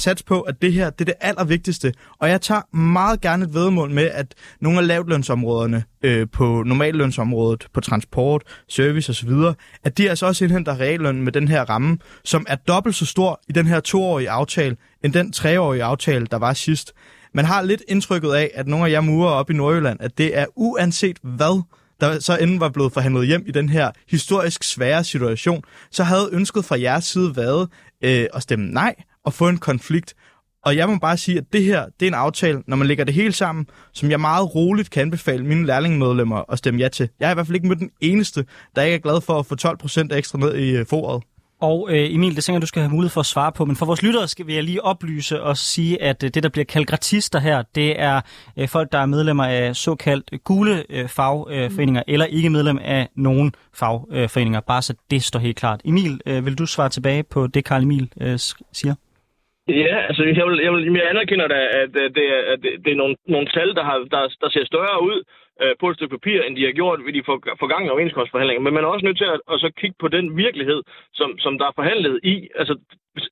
satse 0.00 0.24
på, 0.24 0.40
at 0.40 0.62
det 0.62 0.72
her 0.72 0.90
det 0.90 1.00
er 1.00 1.04
det 1.04 1.14
allervigtigste. 1.20 1.92
Og 2.18 2.28
jeg 2.28 2.40
tager 2.40 2.76
meget 2.76 3.20
gerne 3.20 3.44
et 3.44 3.54
vedmål 3.54 3.90
med, 3.90 4.10
at 4.12 4.34
nogle 4.60 4.78
af 4.78 4.86
lavtlønsområderne 4.86 5.84
øh, 6.02 6.26
på 6.32 6.62
normallønsområdet, 6.66 7.66
på 7.74 7.80
transport, 7.80 8.42
service 8.68 9.10
osv., 9.10 9.30
at 9.84 9.98
de 9.98 10.10
altså 10.10 10.26
også 10.26 10.44
indhenter 10.44 10.80
realløn 10.80 11.22
med 11.22 11.32
den 11.32 11.48
her 11.48 11.64
ramme, 11.64 11.98
som 12.24 12.46
er 12.48 12.56
dobbelt 12.56 12.96
så 12.96 13.06
stor 13.06 13.40
i 13.48 13.52
den 13.52 13.66
her 13.66 13.80
toårige 13.80 14.30
aftale, 14.30 14.76
end 15.04 15.12
den 15.12 15.32
treårige 15.32 15.84
aftale, 15.84 16.26
der 16.30 16.36
var 16.36 16.52
sidst. 16.52 16.92
Man 17.34 17.44
har 17.44 17.62
lidt 17.62 17.82
indtrykket 17.88 18.32
af, 18.32 18.50
at 18.54 18.66
nogle 18.66 18.86
af 18.86 18.90
jer 18.90 19.00
murer 19.00 19.30
op 19.30 19.50
i 19.50 19.54
Nordjylland, 19.54 19.98
at 20.00 20.18
det 20.18 20.38
er 20.38 20.46
uanset 20.56 21.16
hvad, 21.22 21.62
der 22.00 22.20
så 22.20 22.36
enden 22.36 22.60
var 22.60 22.68
blevet 22.68 22.92
forhandlet 22.92 23.26
hjem 23.26 23.44
i 23.46 23.50
den 23.50 23.68
her 23.68 23.90
historisk 24.08 24.64
svære 24.64 25.04
situation, 25.04 25.62
så 25.90 26.04
havde 26.04 26.28
ønsket 26.32 26.64
fra 26.64 26.80
jeres 26.80 27.04
side 27.04 27.36
været 27.36 27.68
øh, 28.04 28.26
at 28.34 28.42
stemme 28.42 28.66
nej 28.66 28.94
og 29.24 29.32
få 29.32 29.48
en 29.48 29.58
konflikt. 29.58 30.14
Og 30.64 30.76
jeg 30.76 30.88
må 30.88 30.98
bare 30.98 31.16
sige, 31.16 31.38
at 31.38 31.44
det 31.52 31.64
her, 31.64 31.86
det 32.00 32.06
er 32.06 32.10
en 32.10 32.14
aftale, 32.14 32.62
når 32.66 32.76
man 32.76 32.86
lægger 32.86 33.04
det 33.04 33.14
hele 33.14 33.32
sammen, 33.32 33.66
som 33.92 34.10
jeg 34.10 34.20
meget 34.20 34.54
roligt 34.54 34.90
kan 34.90 35.02
anbefale 35.02 35.44
mine 35.44 35.66
lærlingmedlemmer 35.66 36.52
at 36.52 36.58
stemme 36.58 36.80
ja 36.80 36.88
til. 36.88 37.08
Jeg 37.20 37.28
har 37.28 37.32
i 37.32 37.34
hvert 37.34 37.46
fald 37.46 37.54
ikke 37.56 37.68
mødt 37.68 37.78
den 37.78 37.90
eneste, 38.00 38.44
der 38.76 38.82
ikke 38.82 38.94
er 38.94 38.98
glad 38.98 39.20
for 39.20 39.38
at 39.38 39.46
få 39.46 39.54
12% 39.62 40.16
ekstra 40.16 40.38
ned 40.38 40.54
i 40.54 40.76
øh, 40.76 40.86
foråret. 40.86 41.22
Og 41.60 41.88
øh, 41.90 42.14
Emil, 42.14 42.36
det 42.36 42.44
tænker 42.44 42.60
du 42.60 42.66
skal 42.66 42.82
have 42.82 42.90
mulighed 42.90 43.10
for 43.10 43.20
at 43.20 43.26
svare 43.34 43.52
på, 43.52 43.64
men 43.64 43.76
for 43.76 43.86
vores 43.86 44.02
lyttere 44.02 44.28
skal 44.28 44.46
vi 44.46 44.54
jeg 44.54 44.64
lige 44.64 44.84
oplyse 44.84 45.42
og 45.42 45.56
sige, 45.56 46.02
at 46.02 46.24
øh, 46.24 46.30
det, 46.34 46.42
der 46.42 46.48
bliver 46.48 46.64
kaldt 46.64 46.88
gratister 46.88 47.38
her, 47.38 47.62
det 47.74 48.00
er 48.00 48.20
øh, 48.58 48.68
folk, 48.68 48.92
der 48.92 48.98
er 48.98 49.06
medlemmer 49.06 49.44
af 49.44 49.76
såkaldt 49.76 50.44
gule 50.44 50.74
øh, 50.90 51.08
fagforeninger, 51.08 52.02
øh, 52.08 52.14
eller 52.14 52.26
ikke 52.26 52.50
medlem 52.50 52.78
af 52.82 53.08
nogen 53.16 53.52
fagforeninger, 53.80 54.60
bare 54.60 54.82
så 54.82 54.94
det 55.10 55.22
står 55.22 55.40
helt 55.40 55.56
klart. 55.56 55.80
Emil, 55.84 56.20
øh, 56.26 56.46
vil 56.46 56.58
du 56.58 56.66
svare 56.66 56.88
tilbage 56.88 57.22
på 57.34 57.46
det, 57.46 57.64
Karl 57.64 57.82
Emil 57.82 58.08
øh, 58.20 58.38
siger? 58.72 58.94
Ja, 59.68 59.96
altså 60.08 60.22
jeg, 60.22 60.46
vil, 60.48 60.60
jeg, 60.64 60.72
vil, 60.72 60.82
jeg 61.00 61.10
anerkender 61.10 61.48
da, 61.48 61.60
at, 61.80 61.90
at, 62.06 62.10
det, 62.16 62.26
at 62.52 62.58
det, 62.62 62.70
det 62.84 62.90
er 62.92 62.96
nogle, 63.02 63.16
nogle 63.28 63.48
tal, 63.56 63.68
der, 63.78 63.84
har, 63.84 63.96
der, 64.14 64.20
der 64.42 64.50
ser 64.50 64.64
større 64.66 65.02
ud 65.02 65.18
øh, 65.62 65.74
på 65.80 65.86
et 65.88 65.96
stykke 65.96 66.16
papir, 66.18 66.42
end 66.42 66.56
de 66.56 66.64
har 66.64 66.72
gjort 66.72 67.04
ved 67.04 67.12
de 67.12 67.24
forgangne 67.62 67.92
overenskomstforhandlinger. 67.92 68.62
Men 68.62 68.74
man 68.74 68.84
er 68.84 68.88
også 68.88 69.06
nødt 69.06 69.18
til 69.18 69.28
at, 69.34 69.40
at 69.52 69.60
så 69.60 69.70
kigge 69.80 69.96
på 70.00 70.08
den 70.08 70.36
virkelighed, 70.36 70.80
som, 71.12 71.38
som 71.38 71.58
der 71.58 71.66
er 71.66 71.78
forhandlet 71.80 72.20
i. 72.22 72.48
Altså, 72.60 72.74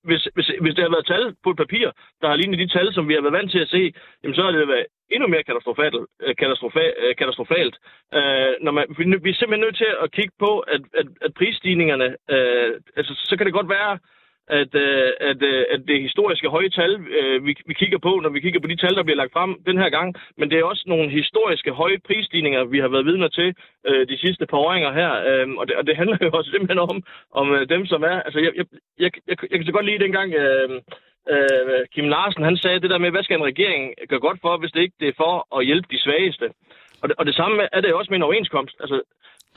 hvis, 0.04 0.24
hvis, 0.34 0.46
hvis 0.62 0.74
det 0.74 0.84
har 0.84 0.94
været 0.96 1.06
tal 1.06 1.24
på 1.44 1.50
et 1.50 1.56
papir, 1.56 1.86
der 2.20 2.28
har 2.28 2.36
lignet 2.36 2.58
de 2.58 2.74
tal, 2.76 2.92
som 2.92 3.08
vi 3.08 3.14
har 3.14 3.20
været 3.20 3.38
vant 3.38 3.50
til 3.50 3.64
at 3.64 3.68
se, 3.68 3.92
jamen, 4.22 4.34
så 4.34 4.42
har 4.42 4.50
det 4.50 4.68
været 4.68 4.86
endnu 5.10 5.28
mere 5.28 5.42
katastrofalt. 5.42 5.96
Øh, 6.22 6.36
katastrofa, 6.36 6.84
øh, 7.02 7.16
katastrofalt. 7.16 7.76
Øh, 8.14 8.52
når 8.64 8.72
man, 8.76 8.84
vi 9.24 9.30
er 9.30 9.38
simpelthen 9.38 9.64
nødt 9.66 9.76
til 9.76 9.90
at 10.02 10.12
kigge 10.12 10.34
på, 10.38 10.58
at, 10.58 10.82
at, 11.00 11.06
at 11.26 11.34
prisstigningerne, 11.38 12.08
øh, 12.34 12.70
altså, 12.96 13.12
så 13.28 13.36
kan 13.36 13.46
det 13.46 13.58
godt 13.58 13.68
være, 13.68 13.98
at, 14.48 14.74
øh, 14.74 15.10
at, 15.20 15.42
øh, 15.42 15.64
at 15.74 15.80
det 15.88 16.02
historiske 16.02 16.48
høje 16.48 16.68
tal, 16.68 16.92
øh, 17.18 17.46
vi, 17.46 17.52
vi 17.66 17.74
kigger 17.74 17.98
på, 17.98 18.20
når 18.22 18.30
vi 18.30 18.40
kigger 18.40 18.60
på 18.60 18.66
de 18.66 18.76
tal, 18.76 18.94
der 18.94 19.02
bliver 19.02 19.16
lagt 19.16 19.32
frem 19.32 19.50
den 19.66 19.78
her 19.78 19.90
gang, 19.90 20.14
men 20.38 20.50
det 20.50 20.58
er 20.58 20.64
også 20.64 20.84
nogle 20.86 21.10
historiske 21.10 21.70
høje 21.70 21.98
prisstigninger, 22.06 22.64
vi 22.64 22.78
har 22.78 22.88
været 22.88 23.06
vidner 23.06 23.28
til 23.28 23.54
øh, 23.88 24.08
de 24.08 24.18
sidste 24.18 24.46
par 24.46 24.58
åringer 24.58 24.92
her, 24.92 25.12
øh, 25.28 25.48
og, 25.60 25.64
det, 25.68 25.76
og 25.76 25.86
det 25.86 25.96
handler 25.96 26.18
jo 26.22 26.30
også 26.38 26.50
simpelthen 26.50 26.78
om, 26.78 27.02
om 27.40 27.46
øh, 27.54 27.68
dem, 27.68 27.86
som 27.86 28.02
er... 28.02 28.16
Altså, 28.26 28.38
jeg, 28.40 28.52
jeg, 28.56 28.66
jeg, 28.98 29.10
jeg, 29.28 29.36
jeg 29.50 29.58
kan 29.58 29.66
så 29.66 29.72
godt 29.72 29.86
lide 29.86 30.04
dengang... 30.04 30.34
Øh, 30.34 30.68
øh, 31.34 31.80
Kim 31.94 32.08
Larsen, 32.14 32.44
han 32.44 32.56
sagde 32.56 32.80
det 32.80 32.90
der 32.90 32.98
med, 32.98 33.10
hvad 33.10 33.22
skal 33.22 33.36
en 33.36 33.50
regering 33.52 33.82
gøre 34.08 34.20
godt 34.20 34.38
for, 34.40 34.58
hvis 34.58 34.72
det 34.72 34.80
ikke 34.80 34.96
det 35.00 35.08
er 35.08 35.16
for 35.16 35.34
at 35.58 35.66
hjælpe 35.66 35.88
de 35.90 35.98
svageste. 36.04 36.46
Og 37.02 37.08
det, 37.08 37.16
og 37.18 37.26
det 37.26 37.34
samme 37.34 37.68
er 37.72 37.80
det 37.80 37.94
også 37.94 38.10
med 38.10 38.16
en 38.16 38.22
overenskomst. 38.22 38.76
Altså, 38.80 39.00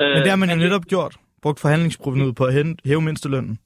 øh, 0.02 0.08
Men 0.08 0.22
det 0.26 0.30
har 0.30 0.42
man 0.44 0.50
jo 0.50 0.56
netop 0.56 0.86
gjort. 0.94 1.14
Brugt 1.42 1.60
forhandlingsprovenuet 1.60 2.36
på 2.36 2.44
at 2.44 2.54
hæve 2.86 3.02
mindstelønnen. 3.02 3.60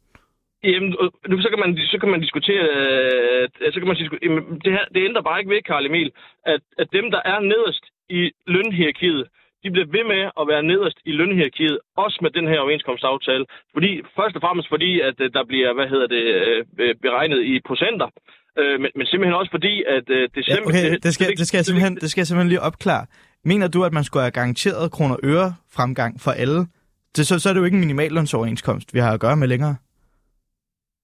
Jamen, 0.64 0.90
nu 1.32 1.36
så 1.42 1.50
kan 1.52 1.60
man, 1.64 1.72
så 1.94 1.98
kan 2.02 2.10
man 2.14 2.22
diskutere, 2.26 2.66
øh, 2.78 3.72
så 3.74 3.78
kan 3.80 3.88
man 3.88 3.98
diskutere 4.02 4.24
jamen, 4.28 4.44
det, 4.64 4.72
her, 4.76 4.86
det 4.94 5.06
ændrer 5.08 5.22
bare 5.22 5.40
ikke 5.40 5.54
ved, 5.54 5.62
Karl 5.70 5.86
Emil, 5.86 6.12
at, 6.54 6.62
at 6.82 6.88
dem, 6.98 7.06
der 7.16 7.22
er 7.32 7.40
nederst 7.40 7.86
i 8.10 8.22
lønhierarkiet, 8.48 9.24
de 9.64 9.72
bliver 9.72 9.90
ved 9.98 10.06
med 10.14 10.24
at 10.40 10.46
være 10.52 10.64
nederst 10.72 10.98
i 11.06 11.12
lønhierarkiet, 11.20 11.78
også 12.04 12.18
med 12.22 12.32
den 12.38 12.46
her 12.48 12.60
overenskomstaftale. 12.60 13.46
Fordi, 13.76 13.92
først 14.18 14.36
og 14.38 14.42
fremmest 14.46 14.70
fordi, 14.70 14.92
at 15.10 15.18
øh, 15.24 15.30
der 15.38 15.44
bliver, 15.50 15.74
hvad 15.78 15.88
hedder 15.94 16.08
det, 16.16 16.24
øh, 16.80 16.96
beregnet 17.06 17.40
i 17.52 17.54
procenter. 17.70 18.10
Men, 18.58 18.92
men 18.98 19.06
simpelthen 19.08 19.40
også 19.42 19.52
fordi, 19.52 19.84
at 19.96 20.08
det 20.08 20.40
simpelthen... 20.46 20.64
Ja, 20.64 20.70
okay, 20.70 20.92
det, 20.92 21.04
det, 21.04 21.14
skal, 21.14 21.28
det, 21.40 21.48
skal 21.48 21.58
jeg 21.58 21.66
simpelthen, 21.66 21.96
det 21.96 22.10
skal 22.12 22.22
jeg 22.22 22.28
simpelthen 22.28 22.50
lige 22.50 22.62
opklare. 22.62 23.06
Mener 23.46 23.68
du, 23.68 23.84
at 23.84 23.94
man 23.94 24.04
skulle 24.04 24.24
have 24.24 24.32
garanteret 24.32 24.92
kroner 24.92 25.18
øre 25.24 25.56
fremgang 25.76 26.22
for 26.22 26.32
alle? 26.32 26.60
Det, 27.16 27.28
så, 27.28 27.40
så 27.40 27.50
er 27.50 27.54
det 27.54 27.60
jo 27.60 27.66
ikke 27.66 27.76
en 27.76 27.80
minimallønsoverenskomst, 27.80 28.94
vi 28.94 29.00
har 29.00 29.14
at 29.14 29.20
gøre 29.20 29.38
med 29.38 29.48
længere. 29.48 29.76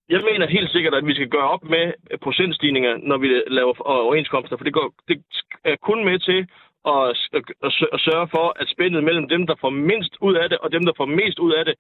Jeg 0.10 0.22
mener 0.32 0.48
helt 0.48 0.72
sikkert, 0.72 0.94
at 0.94 1.06
vi 1.06 1.14
skal 1.14 1.30
gøre 1.30 1.50
op 1.50 1.64
med 1.64 1.94
procentstigninger, 2.22 2.98
når 2.98 3.18
vi 3.18 3.28
laver 3.48 3.82
overenskomster, 3.82 4.58
for 4.58 4.64
det, 4.64 4.74
går, 4.74 4.94
det 5.08 5.24
er 5.64 5.76
kun 5.76 6.06
med 6.06 6.20
til 6.20 6.40
at, 6.94 7.10
at, 7.64 7.74
at 7.96 8.00
sørge 8.08 8.28
for, 8.36 8.62
at 8.62 8.70
spændet 8.70 9.04
mellem 9.04 9.30
dem, 9.30 9.48
der 9.48 9.56
får 9.62 9.70
mindst 9.70 10.14
ud 10.22 10.36
af 10.36 10.50
det, 10.50 10.58
og 10.58 10.72
dem, 10.72 10.86
der 10.86 10.94
får 10.98 11.06
mest 11.06 11.40
ud 11.40 11.54
af 11.54 11.66
det, 11.66 11.76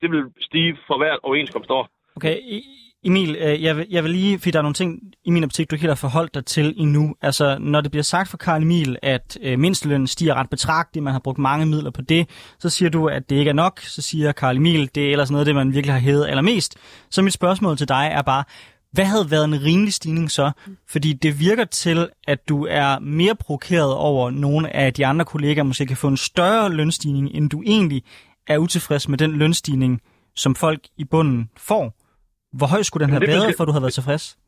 det 0.00 0.10
vil 0.10 0.24
stige 0.40 0.78
for 0.86 0.96
hvert 0.98 1.18
overenskomstår. 1.22 1.88
Okay, 2.16 2.36
Emil, 3.04 3.36
øh, 3.36 3.62
jeg 3.62 3.76
vil, 3.76 3.86
jeg 3.90 4.04
vil 4.04 4.12
lige, 4.12 4.38
fordi 4.38 4.50
der 4.50 4.58
er 4.58 4.62
nogle 4.62 4.74
ting 4.74 5.00
i 5.24 5.30
min 5.30 5.44
optik, 5.44 5.70
du 5.70 5.74
ikke 5.74 5.82
helt 5.82 5.90
har 5.90 5.94
forholdt 5.94 6.34
dig 6.34 6.44
til 6.44 6.74
endnu. 6.76 7.14
Altså, 7.22 7.58
når 7.60 7.80
det 7.80 7.90
bliver 7.90 8.02
sagt 8.02 8.28
for 8.28 8.36
Karl 8.36 8.62
Emil, 8.62 8.96
at 9.02 9.38
øh, 9.42 9.58
mindstelønnen 9.58 10.06
stiger 10.06 10.34
ret 10.34 10.50
betragteligt, 10.50 11.04
man 11.04 11.12
har 11.12 11.20
brugt 11.20 11.38
mange 11.38 11.66
midler 11.66 11.90
på 11.90 12.02
det, 12.02 12.28
så 12.58 12.70
siger 12.70 12.88
du, 12.88 13.06
at 13.06 13.30
det 13.30 13.36
ikke 13.36 13.48
er 13.48 13.54
nok. 13.54 13.80
Så 13.80 14.02
siger 14.02 14.32
Karl 14.32 14.56
Emil, 14.56 14.90
det 14.94 15.06
er 15.06 15.10
ellers 15.10 15.30
noget 15.30 15.40
af 15.40 15.44
det, 15.44 15.54
man 15.54 15.74
virkelig 15.74 15.94
har 15.94 16.00
hævet 16.00 16.26
allermest. 16.26 16.76
Så 17.10 17.22
mit 17.22 17.32
spørgsmål 17.32 17.76
til 17.76 17.88
dig 17.88 18.10
er 18.12 18.22
bare, 18.22 18.44
hvad 18.92 19.04
havde 19.04 19.30
været 19.30 19.44
en 19.44 19.62
rimelig 19.62 19.92
stigning 19.92 20.30
så? 20.30 20.50
Fordi 20.88 21.12
det 21.12 21.40
virker 21.40 21.64
til, 21.64 22.08
at 22.26 22.48
du 22.48 22.66
er 22.70 22.98
mere 22.98 23.34
provokeret 23.34 23.94
over 23.94 24.30
nogle 24.30 24.76
af 24.76 24.92
de 24.92 25.06
andre 25.06 25.24
kollegaer, 25.24 25.64
måske 25.64 25.86
kan 25.86 25.96
få 25.96 26.08
en 26.08 26.16
større 26.16 26.72
lønstigning, 26.72 27.30
end 27.34 27.50
du 27.50 27.62
egentlig 27.66 28.02
er 28.46 28.58
utilfreds 28.58 29.08
med 29.08 29.18
den 29.18 29.32
lønstigning, 29.32 30.00
som 30.34 30.54
folk 30.54 30.80
i 30.96 31.04
bunden 31.04 31.50
får. 31.56 32.03
Hvor 32.58 32.68
høj 32.74 32.82
skulle 32.82 33.04
den 33.04 33.12
have 33.14 33.26
været, 33.26 33.42
skal... 33.42 33.56
for 33.56 33.64
du 33.64 33.72
havde 33.72 33.86
været 33.86 33.98
tilfreds? 34.00 34.38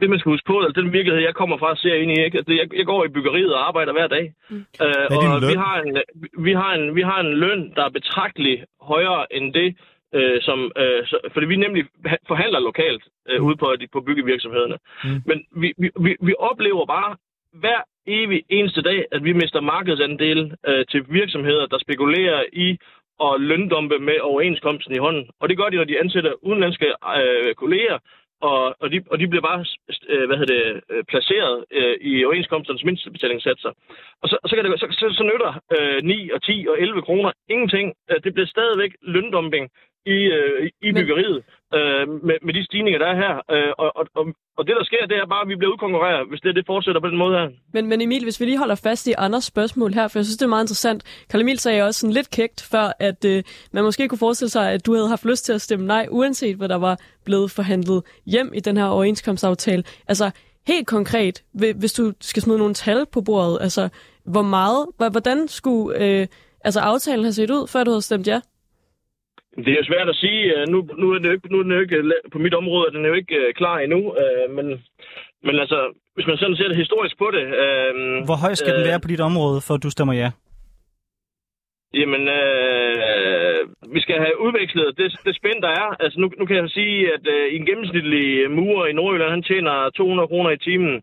Det, 0.00 0.10
man 0.10 0.18
skal 0.18 0.30
huske 0.30 0.46
på, 0.46 0.60
altså 0.60 0.80
den 0.80 0.92
virkelighed, 0.92 1.22
jeg 1.22 1.34
kommer 1.34 1.56
fra, 1.58 1.76
ser 1.76 1.94
ind 1.94 2.10
i, 2.10 2.24
ikke? 2.24 2.38
Altså, 2.38 2.52
jeg, 2.52 2.66
jeg 2.78 2.86
går 2.86 3.04
i 3.04 3.08
byggeriet 3.08 3.54
og 3.54 3.68
arbejder 3.68 3.92
hver 3.92 4.06
dag. 4.06 4.32
Mm. 4.50 4.56
Uh, 4.56 5.16
og 5.16 5.42
vi 5.52 5.56
har, 5.64 5.76
en, 5.82 5.98
vi, 6.46 6.52
har 6.52 6.72
en, 6.78 6.94
vi 6.94 7.02
har 7.02 7.20
en 7.20 7.32
løn, 7.34 7.72
der 7.76 7.84
er 7.84 7.88
betragteligt 7.98 8.64
højere 8.80 9.32
end 9.36 9.54
det, 9.54 9.68
uh, 10.16 10.38
som, 10.40 10.58
uh, 10.82 11.00
så, 11.10 11.16
fordi 11.32 11.46
vi 11.46 11.56
nemlig 11.56 11.84
forhandler 12.26 12.60
lokalt 12.60 13.02
uh, 13.32 13.46
ude 13.46 13.56
på, 13.56 13.74
på 13.92 14.00
byggevirksomhederne. 14.00 14.76
Mm. 15.04 15.22
Men 15.28 15.38
vi, 15.62 15.72
vi, 15.78 15.90
vi, 16.04 16.16
vi 16.20 16.34
oplever 16.38 16.86
bare 16.86 17.16
hver 17.52 17.80
evig 18.06 18.42
eneste 18.48 18.82
dag, 18.82 19.04
at 19.12 19.24
vi 19.24 19.32
mister 19.32 19.60
markedsandel 19.60 20.40
uh, 20.68 20.82
til 20.90 21.04
virksomheder, 21.08 21.66
der 21.66 21.78
spekulerer 21.78 22.44
i 22.52 22.78
og 23.18 23.40
løndumpe 23.40 23.98
med 23.98 24.20
overenskomsten 24.20 24.94
i 24.94 24.98
hånden. 24.98 25.24
Og 25.40 25.48
det 25.48 25.56
gør 25.56 25.68
de, 25.68 25.76
når 25.76 25.84
de 25.84 26.00
ansætter 26.00 26.32
udenlandske 26.42 26.88
øh, 27.20 27.54
kolleger, 27.54 27.98
og, 28.40 28.60
og, 28.82 28.86
de, 28.92 28.98
og 29.10 29.18
de 29.18 29.28
bliver 29.28 29.42
bare 29.50 29.64
øh, 30.08 30.26
hvad 30.26 30.36
hedder 30.36 30.54
det, 30.54 30.80
øh, 30.90 31.04
placeret 31.04 31.64
øh, 31.70 31.96
i 32.00 32.24
overenskomsternes 32.24 32.84
mindstebetalingsatser. 32.84 33.70
Og 34.22 34.28
så, 34.28 34.36
så, 34.46 34.52
kan 34.54 34.64
det, 34.64 34.80
så, 34.80 34.86
så, 34.90 35.06
så 35.18 35.24
nytter 35.30 35.52
øh, 35.76 36.02
9 36.04 36.30
og 36.30 36.42
10 36.42 36.66
og 36.70 36.80
11 36.80 37.02
kroner 37.02 37.32
ingenting. 37.48 37.94
Øh, 38.10 38.18
det 38.24 38.34
bliver 38.34 38.46
stadigvæk 38.46 38.92
løndumping 39.02 39.70
i, 40.06 40.18
øh, 40.38 40.70
i 40.82 40.92
byggeriet 40.92 41.38
øh, 41.74 42.04
med, 42.26 42.36
med 42.46 42.54
de 42.54 42.64
stigninger, 42.64 42.98
der 42.98 43.06
er 43.06 43.16
her. 43.24 43.34
Øh, 43.54 43.72
og, 43.78 43.90
og, 43.98 44.04
og, 44.56 44.62
det, 44.66 44.74
der 44.78 44.84
sker, 44.84 45.06
det 45.06 45.16
er 45.16 45.26
bare, 45.26 45.42
at 45.42 45.48
vi 45.48 45.56
bliver 45.56 45.72
udkonkurreret, 45.72 46.28
hvis 46.28 46.40
det, 46.40 46.56
det 46.56 46.64
fortsætter 46.66 47.00
på 47.00 47.08
den 47.08 47.18
måde 47.18 47.34
her. 47.38 47.48
Men, 47.74 47.86
men 47.86 48.00
Emil, 48.00 48.22
hvis 48.22 48.40
vi 48.40 48.44
lige 48.44 48.58
holder 48.58 48.74
fast 48.74 49.06
i 49.06 49.14
Anders 49.18 49.44
spørgsmål 49.44 49.92
her, 49.92 50.08
for 50.08 50.18
jeg 50.18 50.24
synes, 50.24 50.36
det 50.36 50.44
er 50.44 50.54
meget 50.56 50.64
interessant. 50.64 51.26
Karl 51.30 51.40
Emil 51.40 51.58
sagde 51.58 51.82
også 51.82 52.00
sådan 52.00 52.14
lidt 52.14 52.30
kægt 52.30 52.68
før, 52.72 52.86
at 53.08 53.24
øh, 53.24 53.42
man 53.72 53.84
måske 53.84 54.08
kunne 54.08 54.24
forestille 54.26 54.50
sig, 54.50 54.72
at 54.72 54.86
du 54.86 54.94
havde 54.94 55.08
haft 55.08 55.24
lyst 55.24 55.44
til 55.44 55.52
at 55.52 55.60
stemme 55.60 55.86
nej, 55.86 56.06
uanset 56.10 56.56
hvad 56.56 56.68
der 56.68 56.78
var 56.88 56.98
blevet 57.24 57.50
forhandlet 57.50 58.02
hjem 58.26 58.52
i 58.54 58.60
den 58.60 58.76
her 58.76 58.86
overenskomstaftale. 58.86 59.84
Altså, 60.08 60.30
helt 60.66 60.86
konkret, 60.86 61.42
hvis 61.52 61.92
du 61.92 62.12
skal 62.20 62.42
smide 62.42 62.58
nogle 62.58 62.74
tal 62.74 63.06
på 63.12 63.20
bordet, 63.20 63.58
altså, 63.60 63.88
hvor 64.24 64.42
meget, 64.42 64.86
hvordan 64.96 65.48
skulle 65.48 66.04
øh, 66.04 66.26
altså, 66.64 66.80
aftalen 66.80 67.24
have 67.24 67.32
set 67.32 67.50
ud, 67.50 67.68
før 67.68 67.84
du 67.84 67.90
havde 67.90 68.02
stemt 68.02 68.26
ja? 68.26 68.40
Det 69.64 69.68
er 69.68 69.80
jo 69.80 69.90
svært 69.90 70.08
at 70.08 70.16
sige. 70.16 70.42
Øh, 70.54 70.68
nu, 70.68 70.88
nu, 71.00 71.06
er 71.12 71.18
det 71.18 71.32
ikke, 71.32 71.52
nu 71.52 71.58
er 71.58 71.74
jo 71.74 71.80
ikke 71.80 72.12
på 72.32 72.38
mit 72.38 72.54
område, 72.54 72.92
den 72.94 73.04
er 73.04 73.08
jo 73.08 73.14
ikke 73.14 73.36
uh, 73.48 73.54
klar 73.54 73.78
endnu. 73.78 74.00
Men, 74.56 74.66
men 75.46 75.58
altså, 75.58 75.78
hvis 76.16 76.26
man 76.26 76.36
sådan 76.36 76.56
ser 76.56 76.68
det 76.68 76.82
historisk 76.84 77.18
på 77.18 77.28
det... 77.36 77.44
Uh, 77.62 78.24
Hvor 78.28 78.38
høj 78.44 78.54
skal 78.54 78.72
uh, 78.72 78.76
den 78.78 78.88
være 78.90 79.00
på 79.00 79.08
dit 79.12 79.20
område, 79.30 79.58
for 79.66 79.74
at 79.74 79.82
du 79.82 79.90
stemmer 79.90 80.14
ja? 80.22 80.30
Jamen, 82.00 82.22
uh, 82.38 83.58
vi 83.94 84.00
skal 84.04 84.16
have 84.24 84.40
udvekslet 84.46 84.98
det, 84.98 85.08
det 85.26 85.36
spænd, 85.36 85.58
der 85.66 85.72
er. 85.82 85.88
Altså, 86.04 86.16
nu, 86.20 86.26
nu 86.38 86.44
kan 86.46 86.56
jeg 86.56 86.70
sige, 86.78 86.96
at 87.14 87.24
uh, 87.36 87.54
en 87.56 87.66
gennemsnitlig 87.66 88.50
murer 88.50 88.86
i 88.86 88.92
Nordjylland, 88.92 89.30
han 89.30 89.42
tjener 89.50 89.90
200 89.90 90.28
kroner 90.28 90.50
i 90.50 90.58
timen. 90.58 91.02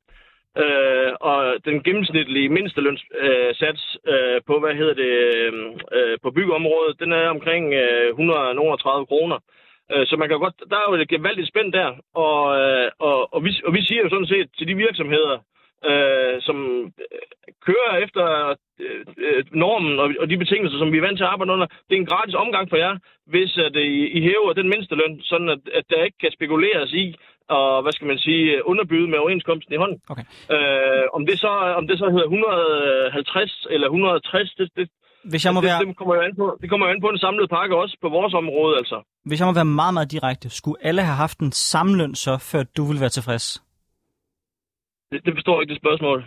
Øh, 0.58 1.12
og 1.20 1.56
den 1.66 1.84
gennemsnitlige 1.84 2.50
mindstelønssats 2.50 3.98
øh, 4.08 4.42
på, 4.48 4.60
hvad 4.60 4.76
hedder 4.76 4.94
det, 4.94 5.14
øh, 5.98 6.18
på 6.24 6.32
byggeområdet, 6.32 7.00
den 7.00 7.12
er 7.12 7.28
omkring 7.30 7.74
øh, 7.74 8.10
130 8.10 9.06
kroner. 9.06 9.40
Øh, 9.92 10.08
så 10.08 10.16
man 10.18 10.30
kan 10.30 10.40
godt, 10.40 10.56
der 10.70 10.76
er 10.76 10.88
jo 10.90 10.96
et 10.96 11.10
gevaldigt 11.10 11.48
spænd 11.48 11.74
der, 11.74 11.90
og, 12.14 12.40
øh, 12.60 12.92
og, 13.00 13.34
og, 13.34 13.44
vi, 13.46 13.52
og 13.66 13.74
vi 13.74 13.82
siger 13.84 14.02
jo 14.04 14.10
sådan 14.10 14.28
set 14.34 14.50
til 14.58 14.68
de 14.68 14.76
virksomheder, 14.76 15.38
øh, 15.90 16.42
som 16.42 16.58
øh, 16.86 17.24
kører 17.68 17.94
efter 18.06 18.26
øh, 18.80 19.06
øh, 19.18 19.44
normen 19.52 20.00
og, 20.00 20.08
og 20.20 20.30
de 20.30 20.38
betingelser, 20.38 20.78
som 20.78 20.92
vi 20.92 20.98
er 20.98 21.06
vant 21.08 21.18
til 21.18 21.24
at 21.24 21.34
arbejde 21.34 21.54
under. 21.54 21.68
Det 21.88 21.94
er 21.96 22.02
en 22.02 22.12
gratis 22.14 22.36
omgang 22.36 22.70
for 22.70 22.78
jer, 22.78 22.98
hvis 23.28 23.58
øh, 23.58 23.66
at, 23.66 23.76
I, 23.76 24.08
I 24.18 24.22
hæver 24.22 24.54
den 24.54 24.70
mindsteløn, 24.70 25.22
sådan 25.22 25.50
at, 25.50 25.62
at 25.74 25.86
der 25.90 26.04
ikke 26.04 26.18
kan 26.22 26.32
spekuleres 26.32 26.94
i, 26.94 27.16
og 27.60 27.82
hvad 27.84 27.94
skal 27.96 28.08
man 28.12 28.20
sige, 28.26 28.68
underbyde 28.72 29.08
med 29.12 29.18
overenskomsten 29.24 29.74
i 29.74 29.82
hånden. 29.84 29.98
Okay. 30.12 30.26
Øh, 30.56 31.06
om, 31.18 31.22
det 31.28 31.36
så, 31.46 31.52
om 31.80 31.88
det 31.90 31.96
så 32.02 32.08
hedder 32.14 32.30
150 32.30 33.68
eller 33.74 33.88
160, 33.88 34.54
det, 34.60 34.70
det, 34.78 34.88
hvis 35.32 35.46
jeg 35.46 35.54
må 35.54 35.62
det, 35.62 35.68
være... 35.68 35.80
det, 35.86 35.98
kommer 35.98 36.16
jo 36.16 36.22
an 36.22 36.36
på, 36.42 36.58
det 36.62 36.70
kommer 36.70 36.86
jo 36.88 36.92
an 36.94 37.02
på 37.02 37.10
den 37.14 37.20
samlede 37.26 37.48
pakke 37.48 37.74
også 37.84 37.96
på 38.02 38.10
vores 38.10 38.34
område, 38.34 38.74
altså. 38.82 38.98
Hvis 39.26 39.40
jeg 39.40 39.48
må 39.48 39.54
være 39.54 39.72
meget, 39.82 39.94
meget 39.94 40.12
direkte, 40.12 40.50
skulle 40.50 40.80
alle 40.88 41.02
have 41.02 41.20
haft 41.26 41.40
en 41.40 41.52
samløn 41.52 42.16
så, 42.16 42.34
før 42.52 42.64
du 42.78 42.84
ville 42.90 43.02
være 43.02 43.16
tilfreds? 43.18 43.46
Det, 45.12 45.26
det 45.26 45.34
forstår 45.38 45.54
jeg 45.56 45.62
ikke, 45.62 45.74
det 45.74 45.82
spørgsmål 45.84 46.26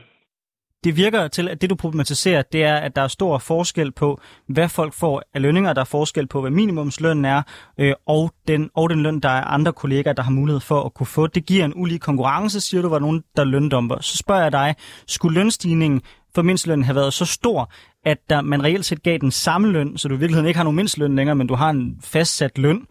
det 0.84 0.96
virker 0.96 1.28
til, 1.28 1.48
at 1.48 1.60
det 1.60 1.70
du 1.70 1.74
problematiserer, 1.74 2.42
det 2.42 2.62
er, 2.62 2.74
at 2.74 2.96
der 2.96 3.02
er 3.02 3.08
stor 3.08 3.38
forskel 3.38 3.92
på, 3.92 4.20
hvad 4.48 4.68
folk 4.68 4.92
får 4.94 5.22
af 5.34 5.42
lønninger, 5.42 5.72
der 5.72 5.80
er 5.80 5.84
forskel 5.84 6.26
på, 6.26 6.40
hvad 6.40 6.50
minimumslønnen 6.50 7.24
er, 7.24 7.42
øh, 7.78 7.94
og, 8.06 8.32
den, 8.48 8.70
og 8.74 8.90
den 8.90 9.02
løn, 9.02 9.20
der 9.20 9.28
er 9.28 9.44
andre 9.44 9.72
kollegaer, 9.72 10.14
der 10.14 10.22
har 10.22 10.30
mulighed 10.30 10.60
for 10.60 10.82
at 10.82 10.94
kunne 10.94 11.06
få. 11.06 11.26
Det 11.26 11.46
giver 11.46 11.64
en 11.64 11.72
ulig 11.76 12.00
konkurrence, 12.00 12.60
siger 12.60 12.82
du, 12.82 12.88
var 12.88 12.98
nogen, 12.98 13.22
der 13.36 13.44
løndumper. 13.44 14.00
Så 14.00 14.16
spørger 14.16 14.42
jeg 14.42 14.52
dig, 14.52 14.74
skulle 15.06 15.40
lønstigningen 15.40 16.02
for 16.34 16.42
mindstlønnen 16.42 16.84
have 16.84 16.96
været 16.96 17.12
så 17.12 17.24
stor, 17.24 17.72
at 18.04 18.18
der, 18.30 18.40
man 18.40 18.64
reelt 18.64 18.84
set 18.84 19.02
gav 19.02 19.18
den 19.18 19.30
samme 19.30 19.72
løn, 19.72 19.98
så 19.98 20.08
du 20.08 20.14
i 20.14 20.18
virkeligheden 20.18 20.48
ikke 20.48 20.58
har 20.58 20.64
nogen 20.64 20.76
mindstløn 20.76 21.16
længere, 21.16 21.36
men 21.36 21.46
du 21.46 21.54
har 21.54 21.70
en 21.70 22.00
fastsat 22.04 22.58
løn? 22.58 22.86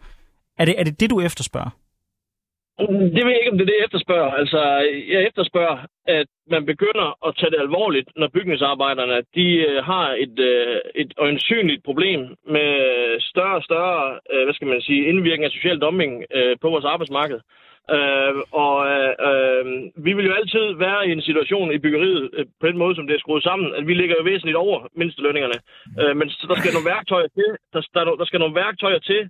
Er 0.58 0.64
det 0.64 0.74
er 0.78 0.84
det, 0.84 1.00
det, 1.00 1.10
du 1.10 1.20
efterspørger? 1.20 1.70
Det 2.78 3.22
ved 3.24 3.32
jeg 3.32 3.40
ikke, 3.40 3.52
om 3.52 3.58
det 3.58 3.64
er 3.64 3.72
det, 3.72 3.78
jeg 3.78 3.84
efterspørger. 3.84 4.30
Altså, 4.30 4.60
jeg 5.14 5.22
efterspørger, 5.28 5.78
at 6.06 6.26
man 6.50 6.66
begynder 6.66 7.26
at 7.26 7.36
tage 7.36 7.50
det 7.50 7.60
alvorligt, 7.60 8.08
når 8.16 8.28
bygningsarbejderne 8.28 9.22
de 9.34 9.46
øh, 9.68 9.84
har 9.84 10.08
et, 10.24 10.38
øh, 10.38 10.80
et 10.94 11.14
øjensynligt 11.18 11.84
problem 11.84 12.20
med 12.56 12.70
større 13.20 13.54
og 13.54 13.62
større, 13.62 14.18
øh, 14.32 14.44
hvad 14.44 14.54
skal 14.54 14.68
man 14.68 14.80
sige, 14.80 15.08
indvirkning 15.08 15.44
af 15.44 15.50
social 15.50 15.78
dumping 15.78 16.24
på 16.62 16.68
vores 16.70 16.84
arbejdsmarked. 16.84 17.40
Øh, 17.96 18.34
og 18.64 18.74
øh, 19.28 19.64
vi 20.06 20.12
vil 20.12 20.26
jo 20.26 20.34
altid 20.40 20.66
være 20.86 21.08
i 21.08 21.12
en 21.12 21.22
situation 21.28 21.72
i 21.72 21.78
byggeriet 21.78 22.30
øh, 22.32 22.46
på 22.60 22.66
den 22.66 22.78
måde, 22.78 22.94
som 22.94 23.06
det 23.06 23.14
er 23.14 23.24
skruet 23.24 23.42
sammen, 23.42 23.74
at 23.74 23.86
vi 23.86 23.94
ligger 23.94 24.16
jo 24.18 24.24
væsentligt 24.24 24.56
over 24.64 24.78
mindstelønningerne. 25.00 25.58
Øh, 26.00 26.16
men 26.16 26.28
der 26.50 26.56
skal 26.58 26.72
nogle 26.76 26.90
værktøjer 26.94 27.28
til, 27.38 27.48
der, 27.72 27.80
der, 27.94 28.04
der 28.20 28.24
skal 28.24 28.40
nogle 28.40 28.54
værktøjer 28.54 28.98
til, 28.98 29.20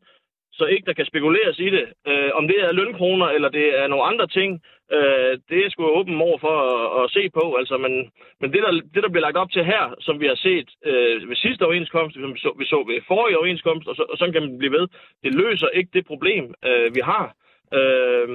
så 0.59 0.65
ikke 0.65 0.87
der 0.87 0.99
kan 0.99 1.11
spekuleres 1.11 1.59
i 1.59 1.71
det. 1.77 1.87
Øh, 2.11 2.31
om 2.39 2.45
det 2.49 2.59
er 2.65 2.73
lønkroner, 2.73 3.29
eller 3.37 3.49
det 3.49 3.67
er 3.81 3.87
nogle 3.87 4.09
andre 4.11 4.27
ting, 4.27 4.51
øh, 4.97 5.33
det 5.51 5.59
er 5.61 5.71
sgu 5.71 5.83
åben 5.99 6.21
over 6.29 6.39
for 6.47 6.57
at, 6.75 7.05
at 7.05 7.11
se 7.17 7.23
på. 7.39 7.45
Altså, 7.61 7.77
men 7.85 7.93
men 8.41 8.49
det, 8.53 8.61
der, 8.65 8.73
det, 8.95 9.03
der 9.05 9.11
bliver 9.13 9.27
lagt 9.27 9.37
op 9.43 9.51
til 9.53 9.65
her, 9.65 9.85
som 10.01 10.21
vi 10.21 10.27
har 10.27 10.39
set 10.49 10.69
øh, 10.91 11.29
ved 11.29 11.37
sidste 11.37 11.63
overenskomst, 11.67 12.15
som 12.15 12.35
vi 12.35 12.41
så, 12.45 12.51
vi 12.59 12.65
så 12.65 12.79
ved 12.89 12.99
forrige 13.13 13.39
overenskomst, 13.39 13.87
og, 13.89 13.97
så, 13.97 14.05
og 14.13 14.19
sådan 14.19 14.33
kan 14.33 14.43
man 14.43 14.59
blive 14.59 14.73
ved, 14.79 14.85
det 15.25 15.35
løser 15.35 15.69
ikke 15.79 15.91
det 15.93 16.07
problem, 16.07 16.45
øh, 16.69 16.95
vi 16.97 17.01
har. 17.11 17.27
Øh, 17.79 18.29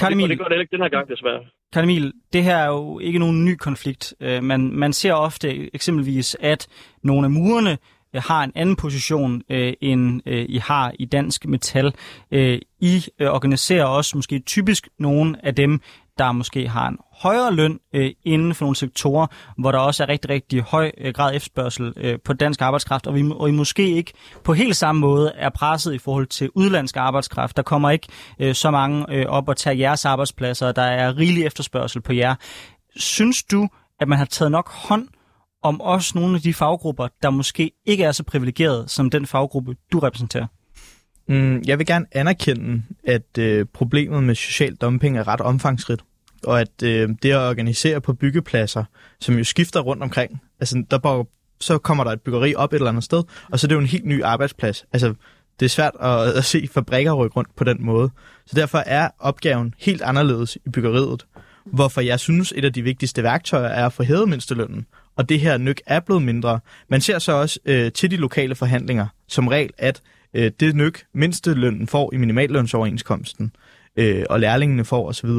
Karl 0.00 0.12
Emil, 0.12 0.24
og 0.24 0.30
det 0.30 0.38
gør 0.38 0.48
det 0.48 0.60
ikke 0.60 0.76
den 0.76 0.82
her 0.82 0.94
gang, 0.96 1.08
desværre. 1.08 1.42
Karl 1.72 1.84
Emil, 1.84 2.12
det 2.32 2.42
her 2.42 2.56
er 2.56 2.66
jo 2.66 2.98
ikke 2.98 3.18
nogen 3.18 3.44
ny 3.44 3.54
konflikt. 3.68 4.14
Øh, 4.22 4.42
man, 4.42 4.60
man 4.72 4.92
ser 4.92 5.14
ofte 5.14 5.74
eksempelvis, 5.74 6.36
at 6.40 6.68
nogle 7.02 7.24
af 7.24 7.30
murerne 7.30 7.78
Øh, 8.14 8.22
har 8.26 8.44
en 8.44 8.52
anden 8.54 8.76
position, 8.76 9.42
øh, 9.50 9.72
end 9.80 10.20
øh, 10.26 10.46
I 10.48 10.58
har 10.58 10.92
i 10.98 11.04
Dansk 11.04 11.46
Metal. 11.46 11.94
Øh, 12.30 12.58
I 12.80 13.06
øh, 13.18 13.28
organiserer 13.28 13.84
også 13.84 14.16
måske 14.16 14.38
typisk 14.38 14.88
nogle 14.98 15.46
af 15.46 15.54
dem, 15.54 15.80
der 16.18 16.32
måske 16.32 16.68
har 16.68 16.88
en 16.88 16.98
højere 17.12 17.54
løn 17.54 17.80
øh, 17.94 18.10
inden 18.24 18.54
for 18.54 18.64
nogle 18.64 18.76
sektorer, 18.76 19.26
hvor 19.58 19.72
der 19.72 19.78
også 19.78 20.02
er 20.02 20.08
rigtig, 20.08 20.30
rigtig 20.30 20.62
høj 20.62 20.90
øh, 20.98 21.12
grad 21.12 21.34
efterspørgsel 21.34 21.92
øh, 21.96 22.18
på 22.24 22.32
dansk 22.32 22.62
arbejdskraft, 22.62 23.06
og 23.06 23.14
vi 23.14 23.30
og 23.30 23.48
I 23.48 23.52
måske 23.52 23.90
ikke 23.90 24.12
på 24.44 24.52
helt 24.52 24.76
samme 24.76 25.00
måde 25.00 25.32
er 25.34 25.48
presset 25.48 25.94
i 25.94 25.98
forhold 25.98 26.26
til 26.26 26.50
udlandsk 26.54 26.96
arbejdskraft. 26.96 27.56
Der 27.56 27.62
kommer 27.62 27.90
ikke 27.90 28.08
øh, 28.38 28.54
så 28.54 28.70
mange 28.70 29.06
øh, 29.08 29.26
op 29.26 29.48
og 29.48 29.56
tager 29.56 29.76
jeres 29.76 30.04
arbejdspladser, 30.04 30.66
og 30.66 30.76
der 30.76 30.82
er 30.82 31.16
rigelig 31.16 31.44
efterspørgsel 31.44 32.00
på 32.00 32.12
jer. 32.12 32.34
Synes 32.96 33.42
du, 33.42 33.68
at 34.00 34.08
man 34.08 34.18
har 34.18 34.24
taget 34.24 34.52
nok 34.52 34.70
hånd 34.70 35.08
om 35.62 35.80
også 35.80 36.12
nogle 36.14 36.36
af 36.36 36.42
de 36.42 36.54
faggrupper, 36.54 37.08
der 37.22 37.30
måske 37.30 37.72
ikke 37.86 38.04
er 38.04 38.12
så 38.12 38.22
privilegerede 38.22 38.84
som 38.88 39.10
den 39.10 39.26
faggruppe, 39.26 39.76
du 39.92 39.98
repræsenterer? 39.98 40.46
Mm, 41.28 41.62
jeg 41.66 41.78
vil 41.78 41.86
gerne 41.86 42.06
anerkende, 42.12 42.82
at 43.04 43.38
øh, 43.38 43.66
problemet 43.72 44.22
med 44.22 44.34
social 44.34 44.74
dumping 44.74 45.18
er 45.18 45.28
ret 45.28 45.40
omfangsrigt, 45.40 46.02
og 46.44 46.60
at 46.60 46.82
øh, 46.82 47.08
det 47.22 47.30
at 47.30 47.36
organisere 47.36 48.00
på 48.00 48.12
byggepladser, 48.12 48.84
som 49.20 49.38
jo 49.38 49.44
skifter 49.44 49.80
rundt 49.80 50.02
omkring, 50.02 50.42
altså 50.60 50.84
der 50.90 50.98
bare, 50.98 51.24
så 51.60 51.78
kommer 51.78 52.04
der 52.04 52.10
et 52.10 52.20
byggeri 52.20 52.54
op 52.54 52.72
et 52.72 52.76
eller 52.76 52.88
andet 52.88 53.04
sted, 53.04 53.22
og 53.50 53.60
så 53.60 53.66
er 53.66 53.68
det 53.68 53.74
jo 53.74 53.80
en 53.80 53.86
helt 53.86 54.06
ny 54.06 54.22
arbejdsplads. 54.22 54.84
Altså 54.92 55.14
det 55.60 55.66
er 55.66 55.70
svært 55.70 55.92
at, 56.00 56.32
at 56.32 56.44
se 56.44 56.68
fabrikker 56.72 57.12
rykke 57.12 57.36
rundt 57.36 57.56
på 57.56 57.64
den 57.64 57.76
måde. 57.84 58.10
Så 58.46 58.56
derfor 58.56 58.78
er 58.78 59.08
opgaven 59.18 59.74
helt 59.78 60.02
anderledes 60.02 60.58
i 60.66 60.70
byggeriet. 60.70 61.26
Hvorfor 61.66 62.00
jeg 62.00 62.20
synes, 62.20 62.52
et 62.56 62.64
af 62.64 62.72
de 62.72 62.82
vigtigste 62.82 63.22
værktøjer 63.22 63.68
er 63.68 63.86
at 63.86 63.92
få 63.92 64.02
hævet 64.02 64.28
mindstelønnen. 64.28 64.86
Og 65.16 65.28
det 65.28 65.40
her 65.40 65.58
nyk 65.58 65.80
er 65.86 66.00
blevet 66.00 66.22
mindre. 66.22 66.60
Man 66.88 67.00
ser 67.00 67.18
så 67.18 67.32
også 67.32 67.60
øh, 67.64 67.92
til 67.92 68.10
de 68.10 68.16
lokale 68.16 68.54
forhandlinger 68.54 69.06
som 69.28 69.48
regel, 69.48 69.70
at 69.78 70.02
øh, 70.34 70.50
det 70.60 70.76
nyk 70.76 71.04
mindstelønnen 71.12 71.86
får 71.86 72.14
i 72.14 72.16
minimallønsoverenskomsten, 72.16 73.52
øh, 73.54 73.69
øh, 73.96 74.24
og 74.30 74.40
lærlingene 74.40 74.84
får 74.84 75.08
osv., 75.08 75.30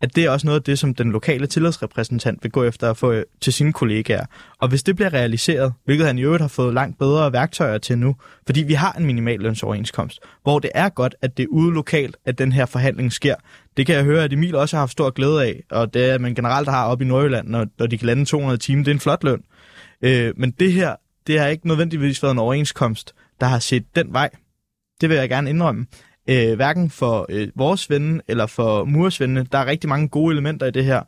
at 0.00 0.16
det 0.16 0.24
er 0.24 0.30
også 0.30 0.46
noget 0.46 0.60
af 0.60 0.64
det, 0.64 0.78
som 0.78 0.94
den 0.94 1.12
lokale 1.12 1.46
tillidsrepræsentant 1.46 2.38
vil 2.42 2.52
gå 2.52 2.64
efter 2.64 2.90
at 2.90 2.96
få 2.96 3.12
øh, 3.12 3.24
til 3.40 3.52
sine 3.52 3.72
kollegaer. 3.72 4.26
Og 4.58 4.68
hvis 4.68 4.82
det 4.82 4.96
bliver 4.96 5.12
realiseret, 5.12 5.72
hvilket 5.84 6.06
han 6.06 6.18
i 6.18 6.22
øvrigt 6.22 6.40
har 6.40 6.48
fået 6.48 6.74
langt 6.74 6.98
bedre 6.98 7.32
værktøjer 7.32 7.78
til 7.78 7.98
nu, 7.98 8.16
fordi 8.46 8.62
vi 8.62 8.72
har 8.72 8.92
en 8.92 9.06
minimallønsoverenskomst, 9.06 10.20
hvor 10.42 10.58
det 10.58 10.70
er 10.74 10.88
godt, 10.88 11.14
at 11.22 11.36
det 11.36 11.42
er 11.42 11.48
ude 11.48 11.74
lokalt, 11.74 12.16
at 12.24 12.38
den 12.38 12.52
her 12.52 12.66
forhandling 12.66 13.12
sker. 13.12 13.34
Det 13.76 13.86
kan 13.86 13.94
jeg 13.94 14.04
høre, 14.04 14.24
at 14.24 14.32
Emil 14.32 14.54
også 14.54 14.76
har 14.76 14.80
haft 14.82 14.92
stor 14.92 15.10
glæde 15.10 15.44
af, 15.44 15.62
og 15.70 15.94
det 15.94 16.10
er 16.10 16.18
man 16.18 16.34
generelt 16.34 16.68
har 16.68 16.86
op 16.86 17.02
i 17.02 17.04
Nordjylland, 17.04 17.48
når, 17.48 17.66
når 17.78 17.86
de 17.86 17.98
kan 17.98 18.06
lande 18.06 18.24
200 18.24 18.58
timer, 18.58 18.84
det 18.84 18.90
er 18.90 18.94
en 18.94 19.00
flot 19.00 19.24
løn. 19.24 19.42
Øh, 20.02 20.32
men 20.36 20.50
det 20.50 20.72
her, 20.72 20.96
det 21.26 21.40
har 21.40 21.46
ikke 21.46 21.68
nødvendigvis 21.68 22.22
været 22.22 22.32
en 22.32 22.38
overenskomst, 22.38 23.14
der 23.40 23.46
har 23.46 23.58
set 23.58 23.84
den 23.96 24.12
vej. 24.12 24.30
Det 25.00 25.08
vil 25.08 25.16
jeg 25.16 25.28
gerne 25.28 25.50
indrømme 25.50 25.86
øh, 26.28 26.54
hverken 26.54 26.90
for 26.90 27.26
øh, 27.28 27.48
vores 27.54 27.90
venne 27.90 28.20
eller 28.28 28.46
for 28.46 28.84
mursvendene. 28.84 29.46
Der 29.52 29.58
er 29.58 29.66
rigtig 29.66 29.88
mange 29.88 30.08
gode 30.08 30.32
elementer 30.32 30.66
i 30.66 30.70
det 30.70 30.84
her. 30.84 31.02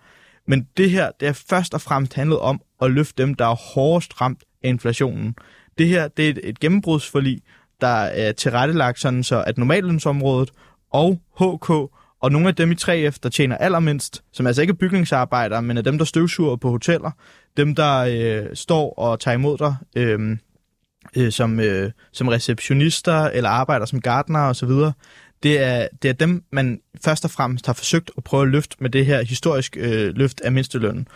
Men 0.46 0.68
det 0.76 0.90
her, 0.90 1.10
det 1.20 1.28
er 1.28 1.32
først 1.48 1.74
og 1.74 1.80
fremmest 1.80 2.14
handlet 2.14 2.38
om 2.38 2.60
at 2.82 2.90
løfte 2.90 3.22
dem, 3.22 3.34
der 3.34 3.46
er 3.46 3.74
hårdest 3.74 4.20
ramt 4.20 4.44
af 4.62 4.68
inflationen. 4.68 5.34
Det 5.78 5.88
her, 5.88 6.08
det 6.08 6.26
er 6.26 6.30
et, 6.30 6.40
et 6.42 6.60
gennembrudsforlig, 6.60 7.40
der 7.80 7.86
er 7.86 8.32
tilrettelagt 8.32 9.00
sådan 9.00 9.22
så, 9.22 9.44
at 9.46 9.58
normallønsområdet 9.58 10.50
og 10.90 11.20
HK 11.40 11.70
og 12.20 12.32
nogle 12.32 12.48
af 12.48 12.54
dem 12.54 12.72
i 12.72 12.74
3F, 12.74 13.16
der 13.22 13.28
tjener 13.28 13.56
allermindst, 13.56 14.24
som 14.32 14.46
altså 14.46 14.62
ikke 14.62 14.72
er 14.72 14.76
bygningsarbejdere, 14.76 15.62
men 15.62 15.76
er 15.76 15.82
dem, 15.82 15.98
der 15.98 16.04
støvsuger 16.04 16.56
på 16.56 16.70
hoteller, 16.70 17.10
dem, 17.56 17.74
der 17.74 17.98
øh, 17.98 18.56
står 18.56 18.94
og 18.98 19.20
tager 19.20 19.34
imod 19.34 19.58
dig 19.58 19.76
øh, 19.96 20.36
øh, 21.16 21.32
som, 21.32 21.60
øh, 21.60 21.90
som 22.12 22.28
receptionister 22.28 23.24
eller 23.24 23.50
arbejder 23.50 23.86
som 23.86 24.00
gardner 24.00 24.40
osv., 24.40 24.70
det 25.42 25.60
er, 25.60 25.88
det 26.02 26.08
er 26.08 26.12
dem, 26.12 26.44
man 26.52 26.80
først 27.04 27.24
og 27.24 27.30
fremmest 27.30 27.66
har 27.66 27.72
forsøgt 27.72 28.10
at 28.16 28.24
prøve 28.24 28.42
at 28.42 28.48
løfte 28.48 28.76
med 28.80 28.90
det 28.90 29.06
her 29.06 29.22
historisk 29.24 29.76
øh, 29.80 30.16
løft 30.16 30.40
af 30.40 30.52
mindstelønnen. 30.52 31.08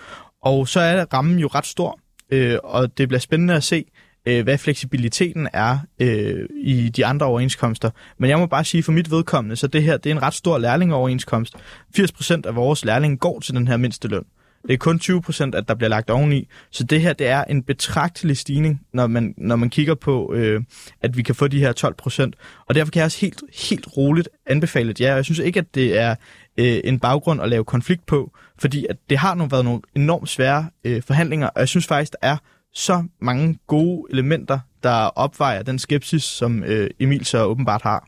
Og 0.43 0.69
så 0.69 0.81
er 0.81 1.05
rammen 1.15 1.39
jo 1.39 1.47
ret 1.47 1.67
stor, 1.67 2.01
øh, 2.31 2.59
og 2.65 2.99
det 2.99 3.09
bliver 3.09 3.21
spændende 3.21 3.55
at 3.55 3.65
se, 3.65 3.85
øh, 4.27 4.43
hvad 4.43 4.59
fleksibiliteten 4.59 5.49
er 5.53 5.79
øh, 5.99 6.47
i 6.61 6.89
de 6.89 7.07
andre 7.07 7.27
overenskomster. 7.27 7.91
Men 8.19 8.31
jeg 8.31 8.39
må 8.39 8.47
bare 8.47 8.65
sige 8.65 8.83
for 8.83 8.93
mit 8.93 9.11
vedkommende, 9.11 9.57
så 9.57 9.67
det 9.67 9.83
her 9.83 9.97
det 9.97 10.11
er 10.11 10.15
en 10.15 10.23
ret 10.23 10.35
stor 10.35 10.59
lærlingeoverenskomst. 10.59 11.57
80% 11.99 12.41
af 12.45 12.55
vores 12.55 12.85
lærlinge 12.85 13.17
går 13.17 13.41
til 13.41 13.55
den 13.55 13.69
her 13.69 13.77
mindsteløn. 13.77 14.25
Det 14.69 14.75
er 14.75 14.79
kun 14.79 14.99
20 14.99 15.23
procent, 15.23 15.55
at 15.55 15.69
der 15.69 15.75
bliver 15.75 15.89
lagt 15.89 16.11
oveni. 16.11 16.49
Så 16.71 16.85
det 16.85 17.01
her, 17.01 17.13
det 17.13 17.27
er 17.27 17.45
en 17.45 17.63
betragtelig 17.63 18.37
stigning, 18.37 18.81
når 18.93 19.07
man, 19.07 19.35
når 19.37 19.57
man 19.57 19.71
kigger 19.71 19.95
på, 19.95 20.35
øh, 20.35 20.63
at 21.01 21.17
vi 21.17 21.23
kan 21.23 21.35
få 21.35 21.49
de 21.49 21.61
her 21.61 21.73
12 21.73 21.95
procent. 21.95 22.37
Og 22.67 22.75
derfor 22.75 22.91
kan 22.91 22.99
jeg 22.99 23.05
også 23.05 23.21
helt, 23.21 23.43
helt 23.71 23.87
roligt 23.97 24.29
anbefale 24.47 24.89
det. 24.89 25.01
Ja, 25.01 25.15
jeg 25.15 25.25
synes 25.25 25.39
ikke, 25.39 25.61
at 25.61 25.75
det 25.75 25.99
er 25.99 26.15
øh, 26.59 26.81
en 26.85 26.99
baggrund 27.01 27.43
at 27.43 27.49
lave 27.49 27.65
konflikt 27.65 28.07
på, 28.07 28.33
fordi 28.59 28.87
at 28.91 28.97
det 29.11 29.19
har 29.19 29.35
nu 29.35 29.47
været 29.47 29.65
nogle 29.65 29.81
enormt 29.95 30.29
svære 30.29 30.67
øh, 30.85 31.03
forhandlinger, 31.03 31.47
og 31.47 31.61
jeg 31.61 31.69
synes 31.69 31.87
faktisk, 31.87 32.13
der 32.13 32.29
er 32.29 32.37
så 32.75 33.05
mange 33.21 33.59
gode 33.67 34.07
elementer, 34.11 34.59
der 34.83 34.97
opvejer 35.05 35.63
den 35.63 35.79
skepsis, 35.79 36.23
som 36.23 36.65
øh, 36.65 36.91
Emil 37.01 37.25
så 37.25 37.45
åbenbart 37.45 37.83
har. 37.83 38.08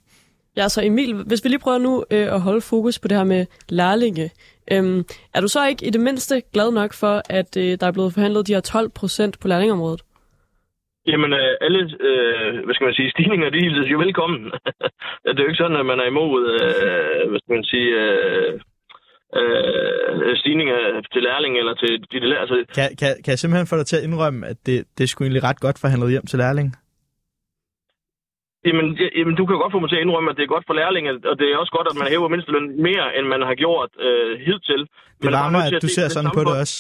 Ja, 0.60 0.68
så 0.68 0.80
Emil, 0.84 1.10
hvis 1.30 1.44
vi 1.44 1.48
lige 1.48 1.64
prøver 1.66 1.78
nu 1.88 1.92
øh, 2.14 2.26
at 2.36 2.40
holde 2.40 2.60
fokus 2.72 2.98
på 2.98 3.08
det 3.08 3.16
her 3.16 3.24
med 3.34 3.42
lærlinge. 3.68 4.26
Øhm, 4.72 5.00
er 5.34 5.40
du 5.40 5.48
så 5.48 5.60
ikke 5.70 5.86
i 5.86 5.90
det 5.90 6.00
mindste 6.08 6.34
glad 6.54 6.68
nok 6.80 6.92
for, 7.02 7.14
at 7.38 7.50
øh, 7.62 7.70
der 7.80 7.86
er 7.86 7.96
blevet 7.96 8.14
forhandlet 8.14 8.46
de 8.46 8.54
her 8.54 8.60
12 8.60 8.90
procent 9.00 9.34
på 9.40 9.48
lærlingområdet? 9.48 10.02
Jamen, 11.06 11.32
øh, 11.32 11.52
alle, 11.66 11.80
øh, 12.08 12.64
hvad 12.64 12.74
skal 12.74 12.84
man 12.84 12.94
sige, 12.94 13.10
stigninger, 13.10 13.50
de 13.50 13.58
er 13.58 13.92
jo 13.94 13.98
velkommen. 13.98 14.42
det 15.24 15.38
er 15.38 15.44
jo 15.44 15.50
ikke 15.50 15.62
sådan, 15.64 15.80
at 15.82 15.86
man 15.92 16.00
er 16.00 16.08
imod, 16.14 16.42
øh, 16.54 17.30
hvad 17.30 17.40
skal 17.42 17.54
man 17.58 17.64
sige, 17.72 17.90
øh, 18.02 18.52
øh, 19.40 20.36
stigninger 20.40 20.78
til 21.12 21.22
lærling 21.28 21.52
eller 21.60 21.74
til 21.74 21.90
de, 22.10 22.20
de 22.20 22.38
altså... 22.42 22.56
kan, 22.78 22.88
kan, 23.00 23.10
kan 23.24 23.30
jeg 23.32 23.38
simpelthen 23.38 23.70
få 23.72 23.76
dig 23.76 23.86
til 23.86 23.96
at 23.96 24.04
indrømme, 24.08 24.46
at 24.46 24.56
det, 24.66 24.76
det 24.98 25.02
er 25.04 25.08
sgu 25.08 25.24
egentlig 25.24 25.44
ret 25.48 25.60
godt 25.60 25.78
forhandlet 25.82 26.10
hjem 26.10 26.26
til 26.26 26.38
lærling? 26.38 26.68
Jamen, 28.66 28.86
jamen, 29.18 29.34
du 29.36 29.42
kan 29.46 29.54
jo 29.54 29.60
godt 29.62 29.72
få 29.74 29.80
mig 29.80 29.90
til 29.90 29.96
at 29.96 30.04
indrømme, 30.04 30.30
at 30.30 30.36
det 30.36 30.42
er 30.42 30.54
godt 30.54 30.66
for 30.66 30.74
lærlinge, 30.74 31.10
og 31.30 31.38
det 31.38 31.46
er 31.46 31.56
også 31.62 31.72
godt, 31.78 31.88
at 31.90 31.96
man 32.00 32.08
hæver 32.12 32.28
mindsteløn 32.28 32.82
mere, 32.88 33.06
end 33.16 33.26
man 33.34 33.42
har 33.48 33.54
gjort 33.54 33.90
øh, 34.06 34.40
hidtil. 34.46 34.82
Det 35.22 35.32
varmer, 35.38 35.60
at, 35.66 35.82
du 35.82 35.88
ser 35.88 36.08
sådan 36.08 36.30
på 36.38 36.40
det 36.40 36.54
også. 36.62 36.76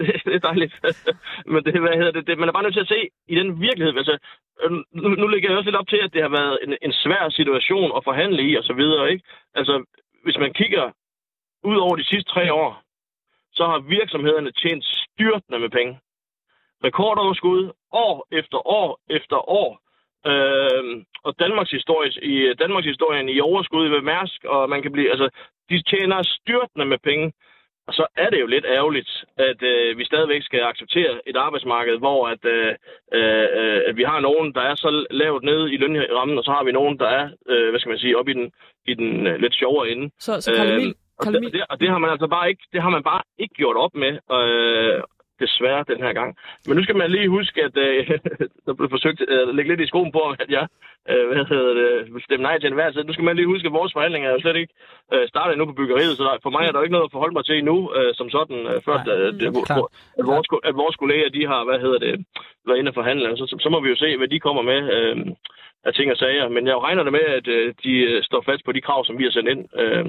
det 0.26 0.34
er 0.38 0.44
dejligt. 0.50 0.74
Men 1.52 1.60
det, 1.64 1.80
hvad 1.84 1.96
hedder 2.00 2.12
det, 2.16 2.26
det, 2.26 2.38
man 2.38 2.48
er 2.48 2.52
bare 2.52 2.62
nødt 2.62 2.76
til 2.76 2.86
at 2.86 2.94
se 2.94 3.00
i 3.32 3.34
den 3.40 3.60
virkelighed. 3.60 3.92
Altså, 4.02 4.16
øh, 4.62 4.70
nu, 5.02 5.08
nu 5.20 5.26
ligger 5.26 5.48
jeg 5.48 5.58
også 5.58 5.70
lidt 5.70 5.80
op 5.82 5.88
til, 5.88 6.00
at 6.06 6.12
det 6.14 6.22
har 6.22 6.32
været 6.38 6.58
en, 6.64 6.72
en 6.86 6.92
svær 6.92 7.24
situation 7.38 7.90
at 7.96 8.04
forhandle 8.08 8.42
i, 8.50 8.56
og 8.60 8.64
så 8.64 8.72
videre. 8.72 9.10
Ikke? 9.12 9.24
Altså, 9.54 9.74
hvis 10.24 10.38
man 10.38 10.52
kigger 10.52 10.84
ud 11.64 11.76
over 11.76 11.96
de 11.96 12.04
sidste 12.10 12.30
tre 12.34 12.52
år, 12.52 12.82
så 13.52 13.62
har 13.66 13.78
virksomhederne 13.78 14.52
tjent 14.52 14.84
styrtende 14.84 15.58
med 15.58 15.70
penge. 15.70 16.00
Rekordoverskud 16.84 17.72
år 17.92 18.26
efter 18.32 18.58
år 18.66 19.00
efter 19.10 19.50
år. 19.62 19.79
Øh, 20.26 20.82
og 21.24 21.34
Danmarks 21.38 21.70
historie, 21.70 22.10
i 22.22 22.54
Danmarks 22.54 22.86
historien 22.86 23.28
i 23.28 23.40
overskud 23.40 23.88
ved 23.88 24.02
Mærsk, 24.02 24.44
og 24.44 24.68
man 24.68 24.82
kan 24.82 24.92
blive, 24.92 25.10
altså, 25.10 25.28
de 25.70 25.82
tjener 25.82 26.22
styrtende 26.22 26.86
med 26.86 26.98
penge. 26.98 27.32
Og 27.88 27.94
så 27.94 28.06
er 28.16 28.30
det 28.30 28.40
jo 28.40 28.46
lidt 28.46 28.66
ærgerligt, 28.68 29.10
at 29.36 29.62
øh, 29.62 29.98
vi 29.98 30.04
stadigvæk 30.04 30.42
skal 30.42 30.62
acceptere 30.62 31.20
et 31.26 31.36
arbejdsmarked, 31.36 31.98
hvor 31.98 32.28
at, 32.28 32.44
øh, 32.44 32.74
øh, 33.18 33.80
at 33.88 33.96
vi 33.96 34.02
har 34.02 34.20
nogen, 34.20 34.54
der 34.54 34.60
er 34.60 34.74
så 34.74 35.06
lavt 35.10 35.42
nede 35.42 35.74
i 35.74 35.76
lønrammen, 35.76 36.38
og 36.38 36.44
så 36.44 36.50
har 36.50 36.64
vi 36.64 36.72
nogen, 36.72 36.98
der 36.98 37.06
er, 37.06 37.30
øh, 37.48 37.70
hvad 37.70 37.80
skal 37.80 37.90
man 37.90 37.98
sige, 37.98 38.18
op 38.18 38.28
i 38.28 38.32
den, 38.32 38.52
i 38.86 38.94
den 38.94 39.26
øh, 39.26 39.40
lidt 39.40 39.54
sjovere 39.54 39.90
ende. 39.90 40.10
Så, 40.18 40.40
så 40.40 40.52
Karl 40.56 40.68
Emil, 40.68 40.88
øh, 40.88 40.94
og, 41.18 41.26
det, 41.26 41.46
og, 41.46 41.52
det, 41.52 41.62
og 41.70 41.80
det 41.80 41.88
har 41.88 41.98
man 41.98 42.10
altså 42.10 42.26
bare 42.26 42.48
ikke, 42.48 42.64
det 42.72 42.82
har 42.82 42.90
man 42.90 43.02
bare 43.02 43.22
ikke 43.38 43.54
gjort 43.54 43.76
op 43.76 43.94
med. 43.94 44.12
Øh, 44.36 45.02
desværre 45.40 45.84
den 45.92 46.00
her 46.04 46.12
gang. 46.12 46.30
Men 46.66 46.76
nu 46.76 46.82
skal 46.82 46.96
man 46.96 47.10
lige 47.10 47.28
huske, 47.28 47.64
at 47.64 47.76
øh, 47.76 48.08
der 48.66 48.72
blev 48.74 48.90
forsøgt 48.90 49.20
at 49.20 49.54
lægge 49.54 49.70
lidt 49.70 49.80
i 49.80 49.90
skoen 49.92 50.12
på, 50.12 50.22
at 50.42 50.50
jeg 50.56 50.66
øh, 51.10 51.24
hvad 51.28 51.44
hedder 51.52 51.74
det, 51.80 52.14
vil 52.14 52.22
stemme 52.28 52.42
nej 52.42 52.58
til 52.58 52.68
en 52.68 52.78
hver 52.78 53.04
Nu 53.04 53.12
skal 53.12 53.24
man 53.24 53.36
lige 53.36 53.52
huske, 53.52 53.66
at 53.66 53.78
vores 53.78 53.92
forhandlinger 53.92 54.28
er 54.28 54.34
jo 54.34 54.40
slet 54.40 54.56
ikke 54.56 54.74
øh, 55.14 55.28
startet 55.28 55.52
endnu 55.52 55.66
på 55.66 55.78
byggeriet, 55.80 56.16
så 56.16 56.22
der, 56.24 56.34
for 56.42 56.50
mig 56.50 56.64
er 56.66 56.72
der 56.72 56.82
ikke 56.82 56.96
noget 56.96 57.08
at 57.08 57.14
forholde 57.16 57.36
mig 57.36 57.44
til 57.44 57.58
endnu, 57.58 57.78
øh, 57.96 58.14
som 58.14 58.30
sådan, 58.30 58.60
øh, 58.70 58.78
før 58.86 58.96
Nej, 58.96 59.14
øh, 59.14 59.32
det, 59.40 59.46
at, 60.20 60.26
vores, 60.32 60.48
at 60.68 60.74
vores 60.82 60.96
kolleger, 60.96 61.28
de 61.36 61.46
har, 61.46 61.64
hvad 61.64 61.78
hedder 61.84 61.98
det, 62.06 62.14
været 62.66 62.78
inde 62.78 62.90
og 62.90 62.98
forhandle. 63.00 63.36
Så, 63.36 63.46
så, 63.50 63.56
så, 63.64 63.68
må 63.68 63.80
vi 63.80 63.88
jo 63.88 63.96
se, 63.96 64.16
hvad 64.16 64.28
de 64.28 64.40
kommer 64.40 64.62
med 64.62 64.80
øh, 64.96 65.16
af 65.84 65.92
ting 65.94 66.10
og 66.10 66.16
sager. 66.16 66.48
Men 66.48 66.66
jeg 66.66 66.82
regner 66.86 67.02
det 67.02 67.12
med, 67.12 67.26
at 67.38 67.46
øh, 67.48 67.74
de 67.84 67.92
øh, 68.10 68.22
står 68.22 68.42
fast 68.48 68.64
på 68.64 68.72
de 68.72 68.80
krav, 68.80 69.04
som 69.04 69.18
vi 69.18 69.24
har 69.24 69.30
sendt 69.30 69.48
ind. 69.48 69.62
Øh, 69.82 70.04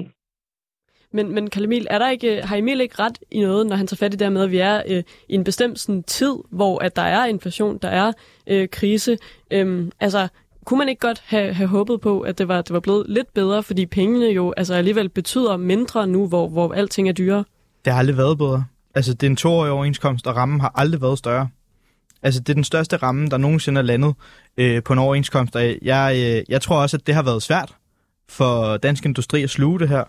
men, 1.12 1.34
men 1.34 1.50
Karl 1.50 1.86
er 1.90 1.98
der 1.98 2.10
ikke, 2.10 2.42
har 2.42 2.56
Emil 2.56 2.80
ikke 2.80 2.94
ret 2.98 3.18
i 3.30 3.40
noget, 3.40 3.66
når 3.66 3.76
han 3.76 3.86
tager 3.86 3.96
fat 3.96 4.14
i 4.14 4.16
det 4.16 4.32
med, 4.32 4.42
at 4.42 4.50
vi 4.50 4.58
er 4.58 4.82
øh, 4.88 5.02
i 5.28 5.34
en 5.34 5.44
bestemt 5.44 5.80
sådan, 5.80 6.02
tid, 6.02 6.34
hvor 6.50 6.78
at 6.78 6.96
der 6.96 7.02
er 7.02 7.26
inflation, 7.26 7.78
der 7.78 7.88
er 7.88 8.12
øh, 8.46 8.68
krise? 8.68 9.18
Øhm, 9.50 9.92
altså, 10.00 10.28
kunne 10.64 10.78
man 10.78 10.88
ikke 10.88 11.00
godt 11.00 11.22
have, 11.26 11.54
have 11.54 11.68
håbet 11.68 12.00
på, 12.00 12.20
at 12.20 12.38
det 12.38 12.48
var, 12.48 12.62
det 12.62 12.72
var 12.72 12.80
blevet 12.80 13.06
lidt 13.08 13.34
bedre, 13.34 13.62
fordi 13.62 13.86
pengene 13.86 14.26
jo 14.26 14.54
altså 14.56 14.74
alligevel 14.74 15.08
betyder 15.08 15.56
mindre 15.56 16.06
nu, 16.06 16.28
hvor, 16.28 16.48
hvor 16.48 16.72
alting 16.72 17.08
er 17.08 17.12
dyrere? 17.12 17.44
Det 17.84 17.92
har 17.92 18.00
aldrig 18.00 18.16
været 18.16 18.38
bedre. 18.38 18.64
Altså, 18.94 19.14
det 19.14 19.26
er 19.26 19.30
en 19.30 19.36
toårig 19.36 19.70
overenskomst, 19.70 20.26
og 20.26 20.36
rammen 20.36 20.60
har 20.60 20.72
aldrig 20.74 21.02
været 21.02 21.18
større. 21.18 21.48
Altså, 22.22 22.40
det 22.40 22.48
er 22.48 22.54
den 22.54 22.64
største 22.64 22.96
ramme, 22.96 23.28
der 23.28 23.36
nogensinde 23.36 23.78
er 23.78 23.82
landet 23.82 24.14
øh, 24.56 24.82
på 24.82 24.92
en 24.92 24.98
overenskomst. 24.98 25.56
Og 25.56 25.62
jeg, 25.82 26.14
øh, 26.16 26.44
jeg 26.48 26.62
tror 26.62 26.76
også, 26.76 26.96
at 26.96 27.06
det 27.06 27.14
har 27.14 27.22
været 27.22 27.42
svært 27.42 27.74
for 28.28 28.76
dansk 28.76 29.04
industri 29.04 29.42
at 29.42 29.50
sluge 29.50 29.80
det 29.80 29.88
her. 29.88 30.04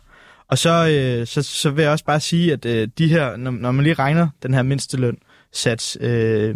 Og 0.53 0.59
så, 0.59 0.87
øh, 0.87 1.27
så, 1.27 1.41
så 1.41 1.69
vil 1.69 1.81
jeg 1.81 1.91
også 1.91 2.05
bare 2.05 2.19
sige, 2.19 2.53
at 2.53 2.65
øh, 2.65 2.87
de 2.97 3.07
her, 3.07 3.37
når, 3.37 3.51
når 3.51 3.71
man 3.71 3.83
lige 3.83 3.93
regner 3.93 4.27
den 4.43 4.53
her 4.53 4.61
mindsteløn 4.61 5.17
sats, 5.53 5.97
øh, 6.01 6.55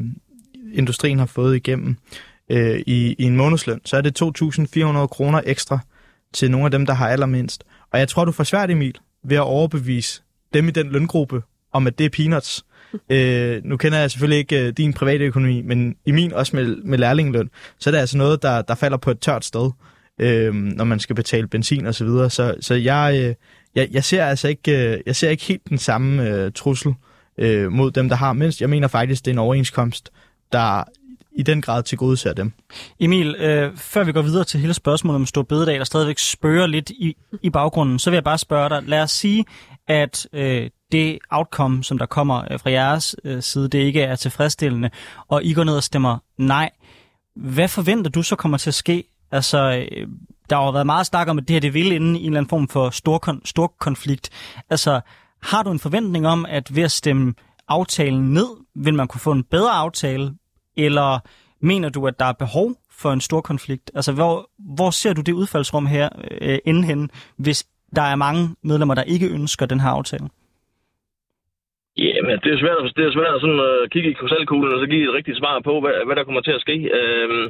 industrien 0.73 1.19
har 1.19 1.25
fået 1.25 1.55
igennem 1.55 1.97
øh, 2.51 2.79
i, 2.87 3.15
i 3.19 3.23
en 3.23 3.35
månedsløn, 3.35 3.81
så 3.85 3.97
er 3.97 4.01
det 4.01 4.21
2.400 4.21 5.07
kroner 5.07 5.41
ekstra 5.45 5.79
til 6.33 6.51
nogle 6.51 6.65
af 6.65 6.71
dem, 6.71 6.85
der 6.85 6.93
har 6.93 7.09
allermindst. 7.09 7.63
Og 7.91 7.99
jeg 7.99 8.07
tror, 8.07 8.25
du 8.25 8.31
får 8.31 8.43
svært, 8.43 8.71
Emil, 8.71 8.95
ved 9.23 9.37
at 9.37 9.43
overbevise 9.43 10.21
dem 10.53 10.67
i 10.67 10.71
den 10.71 10.87
løngruppe, 10.87 11.41
om 11.73 11.87
at 11.87 11.99
det 11.99 12.05
er 12.05 12.09
peanuts. 12.09 12.65
Øh, 13.09 13.61
nu 13.63 13.77
kender 13.77 13.97
jeg 13.97 14.11
selvfølgelig 14.11 14.39
ikke 14.39 14.67
øh, 14.67 14.73
din 14.73 14.93
private 14.93 15.25
økonomi, 15.25 15.61
men 15.61 15.95
i 16.05 16.11
min 16.11 16.33
også 16.33 16.55
med, 16.55 16.75
med 16.75 16.97
lærlingeløn, 16.97 17.49
så 17.79 17.89
er 17.89 17.91
det 17.91 17.99
altså 17.99 18.17
noget, 18.17 18.41
der, 18.41 18.61
der 18.61 18.75
falder 18.75 18.97
på 18.97 19.11
et 19.11 19.19
tørt 19.19 19.45
sted, 19.45 19.71
øh, 20.19 20.53
når 20.53 20.83
man 20.83 20.99
skal 20.99 21.15
betale 21.15 21.47
benzin 21.47 21.85
og 21.85 21.95
så 21.95 22.05
videre. 22.05 22.29
Så, 22.29 22.55
så 22.61 22.75
jeg, 22.75 23.21
øh, 23.23 23.35
jeg, 23.76 23.88
jeg 23.91 24.03
ser 24.03 24.26
altså 24.26 24.47
ikke, 24.47 24.93
øh, 24.93 24.99
jeg 25.05 25.15
ser 25.15 25.30
ikke 25.30 25.43
helt 25.43 25.70
den 25.70 25.78
samme 25.78 26.30
øh, 26.30 26.51
trussel 26.51 26.93
øh, 27.38 27.72
mod 27.72 27.91
dem, 27.91 28.09
der 28.09 28.15
har 28.15 28.34
mindst. 28.34 28.61
Jeg 28.61 28.70
mener 28.70 28.88
faktisk, 28.88 29.26
det 29.26 29.32
er 29.32 29.36
en 29.36 29.39
overenskomst, 29.39 30.11
der 30.51 30.84
i 31.38 31.43
den 31.43 31.61
grad 31.61 31.84
til 31.84 31.97
gode 31.97 32.18
ser 32.18 32.34
dem. 32.34 32.53
Emil, 32.99 33.36
øh, 33.36 33.78
før 33.78 34.03
vi 34.03 34.11
går 34.11 34.22
videre 34.22 34.43
til 34.43 34.59
hele 34.59 34.74
spørgsmålet 34.74 35.15
om 35.15 35.26
Stor 35.26 35.41
Bededag, 35.41 35.78
der 35.80 35.84
stadigvæk 35.84 36.20
spørger 36.20 36.68
lidt 36.68 36.89
i, 36.89 37.15
i 37.41 37.49
baggrunden, 37.49 37.99
så 37.99 38.09
vil 38.09 38.15
jeg 38.15 38.24
bare 38.24 38.38
spørge 38.38 38.70
dig, 38.70 38.84
lad 38.86 39.01
os 39.01 39.11
sige, 39.11 39.45
at 39.88 40.28
øh, 40.34 40.70
det 40.91 41.20
outcome, 41.30 41.84
som 41.84 41.97
der 41.97 42.05
kommer 42.05 42.43
øh, 42.51 42.59
fra 42.59 42.72
jeres 42.72 43.15
øh, 43.24 43.41
side, 43.41 43.70
det 43.70 43.80
ikke 43.80 44.01
er 44.01 44.15
tilfredsstillende, 44.15 44.89
og 45.28 45.43
I 45.43 45.53
går 45.53 45.63
ned 45.63 45.76
og 45.76 45.84
stemmer 45.84 46.18
nej. 46.38 46.70
Hvad 47.36 47.68
forventer 47.68 48.11
du 48.11 48.24
så 48.24 48.36
kommer 48.36 48.57
til 48.57 48.70
at 48.70 48.74
ske? 48.74 49.03
Altså, 49.32 49.88
øh, 49.91 50.07
der 50.49 50.55
har 50.55 50.65
jo 50.65 50.71
været 50.71 50.85
meget 50.85 51.05
snak 51.05 51.27
om, 51.27 51.37
at 51.37 51.47
det 51.47 51.53
her 51.53 51.59
det 51.59 51.73
vil 51.73 51.91
ende 51.91 52.19
i 52.19 52.23
en 52.23 52.27
eller 52.27 52.37
anden 52.37 52.49
form 52.49 52.67
for 52.67 52.89
stor, 52.89 53.19
kon- 53.27 53.41
stor 53.45 53.67
konflikt. 53.79 54.29
Altså, 54.69 55.01
har 55.43 55.63
du 55.63 55.71
en 55.71 55.79
forventning 55.79 56.27
om, 56.27 56.45
at 56.49 56.75
ved 56.75 56.83
at 56.83 56.91
stemme 56.91 57.33
aftalen 57.67 58.33
ned, 58.33 58.49
vil 58.75 58.93
man 58.93 59.07
kunne 59.07 59.21
få 59.21 59.31
en 59.31 59.43
bedre 59.43 59.71
aftale, 59.71 60.31
eller 60.77 61.19
mener 61.61 61.89
du, 61.89 62.07
at 62.07 62.19
der 62.19 62.25
er 62.25 62.33
behov 62.33 62.71
for 63.01 63.11
en 63.11 63.21
stor 63.21 63.41
konflikt? 63.41 63.91
Altså, 63.95 64.13
hvor, 64.13 64.49
hvor 64.75 64.89
ser 64.89 65.13
du 65.13 65.21
det 65.21 65.33
udfaldsrum 65.33 65.85
her 65.85 66.09
øh, 66.41 66.57
inden 66.65 66.83
hen, 66.83 67.09
hvis 67.37 67.67
der 67.95 68.01
er 68.01 68.15
mange 68.15 68.55
medlemmer, 68.63 68.95
der 68.95 69.03
ikke 69.03 69.27
ønsker 69.29 69.65
den 69.65 69.79
her 69.79 69.89
aftale? 69.89 70.27
Jamen, 71.97 72.39
det 72.43 72.53
er 72.53 72.59
svært, 72.59 72.95
det 72.97 73.05
er 73.05 73.11
svært 73.11 73.35
at 73.35 73.41
sådan, 73.41 73.59
uh, 73.59 73.89
kigge 73.89 74.09
i 74.09 74.13
krystalkuglen 74.13 74.73
og 74.73 74.79
så 74.79 74.87
give 74.87 75.03
et 75.09 75.13
rigtigt 75.13 75.37
svar 75.37 75.59
på, 75.59 75.79
hvad, 75.81 76.05
hvad 76.05 76.15
der 76.15 76.23
kommer 76.23 76.41
til 76.41 76.51
at 76.57 76.61
ske. 76.61 76.75
Uh, 76.99 77.45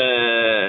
uh, 0.00 0.68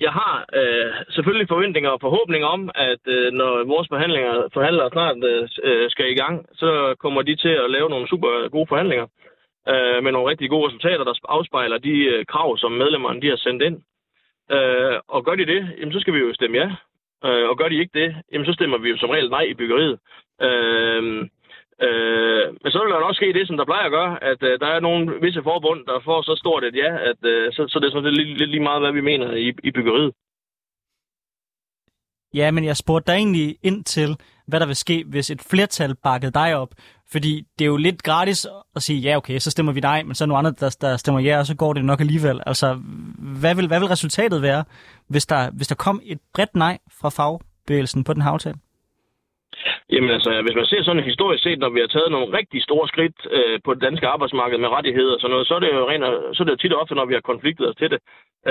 jeg 0.00 0.12
har 0.12 0.44
øh, 0.54 0.92
selvfølgelig 1.10 1.48
forventninger 1.48 1.90
og 1.90 2.00
forhåbninger 2.00 2.48
om, 2.48 2.70
at 2.74 3.02
øh, 3.06 3.32
når 3.32 3.64
vores 3.64 3.88
forhandlinger, 3.88 4.48
forhandlere 4.52 4.90
snart 4.90 5.16
øh, 5.62 5.90
skal 5.90 6.10
i 6.10 6.14
gang, 6.14 6.46
så 6.54 6.94
kommer 6.98 7.22
de 7.22 7.36
til 7.36 7.48
at 7.48 7.70
lave 7.70 7.90
nogle 7.90 8.08
super 8.08 8.48
gode 8.48 8.66
forhandlinger 8.68 9.06
øh, 9.68 10.04
med 10.04 10.12
nogle 10.12 10.30
rigtig 10.30 10.50
gode 10.50 10.66
resultater, 10.66 11.04
der 11.04 11.14
afspejler 11.28 11.78
de 11.78 11.96
øh, 12.12 12.26
krav, 12.26 12.58
som 12.58 12.72
medlemmerne 12.72 13.20
de 13.22 13.28
har 13.28 13.36
sendt 13.36 13.62
ind. 13.62 13.82
Øh, 14.50 15.00
og 15.08 15.24
gør 15.24 15.34
de 15.34 15.46
det, 15.46 15.68
jamen, 15.78 15.92
så 15.92 16.00
skal 16.00 16.14
vi 16.14 16.18
jo 16.18 16.34
stemme 16.34 16.56
ja. 16.56 16.68
Øh, 17.28 17.48
og 17.48 17.58
gør 17.58 17.68
de 17.68 17.80
ikke 17.80 18.00
det, 18.00 18.16
jamen, 18.32 18.46
så 18.46 18.52
stemmer 18.52 18.78
vi 18.78 18.90
jo 18.90 18.96
som 18.96 19.10
regel 19.10 19.30
nej 19.30 19.42
i 19.42 19.54
byggeriet. 19.54 19.98
Øh, 20.42 21.28
Øh, 21.82 22.46
men 22.62 22.72
så 22.72 22.78
vil 22.82 22.90
der 22.90 23.08
også 23.08 23.20
ske 23.20 23.32
det, 23.38 23.46
som 23.46 23.56
der 23.56 23.64
plejer 23.64 23.86
at 23.86 23.96
gøre, 23.98 24.24
at 24.24 24.42
øh, 24.42 24.60
der 24.60 24.66
er 24.66 24.80
nogle 24.80 25.20
visse 25.20 25.42
forbund, 25.42 25.86
der 25.86 26.00
får 26.04 26.22
så 26.22 26.34
stort 26.36 26.64
et 26.64 26.76
ja, 26.76 26.90
at 27.10 27.20
øh, 27.32 27.52
så, 27.52 27.66
så 27.68 27.78
det 27.78 27.86
er 27.86 27.90
sådan 27.90 28.14
lidt, 28.14 28.38
lidt 28.38 28.50
lige 28.50 28.62
meget, 28.68 28.82
hvad 28.82 28.92
vi 28.92 29.00
mener 29.00 29.32
i, 29.32 29.48
i 29.68 29.70
byggeriet. 29.70 30.12
Ja, 32.34 32.50
men 32.50 32.64
jeg 32.64 32.76
spurgte 32.76 33.12
dig 33.12 33.16
egentlig 33.18 33.56
ind 33.62 33.84
til, 33.84 34.16
hvad 34.46 34.60
der 34.60 34.66
vil 34.66 34.76
ske, 34.76 35.04
hvis 35.06 35.30
et 35.30 35.42
flertal 35.50 35.94
bakkede 35.94 36.32
dig 36.32 36.56
op. 36.56 36.68
Fordi 37.12 37.42
det 37.58 37.64
er 37.64 37.68
jo 37.68 37.76
lidt 37.76 38.02
gratis 38.02 38.46
at 38.76 38.82
sige, 38.82 39.00
ja 39.00 39.16
okay, 39.16 39.38
så 39.38 39.50
stemmer 39.50 39.72
vi 39.72 39.80
nej, 39.80 40.02
men 40.02 40.14
så 40.14 40.24
er 40.24 40.26
nogle 40.26 40.38
andre, 40.38 40.50
der, 40.60 40.76
der 40.80 40.96
stemmer 40.96 41.20
ja, 41.20 41.38
og 41.38 41.46
så 41.46 41.56
går 41.56 41.72
det 41.72 41.84
nok 41.84 42.00
alligevel. 42.00 42.40
Altså, 42.46 42.74
hvad 43.40 43.54
vil, 43.54 43.66
hvad 43.66 43.80
vil 43.80 43.88
resultatet 43.88 44.42
være, 44.42 44.64
hvis 45.08 45.26
der, 45.26 45.50
hvis 45.50 45.68
der 45.68 45.74
kom 45.74 46.00
et 46.04 46.18
bredt 46.34 46.56
nej 46.56 46.78
fra 47.00 47.08
fagbevægelsen 47.08 48.04
på 48.04 48.12
den 48.12 48.22
her 48.22 48.30
aftale? 48.30 48.56
Jamen 49.92 50.10
altså, 50.10 50.42
hvis 50.42 50.54
man 50.54 50.66
ser 50.66 50.82
sådan 50.82 51.10
historisk 51.10 51.42
set, 51.42 51.58
når 51.58 51.70
vi 51.70 51.80
har 51.80 51.86
taget 51.86 52.10
nogle 52.10 52.36
rigtig 52.38 52.62
store 52.62 52.88
skridt 52.88 53.16
øh, 53.30 53.58
på 53.64 53.74
det 53.74 53.82
danske 53.82 54.06
arbejdsmarked 54.06 54.58
med 54.58 54.68
rettigheder 54.68 55.14
og 55.14 55.20
sådan 55.20 55.30
noget, 55.30 55.46
så 55.46 55.54
er 55.54 55.60
det 55.60 55.70
jo, 55.72 55.88
rent, 55.88 56.04
så 56.36 56.42
er 56.42 56.44
det 56.44 56.52
jo 56.52 56.62
tit 56.62 56.72
og 56.72 56.80
ofte, 56.80 56.94
når 56.94 57.04
vi 57.04 57.14
har 57.14 57.20
konfliktet 57.20 57.68
os 57.68 57.76
til 57.76 57.90
det, 57.90 58.00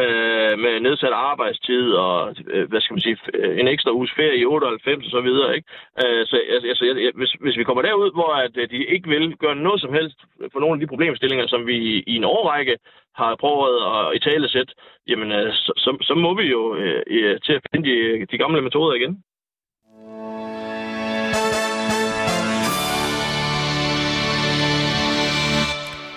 øh, 0.01 0.53
med 0.63 0.73
nedsat 0.79 1.15
arbejdstid 1.31 1.91
og, 2.05 2.35
øh, 2.53 2.69
hvad 2.69 2.81
skal 2.81 2.93
man 2.93 3.05
sige, 3.05 3.17
en 3.61 3.67
ekstra 3.67 3.91
uges 3.91 4.11
ferie 4.15 4.37
i 4.41 4.45
98 4.45 5.05
og 5.05 5.11
så 5.11 5.21
videre, 5.21 5.55
ikke? 5.55 5.67
Øh, 6.03 6.25
så 6.29 6.35
altså, 6.49 6.67
altså 6.67 6.85
jeg, 6.85 7.11
hvis, 7.15 7.31
hvis 7.43 7.57
vi 7.57 7.63
kommer 7.63 7.81
derud, 7.81 8.11
hvor 8.17 8.31
at, 8.45 8.57
øh, 8.57 8.69
de 8.69 8.85
ikke 8.95 9.09
vil 9.09 9.35
gøre 9.43 9.55
noget 9.55 9.81
som 9.81 9.93
helst 9.93 10.19
for 10.51 10.59
nogle 10.59 10.73
af 10.73 10.79
de 10.79 10.91
problemstillinger, 10.93 11.47
som 11.47 11.67
vi 11.67 11.77
i 12.07 12.15
en 12.15 12.23
årrække 12.23 12.77
har 13.15 13.35
prøvet 13.35 13.75
at 13.93 14.15
i 14.17 14.19
tale 14.19 14.49
sæt, 14.49 14.69
jamen 15.09 15.31
øh, 15.31 15.53
så, 15.53 15.71
så, 15.77 15.97
så 16.01 16.13
må 16.15 16.33
vi 16.41 16.45
jo 16.55 16.75
øh, 16.75 17.01
øh 17.07 17.39
til 17.45 17.53
at 17.53 17.61
finde 17.71 17.89
de, 17.89 18.25
de 18.31 18.37
gamle 18.37 18.61
metoder 18.61 18.93
igen. 18.95 19.23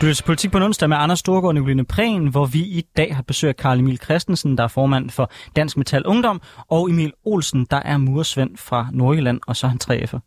Du 0.01 0.07
lytter 0.07 0.15
til 0.15 0.25
Politik 0.25 0.51
på 0.51 0.59
onsdag 0.59 0.89
med 0.89 0.97
Anders 0.97 1.19
Storgård 1.19 1.49
og 1.49 1.55
Nicoline 1.55 1.85
Prehn, 1.85 2.27
hvor 2.27 2.47
vi 2.47 2.59
i 2.59 2.85
dag 2.97 3.15
har 3.15 3.23
besøg 3.23 3.49
af 3.49 3.57
Karl 3.57 3.79
Emil 3.79 3.99
Christensen, 3.99 4.59
der 4.59 4.65
er 4.65 4.69
formand 4.69 5.11
for 5.11 5.31
Dansk 5.57 5.77
Metal 5.77 6.07
Ungdom, 6.07 6.41
og 6.69 6.91
Emil 6.91 7.13
Olsen, 7.25 7.67
der 7.71 7.77
er 7.77 7.97
mursvend 7.97 8.57
fra 8.57 8.89
Nordjylland, 8.93 9.41
og 9.47 9.57
så 9.57 9.67
er 9.67 9.71
han 9.71 9.79
3F'er. 9.85 10.19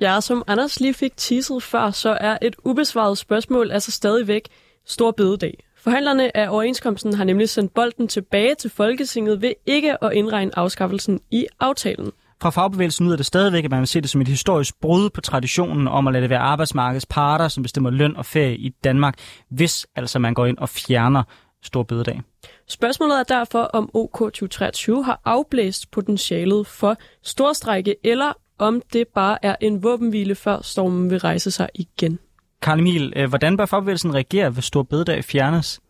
Ja, 0.00 0.20
som 0.20 0.42
Anders 0.46 0.80
lige 0.80 0.94
fik 0.94 1.12
teaset 1.16 1.62
før, 1.62 1.90
så 1.90 2.18
er 2.20 2.38
et 2.42 2.56
ubesvaret 2.64 3.18
spørgsmål 3.18 3.70
altså 3.70 3.90
stadigvæk 3.90 4.48
stor 4.86 5.10
bededag. 5.10 5.64
Forhandlerne 5.76 6.36
af 6.36 6.48
overenskomsten 6.48 7.14
har 7.14 7.24
nemlig 7.24 7.48
sendt 7.48 7.74
bolden 7.74 8.08
tilbage 8.08 8.54
til 8.54 8.70
Folketinget 8.70 9.42
ved 9.42 9.52
ikke 9.66 10.04
at 10.04 10.12
indregne 10.12 10.58
afskaffelsen 10.58 11.20
i 11.30 11.46
aftalen. 11.60 12.12
Fra 12.42 12.50
fagbevægelsen 12.50 13.06
lyder 13.06 13.16
det 13.16 13.26
stadigvæk, 13.26 13.64
at 13.64 13.70
man 13.70 13.80
vil 13.80 13.88
se 13.88 14.00
det 14.00 14.10
som 14.10 14.20
et 14.20 14.28
historisk 14.28 14.80
brud 14.80 15.10
på 15.10 15.20
traditionen 15.20 15.88
om 15.88 16.06
at 16.06 16.12
lade 16.12 16.22
det 16.22 16.30
være 16.30 16.38
arbejdsmarkedets 16.38 17.06
parter, 17.06 17.48
som 17.48 17.62
bestemmer 17.62 17.90
løn 17.90 18.16
og 18.16 18.26
ferie 18.26 18.56
i 18.56 18.68
Danmark, 18.84 19.14
hvis 19.50 19.86
altså 19.96 20.18
man 20.18 20.34
går 20.34 20.46
ind 20.46 20.58
og 20.58 20.68
fjerner 20.68 21.22
stor 21.62 21.82
bededag. 21.82 22.22
Spørgsmålet 22.68 23.18
er 23.18 23.22
derfor, 23.22 23.62
om 23.62 23.90
OK 23.94 24.18
2023 24.18 25.04
har 25.04 25.20
afblæst 25.24 25.90
potentialet 25.90 26.66
for 26.66 26.96
storstrække, 27.22 27.96
eller 28.04 28.32
om 28.58 28.82
det 28.92 29.08
bare 29.14 29.44
er 29.44 29.56
en 29.60 29.82
våbenhvile, 29.82 30.34
før 30.34 30.58
stormen 30.62 31.10
vil 31.10 31.18
rejse 31.18 31.50
sig 31.50 31.68
igen. 31.74 32.18
Karl 32.62 32.78
Emil, 32.78 33.12
øh, 33.16 33.28
hvordan 33.28 33.56
bør 33.56 33.66
fagbevægelsen 33.66 34.14
reagere, 34.14 34.50
hvis 34.50 34.64
stor 34.64 34.82
bededag 34.82 35.24
fjernes? 35.24 35.80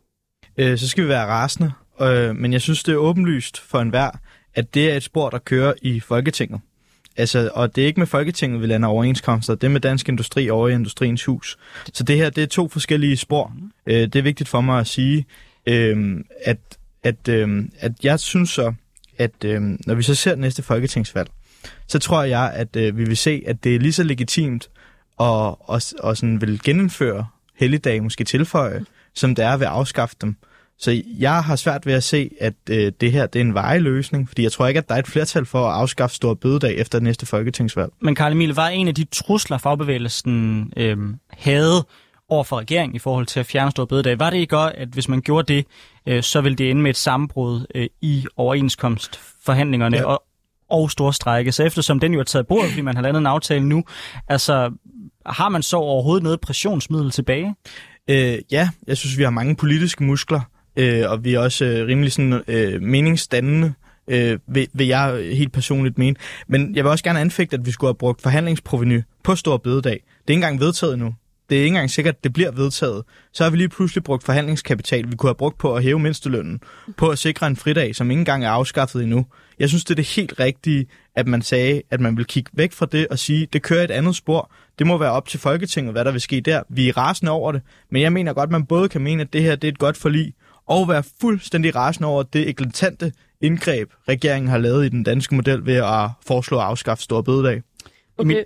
Øh, 0.57 0.79
så 0.79 0.89
skal 0.89 1.05
vi 1.05 1.09
være 1.09 1.27
rasende, 1.27 1.73
øh, 2.01 2.37
men 2.37 2.53
jeg 2.53 2.61
synes, 2.61 2.83
det 2.83 2.93
er 2.93 2.97
åbenlyst 2.97 3.61
for 3.61 3.81
enhver, 3.81 4.11
at 4.55 4.75
det 4.75 4.93
er 4.93 4.97
et 4.97 5.03
spor, 5.03 5.31
der 5.31 5.39
kører 5.39 5.73
i 5.83 6.01
Folketinget. 6.01 6.61
Altså, 7.17 7.51
og 7.55 7.77
det 7.77 7.83
er 7.83 7.87
ikke 7.87 8.01
med 8.01 8.07
Folketinget, 8.07 8.61
vi 8.61 8.67
lander 8.67 8.89
overenskomster, 8.89 9.55
det 9.55 9.67
er 9.67 9.71
med 9.71 9.81
Dansk 9.81 10.09
Industri 10.09 10.51
over 10.51 10.69
i 10.69 10.73
Industriens 10.73 11.25
Hus. 11.25 11.59
Så 11.93 12.05
det 12.05 12.17
her, 12.17 12.31
det 12.31 12.43
er 12.43 12.47
to 12.47 12.69
forskellige 12.69 13.17
spor. 13.17 13.53
Øh, 13.87 14.01
det 14.01 14.17
er 14.17 14.23
vigtigt 14.23 14.49
for 14.49 14.61
mig 14.61 14.81
at 14.81 14.87
sige, 14.87 15.27
øh, 15.67 16.17
at, 16.45 16.59
at, 17.03 17.29
øh, 17.29 17.65
at 17.79 17.93
jeg 18.03 18.21
synes 18.21 18.51
så, 18.51 18.75
at 19.19 19.45
øh, 19.45 19.61
når 19.61 19.95
vi 19.95 20.03
så 20.03 20.15
ser 20.15 20.35
næste 20.37 20.63
folketingsvalg, 20.63 21.31
så 21.87 21.99
tror 21.99 22.23
jeg, 22.23 22.53
at 22.55 22.77
øh, 22.77 22.99
vi 22.99 23.05
vil 23.05 23.17
se, 23.17 23.43
at 23.47 23.65
det 23.65 23.75
er 23.75 23.79
lige 23.79 23.93
så 23.93 24.03
legitimt 24.03 24.71
at 25.21 25.27
og, 25.61 25.83
og 25.99 26.17
sådan 26.17 26.41
vil 26.41 26.61
genindføre 26.65 27.27
helligdag, 27.55 28.03
måske 28.03 28.25
tilføje, 28.25 28.85
som 29.15 29.35
det 29.35 29.45
er 29.45 29.57
ved 29.57 29.67
at 29.67 29.73
afskaffe 29.73 30.17
dem. 30.21 30.37
Så 30.85 31.03
jeg 31.18 31.43
har 31.45 31.57
svært 31.57 31.87
ved 31.87 31.95
at 31.95 32.03
se, 32.03 32.30
at 32.41 32.55
øh, 32.70 32.93
det 33.01 33.12
her 33.12 33.26
det 33.26 33.41
er 33.41 33.45
en 33.45 33.55
veje 33.55 33.78
løsning, 33.78 34.28
fordi 34.28 34.43
jeg 34.43 34.53
tror 34.53 34.66
ikke, 34.66 34.78
at 34.78 34.89
der 34.89 34.95
er 34.95 34.99
et 34.99 35.07
flertal 35.07 35.47
for 35.47 35.68
at 35.68 35.74
afskaffe 35.74 36.16
stor 36.16 36.35
bødedag 36.35 36.76
efter 36.76 37.01
næste 37.01 37.26
folketingsvalg. 37.26 37.93
Men 38.01 38.14
Karl 38.14 38.32
Emil, 38.32 38.55
var 38.55 38.68
en 38.68 38.89
af 38.89 38.95
de 38.95 39.05
trusler, 39.05 39.59
fagbevægelsen 39.59 40.72
øh, 40.76 40.97
havde 41.30 41.87
over 42.28 42.45
for 42.45 42.59
regeringen 42.59 42.97
i 42.97 42.99
forhold 42.99 43.26
til 43.26 43.41
at 43.41 43.47
fjerne 43.47 43.70
stor 43.70 43.85
bødedag, 43.85 44.18
var 44.18 44.30
det 44.30 44.37
ikke 44.37 44.57
godt, 44.57 44.74
at 44.74 44.89
hvis 44.89 45.09
man 45.09 45.20
gjorde 45.20 45.55
det, 45.55 45.66
øh, 46.07 46.22
så 46.22 46.41
ville 46.41 46.57
det 46.57 46.70
ende 46.70 46.82
med 46.82 46.91
et 46.91 46.97
sammenbrud 46.97 47.66
øh, 47.74 47.87
i 48.01 48.26
overenskomstforhandlingerne 48.37 49.97
ja. 49.97 50.05
og, 50.05 50.22
og 50.70 50.91
store 50.91 51.12
strække. 51.12 51.53
Så 51.53 51.62
eftersom 51.62 52.01
den 52.01 52.12
jo 52.14 52.20
er 52.20 52.24
taget 52.24 52.47
bord, 52.47 52.68
fordi 52.68 52.80
man 52.80 52.95
har 52.97 53.03
landet 53.03 53.20
en 53.20 53.26
aftale 53.26 53.68
nu, 53.68 53.85
altså 54.28 54.72
har 55.26 55.49
man 55.49 55.62
så 55.62 55.76
overhovedet 55.76 56.22
noget 56.22 56.41
pressionsmiddel 56.41 57.11
tilbage? 57.11 57.55
Øh, 58.11 58.39
ja, 58.51 58.68
jeg 58.87 58.97
synes, 58.97 59.18
vi 59.18 59.22
har 59.22 59.30
mange 59.30 59.57
politiske 59.57 60.05
muskler 60.05 60.41
øh, 60.77 61.11
og 61.11 61.25
vi 61.25 61.35
er 61.35 61.39
også 61.39 61.64
øh, 61.64 61.87
rimelig 61.87 62.12
sådan, 62.12 62.43
øh, 62.49 62.83
meningsdannende, 62.83 63.72
øh, 64.09 64.39
vil, 64.47 64.68
vil 64.72 64.87
jeg 64.87 65.29
helt 65.33 65.53
personligt 65.53 65.99
mene. 65.99 66.16
Men 66.47 66.77
jeg 66.77 66.85
vil 66.85 66.91
også 66.91 67.05
gerne 67.05 67.20
anfægte, 67.20 67.57
at 67.57 67.66
vi 67.66 67.70
skulle 67.70 67.89
have 67.89 67.95
brugt 67.95 68.22
forhandlingsproveny 68.22 69.03
på 69.22 69.35
Stor 69.35 69.57
Bødedag. 69.57 69.93
Det 69.93 69.99
er 69.99 70.31
ikke 70.31 70.35
engang 70.35 70.61
vedtaget 70.61 70.99
nu. 70.99 71.14
Det 71.51 71.59
er 71.59 71.62
ikke 71.62 71.68
engang 71.68 71.91
sikkert, 71.91 72.14
at 72.14 72.25
det 72.25 72.33
bliver 72.33 72.51
vedtaget. 72.51 73.03
Så 73.33 73.45
har 73.45 73.51
vi 73.51 73.57
lige 73.57 73.68
pludselig 73.68 74.05
brugt 74.05 74.25
forhandlingskapital, 74.25 75.11
vi 75.11 75.16
kunne 75.16 75.29
have 75.29 75.35
brugt 75.35 75.59
på 75.59 75.75
at 75.75 75.83
hæve 75.83 75.99
mindstelønnen, 75.99 76.61
på 76.97 77.09
at 77.09 77.18
sikre 77.18 77.47
en 77.47 77.57
fridag, 77.57 77.97
som 77.97 78.11
ikke 78.11 78.20
engang 78.20 78.45
er 78.45 78.51
afskaffet 78.51 79.03
endnu. 79.03 79.27
Jeg 79.59 79.68
synes, 79.68 79.85
det 79.85 79.91
er 79.91 79.97
det 79.97 80.07
helt 80.07 80.41
rigtige, 80.41 80.87
at 81.14 81.27
man 81.27 81.43
sagde, 81.43 81.83
at 81.91 82.01
man 82.01 82.16
vil 82.16 82.25
kigge 82.25 82.51
væk 82.55 82.72
fra 82.72 82.87
det 82.87 83.09
og 83.09 83.18
sige, 83.18 83.47
det 83.53 83.62
kører 83.62 83.85
et 83.85 83.91
andet 83.91 84.16
spor. 84.16 84.51
Det 84.79 84.87
må 84.87 84.99
være 84.99 85.11
op 85.11 85.29
til 85.29 85.41
Folketinget, 85.41 85.95
hvad 85.95 86.05
der 86.05 86.12
vil 86.12 86.20
ske 86.20 86.41
der. 86.41 86.62
Vi 86.68 86.89
er 86.89 86.97
rasende 86.97 87.33
over 87.33 87.53
det, 87.53 87.62
men 87.91 88.03
jeg 88.03 88.12
mener 88.12 88.33
godt, 88.33 88.49
at 88.49 88.53
man 88.53 88.66
både 88.66 88.89
kan 88.89 89.01
mene, 89.01 89.22
at 89.22 89.33
det 89.33 89.43
her 89.43 89.57
det 89.57 89.68
er 89.68 89.72
et 89.72 89.79
godt 89.79 89.97
forlig, 89.97 90.35
og 90.67 90.89
være 90.89 91.03
fuldstændig 91.21 91.75
rasende 91.75 92.09
over 92.09 92.23
det 92.23 92.49
eklatante 92.49 93.12
indgreb, 93.41 93.91
regeringen 94.09 94.49
har 94.49 94.59
lavet 94.59 94.87
i 94.87 94.89
den 94.89 95.03
danske 95.03 95.35
model 95.35 95.67
ved 95.67 95.75
at 95.77 96.11
foreslå 96.27 96.59
at 96.59 96.65
afskaffe 96.65 97.03
stor 97.03 97.23
bødedag. 97.23 97.62
Okay. 98.19 98.45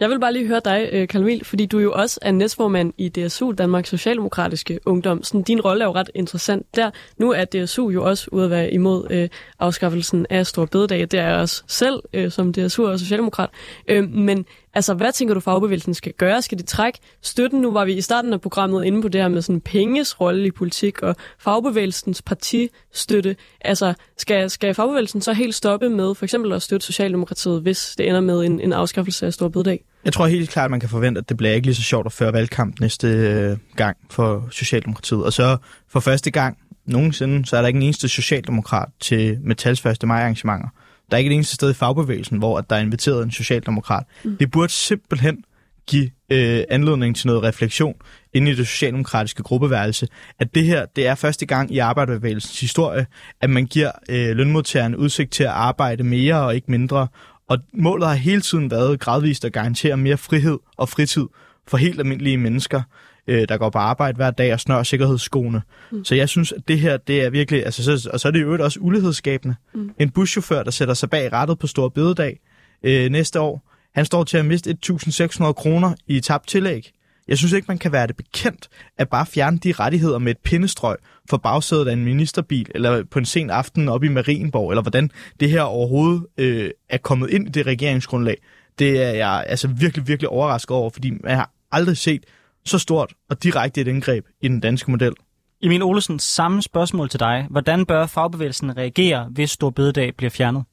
Jeg 0.00 0.10
vil 0.10 0.20
bare 0.20 0.32
lige 0.32 0.46
høre 0.46 0.60
dig, 0.64 0.88
øh, 0.92 1.08
Karl 1.08 1.22
Emil, 1.22 1.44
fordi 1.44 1.66
du 1.66 1.78
jo 1.78 1.92
også 1.92 2.18
er 2.22 2.32
næstformand 2.32 2.92
i 2.98 3.08
DSU, 3.08 3.52
Danmarks 3.52 3.88
Socialdemokratiske 3.88 4.80
Ungdom. 4.86 5.22
Sådan, 5.22 5.42
din 5.42 5.60
rolle 5.60 5.84
er 5.84 5.88
jo 5.88 5.94
ret 5.94 6.10
interessant 6.14 6.76
der. 6.76 6.90
Nu 7.18 7.30
er 7.32 7.44
DSU 7.44 7.90
jo 7.90 8.04
også 8.04 8.28
ude 8.32 8.44
at 8.44 8.50
være 8.50 8.72
imod 8.72 9.06
øh, 9.10 9.28
afskaffelsen 9.58 10.26
af 10.30 10.46
Stor 10.46 10.66
Bededag. 10.66 11.00
Det 11.00 11.14
er 11.14 11.28
jeg 11.28 11.36
også 11.36 11.62
selv 11.66 12.02
øh, 12.12 12.30
som 12.30 12.52
DSU 12.52 12.86
og 12.86 12.98
Socialdemokrat. 12.98 13.50
Øh, 13.88 14.10
men 14.10 14.46
altså, 14.74 14.94
hvad 14.94 15.12
tænker 15.12 15.34
du, 15.34 15.40
fagbevægelsen 15.40 15.94
skal 15.94 16.12
gøre? 16.12 16.42
Skal 16.42 16.58
de 16.58 16.62
trække 16.62 16.98
støtten? 17.22 17.60
Nu 17.60 17.72
var 17.72 17.84
vi 17.84 17.92
i 17.92 18.00
starten 18.00 18.32
af 18.32 18.40
programmet 18.40 18.84
inde 18.84 19.02
på 19.02 19.08
det 19.08 19.20
her 19.20 19.28
med 19.28 19.42
sådan 19.42 19.60
penges 19.60 20.20
rolle 20.20 20.46
i 20.46 20.50
politik 20.50 21.02
og 21.02 21.16
fagbevægelsens 21.38 22.22
partistøtte. 22.22 23.36
Altså, 23.60 23.94
skal, 24.18 24.50
skal 24.50 24.74
fagbevægelsen 24.74 25.20
så 25.20 25.32
helt 25.32 25.54
stoppe 25.54 25.88
med 25.88 26.14
for 26.14 26.24
eksempel 26.24 26.52
at 26.52 26.62
støtte 26.62 26.86
Socialdemokratiet, 26.86 27.62
hvis 27.62 27.94
det 27.98 28.08
ender 28.08 28.20
med 28.20 28.44
en, 28.44 28.60
en 28.60 28.72
afskaffelse 28.72 29.26
af 29.26 29.32
Stor 29.32 29.48
Bededag? 29.48 29.84
Jeg 30.04 30.12
tror 30.12 30.26
helt 30.26 30.50
klart, 30.50 30.64
at 30.64 30.70
man 30.70 30.80
kan 30.80 30.88
forvente, 30.88 31.18
at 31.18 31.28
det 31.28 31.36
bliver 31.36 31.52
ikke 31.52 31.66
lige 31.66 31.74
så 31.74 31.82
sjovt 31.82 32.06
at 32.06 32.12
føre 32.12 32.32
valgkamp 32.32 32.80
næste 32.80 33.08
øh, 33.08 33.56
gang 33.76 33.96
for 34.10 34.48
Socialdemokratiet. 34.50 35.24
Og 35.24 35.32
så 35.32 35.56
for 35.88 36.00
første 36.00 36.30
gang 36.30 36.58
nogensinde, 36.86 37.46
så 37.46 37.56
er 37.56 37.60
der 37.60 37.68
ikke 37.68 37.76
en 37.76 37.82
eneste 37.82 38.08
socialdemokrat 38.08 38.88
til 39.00 39.38
Metals 39.42 39.86
1. 39.86 40.02
maj 40.04 40.20
arrangementer. 40.20 40.68
Der 41.10 41.16
er 41.16 41.18
ikke 41.18 41.30
et 41.30 41.34
eneste 41.34 41.54
sted 41.54 41.70
i 41.70 41.74
fagbevægelsen, 41.74 42.38
hvor 42.38 42.58
at 42.58 42.70
der 42.70 42.76
er 42.76 42.80
inviteret 42.80 43.22
en 43.22 43.30
socialdemokrat. 43.30 44.04
Mm. 44.24 44.36
Det 44.36 44.50
burde 44.50 44.72
simpelthen 44.72 45.44
give 45.86 46.10
øh, 46.30 46.64
anledning 46.70 47.16
til 47.16 47.26
noget 47.26 47.42
refleksion 47.42 47.94
inde 48.32 48.50
i 48.50 48.54
det 48.54 48.66
socialdemokratiske 48.66 49.42
gruppeværelse, 49.42 50.08
at 50.38 50.54
det 50.54 50.64
her, 50.64 50.86
det 50.96 51.06
er 51.06 51.14
første 51.14 51.46
gang 51.46 51.74
i 51.74 51.78
arbejderbevægelsens 51.78 52.60
historie, 52.60 53.06
at 53.40 53.50
man 53.50 53.66
giver 53.66 53.90
øh, 54.08 54.36
lønmodtagerne 54.36 54.98
udsigt 54.98 55.32
til 55.32 55.44
at 55.44 55.50
arbejde 55.50 56.04
mere 56.04 56.40
og 56.40 56.54
ikke 56.54 56.70
mindre, 56.70 57.08
og 57.48 57.58
målet 57.72 58.08
har 58.08 58.14
hele 58.14 58.40
tiden 58.40 58.70
været 58.70 59.00
gradvist 59.00 59.44
at 59.44 59.52
garantere 59.52 59.96
mere 59.96 60.16
frihed 60.16 60.58
og 60.76 60.88
fritid 60.88 61.26
for 61.68 61.76
helt 61.76 62.00
almindelige 62.00 62.38
mennesker, 62.38 62.82
øh, 63.26 63.48
der 63.48 63.56
går 63.56 63.70
på 63.70 63.78
arbejde 63.78 64.16
hver 64.16 64.30
dag 64.30 64.52
og 64.52 64.60
snør 64.60 64.82
sikkerhedsskoene. 64.82 65.62
Mm. 65.92 66.04
Så 66.04 66.14
jeg 66.14 66.28
synes, 66.28 66.52
at 66.52 66.68
det 66.68 66.80
her, 66.80 66.96
det 66.96 67.24
er 67.24 67.30
virkelig, 67.30 67.64
altså, 67.64 67.84
så, 67.84 68.10
og 68.12 68.20
så 68.20 68.28
er 68.28 68.32
det 68.32 68.42
jo 68.42 68.64
også 68.64 68.80
ulighedsskabende. 68.80 69.54
Mm. 69.74 69.90
En 69.98 70.10
buschauffør, 70.10 70.62
der 70.62 70.70
sætter 70.70 70.94
sig 70.94 71.10
bag 71.10 71.32
rettet 71.32 71.58
på 71.58 71.66
Stor 71.66 71.88
Bededag 71.88 72.40
øh, 72.82 73.10
næste 73.10 73.40
år, 73.40 73.70
han 73.94 74.04
står 74.04 74.24
til 74.24 74.36
at 74.36 74.46
miste 74.46 74.76
1.600 74.90 75.52
kroner 75.52 75.94
i 76.06 76.20
tabt 76.20 76.48
tillæg. 76.48 76.90
Jeg 77.28 77.38
synes 77.38 77.52
ikke, 77.52 77.66
man 77.68 77.78
kan 77.78 77.92
være 77.92 78.06
det 78.06 78.16
bekendt 78.16 78.68
at 78.98 79.08
bare 79.08 79.26
fjerne 79.26 79.58
de 79.58 79.72
rettigheder 79.72 80.18
med 80.18 80.30
et 80.30 80.38
pindestrøg 80.38 80.96
for 81.30 81.36
bagsædet 81.36 81.88
af 81.88 81.92
en 81.92 82.04
ministerbil, 82.04 82.70
eller 82.74 83.04
på 83.04 83.18
en 83.18 83.24
sen 83.24 83.50
aften 83.50 83.88
op 83.88 84.04
i 84.04 84.08
Marienborg, 84.08 84.70
eller 84.70 84.82
hvordan 84.82 85.10
det 85.40 85.50
her 85.50 85.62
overhovedet 85.62 86.26
øh, 86.38 86.70
er 86.88 86.98
kommet 86.98 87.30
ind 87.30 87.48
i 87.48 87.50
det 87.50 87.66
regeringsgrundlag. 87.66 88.36
Det 88.78 89.02
er 89.02 89.10
jeg 89.10 89.44
altså 89.46 89.68
virkelig, 89.68 90.08
virkelig 90.08 90.28
overrasket 90.28 90.76
over, 90.76 90.90
fordi 90.90 91.10
man 91.10 91.36
har 91.36 91.50
aldrig 91.72 91.96
set 91.96 92.24
så 92.66 92.78
stort 92.78 93.12
og 93.30 93.42
direkte 93.42 93.80
et 93.80 93.88
indgreb 93.88 94.24
i 94.40 94.48
den 94.48 94.60
danske 94.60 94.90
model. 94.90 95.14
Emil 95.62 95.82
Olsen, 95.82 96.18
samme 96.18 96.62
spørgsmål 96.62 97.08
til 97.08 97.20
dig. 97.20 97.46
Hvordan 97.50 97.86
bør 97.86 98.06
fagbevægelsen 98.14 98.76
reagere, 98.76 99.28
hvis 99.34 99.50
Stor 99.50 99.70
Bededag 99.70 100.16
bliver 100.16 100.30
fjernet? 100.38 100.64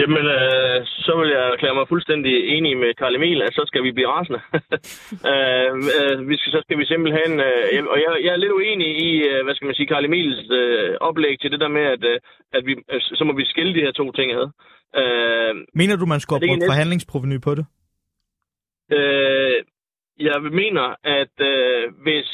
Jamen, 0.00 0.24
øh, 0.38 0.78
så 1.06 1.12
vil 1.20 1.28
jeg 1.36 1.44
erklære 1.52 1.78
mig 1.78 1.86
fuldstændig 1.88 2.34
enig 2.56 2.72
med 2.82 2.90
Karl 3.00 3.14
Emil, 3.16 3.42
at 3.42 3.52
så 3.58 3.64
skal 3.66 3.82
vi 3.86 3.92
blive 3.92 4.12
rasende. 4.14 4.40
øh, 5.30 5.70
øh, 5.98 6.28
vi 6.28 6.34
skal, 6.36 6.50
så 6.56 6.60
skal 6.64 6.78
vi 6.78 6.84
simpelthen... 6.92 7.32
Øh, 7.48 7.84
og 7.92 7.98
jeg, 8.04 8.10
jeg 8.24 8.32
er 8.32 8.42
lidt 8.42 8.56
uenig 8.58 8.90
i, 9.08 9.10
øh, 9.30 9.44
hvad 9.44 9.54
skal 9.54 9.66
man 9.66 9.74
sige, 9.74 9.86
Karl 9.86 10.04
Emils 10.04 10.38
øh, 10.60 10.96
oplæg 11.00 11.34
til 11.40 11.50
det 11.52 11.60
der 11.60 11.68
med, 11.78 11.84
at, 11.94 12.02
øh, 12.12 12.18
at 12.56 12.62
vi, 12.66 12.72
øh, 12.92 13.00
så 13.18 13.24
må 13.24 13.32
vi 13.32 13.44
skille 13.44 13.74
de 13.74 13.84
her 13.84 13.92
to 13.92 14.12
ting 14.12 14.28
ad. 14.38 14.46
Øh, 15.00 15.52
Mener 15.74 15.96
du, 15.96 16.06
man 16.06 16.20
skulle 16.20 16.38
have 16.40 16.48
brugt 16.50 16.70
forhandlingsproveny 16.72 17.38
på 17.46 17.52
det? 17.58 17.64
Øh, 18.96 19.56
jeg 20.18 20.42
mener, 20.42 20.96
at 21.04 21.34
øh, 21.40 21.92
hvis 22.02 22.28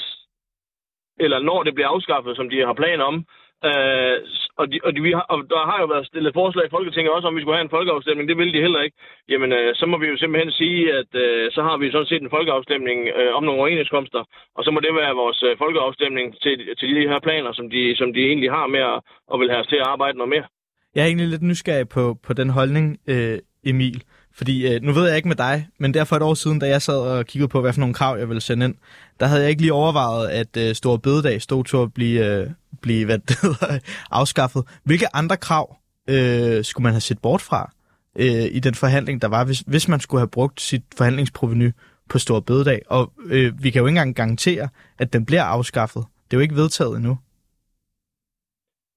eller 1.20 1.38
når 1.38 1.62
det 1.62 1.74
bliver 1.74 1.88
afskaffet, 1.88 2.36
som 2.36 2.50
de 2.50 2.66
har 2.66 2.72
planer 2.72 3.04
om, 3.04 3.26
Øh, 3.70 4.16
og, 4.60 4.64
de, 4.72 4.76
og, 4.86 4.90
de, 4.94 5.00
vi 5.08 5.12
har, 5.18 5.26
og 5.32 5.38
der 5.52 5.62
har 5.70 5.78
jo 5.82 5.86
været 5.94 6.06
stillet 6.06 6.32
forslag 6.40 6.64
i 6.66 6.74
Folketinget 6.76 7.12
også, 7.12 7.28
om 7.28 7.36
vi 7.36 7.40
skulle 7.42 7.58
have 7.58 7.68
en 7.68 7.76
folkeafstemning. 7.76 8.28
Det 8.28 8.38
vil 8.38 8.54
de 8.54 8.64
heller 8.66 8.82
ikke. 8.86 8.96
Jamen, 9.32 9.50
øh, 9.58 9.70
så 9.80 9.84
må 9.86 9.96
vi 9.98 10.06
jo 10.12 10.16
simpelthen 10.18 10.52
sige, 10.60 10.80
at 11.00 11.10
øh, 11.24 11.44
så 11.56 11.60
har 11.68 11.76
vi 11.76 11.90
sådan 11.90 12.10
set 12.10 12.22
en 12.22 12.34
folkeafstemning 12.36 12.98
øh, 13.18 13.30
om 13.36 13.42
nogle 13.44 13.60
overenskomster, 13.60 14.22
og 14.56 14.64
så 14.64 14.70
må 14.70 14.78
det 14.80 14.94
være 15.02 15.20
vores 15.22 15.40
øh, 15.48 15.52
folkeafstemning 15.64 16.26
til, 16.42 16.56
til 16.80 16.88
de 16.96 17.08
her 17.12 17.20
planer, 17.26 17.52
som 17.58 17.70
de, 17.70 17.82
som 18.00 18.08
de 18.14 18.20
egentlig 18.30 18.50
har 18.58 18.66
med 18.66 18.82
at, 18.92 18.98
og 19.30 19.40
vil 19.40 19.50
have 19.52 19.62
os 19.62 19.70
til 19.72 19.82
at 19.82 19.90
arbejde 19.94 20.18
noget 20.18 20.34
mere. 20.34 20.46
Jeg 20.94 21.02
er 21.02 21.10
egentlig 21.10 21.28
lidt 21.28 21.48
nysgerrig 21.50 21.88
på, 21.88 22.04
på 22.26 22.32
den 22.40 22.50
holdning, 22.50 22.86
øh, 23.12 23.38
Emil. 23.70 23.98
Fordi 24.38 24.74
øh, 24.74 24.82
nu 24.82 24.92
ved 24.92 25.06
jeg 25.06 25.16
ikke 25.16 25.28
med 25.28 25.36
dig, 25.36 25.68
men 25.78 25.94
der 25.94 26.04
for 26.04 26.16
et 26.16 26.22
år 26.22 26.34
siden, 26.34 26.58
da 26.58 26.68
jeg 26.68 26.82
sad 26.82 26.98
og 26.98 27.26
kiggede 27.26 27.48
på, 27.48 27.60
hvad 27.60 27.72
for 27.72 27.80
nogle 27.80 27.94
krav 27.94 28.18
jeg 28.18 28.28
ville 28.28 28.40
sende 28.40 28.66
ind, 28.66 28.74
der 29.20 29.26
havde 29.26 29.40
jeg 29.40 29.50
ikke 29.50 29.62
lige 29.62 29.72
overvejet, 29.72 30.28
at 30.28 30.56
øh, 30.56 30.74
Store 30.74 30.98
Bededag 30.98 31.42
stod 31.42 31.64
til 31.64 31.76
at 31.76 31.94
blive, 31.94 32.26
øh, 32.26 32.50
blive 32.82 33.04
hvad 33.04 33.18
det 33.18 33.38
hedder, 33.42 33.78
afskaffet. 34.10 34.62
Hvilke 34.84 35.16
andre 35.16 35.36
krav 35.36 35.76
øh, 36.08 36.64
skulle 36.64 36.82
man 36.82 36.92
have 36.92 37.00
set 37.00 37.18
bort 37.18 37.40
fra 37.40 37.72
øh, 38.16 38.44
i 38.50 38.60
den 38.60 38.74
forhandling, 38.74 39.22
der 39.22 39.28
var, 39.28 39.44
hvis, 39.44 39.62
hvis 39.66 39.88
man 39.88 40.00
skulle 40.00 40.20
have 40.20 40.28
brugt 40.28 40.60
sit 40.60 40.82
forhandlingsproveny 40.96 41.72
på 42.08 42.18
Store 42.18 42.42
Bededag? 42.42 42.82
Og 42.88 43.12
øh, 43.26 43.62
vi 43.62 43.70
kan 43.70 43.80
jo 43.80 43.86
ikke 43.86 43.98
engang 43.98 44.14
garantere, 44.14 44.68
at 44.98 45.12
den 45.12 45.24
bliver 45.24 45.42
afskaffet. 45.42 46.04
Det 46.30 46.36
er 46.36 46.38
jo 46.38 46.42
ikke 46.42 46.56
vedtaget 46.56 46.96
endnu. 46.96 47.18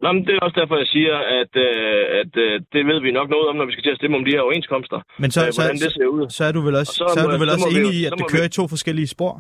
Nå, 0.03 0.07
men 0.15 0.21
det 0.27 0.33
er 0.35 0.41
også 0.47 0.57
derfor, 0.61 0.75
jeg 0.83 0.89
siger, 0.95 1.15
at, 1.39 1.51
øh, 1.67 2.19
at 2.21 2.31
øh, 2.45 2.53
det 2.73 2.81
ved 2.89 2.99
vi 3.05 3.11
nok 3.19 3.29
noget 3.35 3.47
om, 3.49 3.55
når 3.59 3.65
vi 3.65 3.71
skal 3.73 3.83
til 3.83 3.95
at 3.95 3.99
stemme 4.01 4.17
om 4.17 4.25
de 4.25 4.31
her 4.35 4.41
overenskomster. 4.47 4.99
Men 5.23 5.31
så, 5.31 5.41
øh, 5.47 5.53
så, 5.53 5.61
det 5.85 5.93
ser 5.97 6.07
ud. 6.15 6.29
så 6.29 6.43
er 6.49 6.51
du 6.51 6.61
vel 6.67 6.75
også, 6.81 6.93
så, 6.93 7.05
så 7.13 7.19
er 7.23 7.31
du 7.33 7.37
vel 7.43 7.49
også 7.55 7.69
enig 7.77 7.93
i, 7.99 8.05
at 8.05 8.13
det 8.17 8.27
kører 8.33 8.47
vi... 8.47 8.51
i 8.53 8.57
to 8.59 8.67
forskellige 8.67 9.07
spor? 9.07 9.33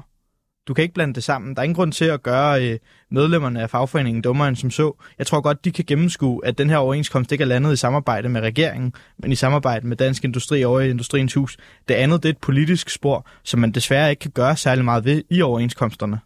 Du 0.67 0.73
kan 0.73 0.81
ikke 0.81 0.93
blande 0.93 1.13
det 1.13 1.23
sammen. 1.23 1.55
Der 1.55 1.59
er 1.59 1.63
ingen 1.63 1.75
grund 1.75 1.91
til 1.91 2.05
at 2.05 2.23
gøre 2.23 2.63
øh, 2.63 2.79
medlemmerne 3.11 3.61
af 3.61 3.69
fagforeningen 3.69 4.21
dummere 4.21 4.47
end 4.47 4.55
som 4.55 4.71
så. 4.71 5.03
Jeg 5.19 5.27
tror 5.27 5.41
godt, 5.41 5.65
de 5.65 5.71
kan 5.71 5.85
gennemskue, 5.85 6.45
at 6.45 6.57
den 6.57 6.69
her 6.69 6.77
overenskomst 6.77 7.31
ikke 7.31 7.41
er 7.41 7.47
landet 7.47 7.73
i 7.73 7.75
samarbejde 7.75 8.29
med 8.29 8.41
regeringen, 8.41 8.93
men 9.17 9.31
i 9.31 9.35
samarbejde 9.35 9.87
med 9.87 9.97
Dansk 9.97 10.23
Industri 10.23 10.63
over 10.63 10.79
i 10.79 10.89
Industriens 10.89 11.33
Hus. 11.33 11.57
Det 11.87 11.93
andet 11.93 12.23
det 12.23 12.29
er 12.29 12.33
et 12.33 12.41
politisk 12.41 12.89
spor, 12.89 13.27
som 13.43 13.59
man 13.59 13.71
desværre 13.71 14.09
ikke 14.09 14.19
kan 14.19 14.31
gøre 14.31 14.55
særlig 14.55 14.85
meget 14.85 15.05
ved 15.05 15.23
i 15.29 15.41
overenskomsterne. 15.41 16.19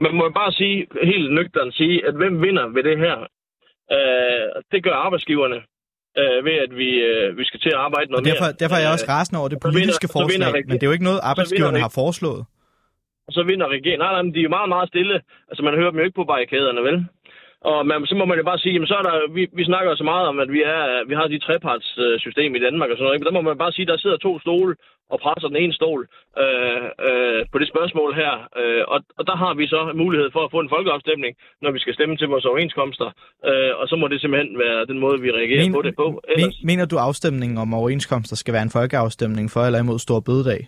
Man 0.00 0.14
må 0.14 0.24
bare 0.40 0.52
sige, 0.52 0.86
helt 1.02 1.28
nøgternt 1.34 1.74
sige, 1.74 2.06
at 2.08 2.14
hvem 2.14 2.42
vinder 2.42 2.66
ved 2.76 2.82
det 2.90 2.98
her? 2.98 3.16
Øh, 3.96 4.62
det 4.72 4.80
gør 4.86 4.96
arbejdsgiverne 5.06 5.58
øh, 6.20 6.38
ved, 6.46 6.56
at 6.66 6.72
vi, 6.80 6.88
øh, 7.10 7.38
vi 7.38 7.44
skal 7.44 7.60
til 7.60 7.72
at 7.74 7.80
arbejde 7.86 8.10
noget 8.10 8.24
og 8.24 8.30
derfor, 8.30 8.44
mere. 8.44 8.58
Derfor 8.60 8.76
er 8.76 8.82
jeg 8.84 8.92
også 8.96 9.08
rasende 9.14 9.38
over 9.40 9.48
det 9.54 9.60
politiske 9.66 10.08
vinder, 10.08 10.16
forslag, 10.18 10.66
men 10.68 10.74
det 10.76 10.82
er 10.82 10.90
jo 10.90 10.96
ikke 10.98 11.08
noget, 11.10 11.20
arbejdsgiverne 11.30 11.80
har 11.86 11.92
foreslået. 12.00 12.42
Og 13.28 13.32
så 13.36 13.42
vinder 13.50 13.66
regeringen. 13.76 14.02
Nej, 14.04 14.12
nej, 14.16 14.22
men 14.22 14.32
de 14.34 14.38
er 14.38 14.46
jo 14.48 14.54
meget, 14.58 14.68
meget 14.68 14.88
stille. 14.92 15.14
Altså, 15.48 15.62
man 15.68 15.74
hører 15.78 15.90
dem 15.90 15.98
jo 16.00 16.04
ikke 16.06 16.20
på 16.20 16.24
barrikaderne, 16.32 16.82
vel? 16.88 16.96
Og 17.60 17.86
man, 17.86 18.06
så 18.06 18.14
må 18.14 18.24
man 18.24 18.38
jo 18.38 18.44
bare 18.44 18.58
sige, 18.58 18.72
jamen 18.72 18.90
så 18.92 18.96
er 19.00 19.02
der, 19.08 19.32
vi, 19.36 19.42
vi 19.52 19.64
snakker 19.64 19.96
så 19.96 20.04
meget 20.04 20.26
om, 20.28 20.38
at 20.44 20.52
vi, 20.56 20.60
er, 20.62 21.08
vi 21.08 21.14
har 21.14 21.26
de 21.26 21.38
trepartssystem 21.38 22.54
i 22.54 22.64
Danmark 22.66 22.90
og 22.90 22.96
sådan 22.96 23.06
noget. 23.06 23.20
Men 23.20 23.26
der 23.26 23.36
må 23.36 23.40
man 23.40 23.58
bare 23.58 23.72
sige, 23.72 23.86
at 23.86 23.92
der 23.92 23.98
sidder 23.98 24.16
to 24.16 24.40
stole 24.40 24.74
og 25.12 25.18
presser 25.24 25.48
den 25.48 25.62
ene 25.62 25.74
stol 25.78 26.00
øh, 26.42 26.84
øh, 27.08 27.40
på 27.52 27.56
det 27.58 27.68
spørgsmål 27.72 28.10
her. 28.22 28.32
Øh, 28.60 28.82
og, 28.92 28.98
og 29.18 29.22
der 29.30 29.36
har 29.42 29.52
vi 29.60 29.66
så 29.74 29.80
mulighed 30.02 30.28
for 30.32 30.42
at 30.44 30.50
få 30.54 30.60
en 30.60 30.72
folkeafstemning, 30.74 31.32
når 31.62 31.70
vi 31.76 31.78
skal 31.78 31.94
stemme 31.94 32.16
til 32.16 32.28
vores 32.32 32.44
overenskomster. 32.44 33.08
Øh, 33.48 33.72
og 33.80 33.84
så 33.90 33.96
må 34.00 34.08
det 34.08 34.20
simpelthen 34.20 34.58
være 34.58 34.86
den 34.90 34.98
måde, 35.04 35.20
vi 35.20 35.30
reagerer 35.30 35.64
men, 35.64 35.72
på 35.72 35.82
det 35.82 35.94
på. 36.02 36.06
Ellers... 36.28 36.56
Mener 36.70 36.86
du, 36.86 36.96
afstemningen 36.96 37.58
om 37.58 37.74
overenskomster 37.74 38.36
skal 38.36 38.54
være 38.54 38.66
en 38.68 38.76
folkeafstemning 38.78 39.50
for 39.50 39.60
eller 39.60 39.80
imod 39.84 39.98
Stor 39.98 40.20
Bødedag? 40.20 40.62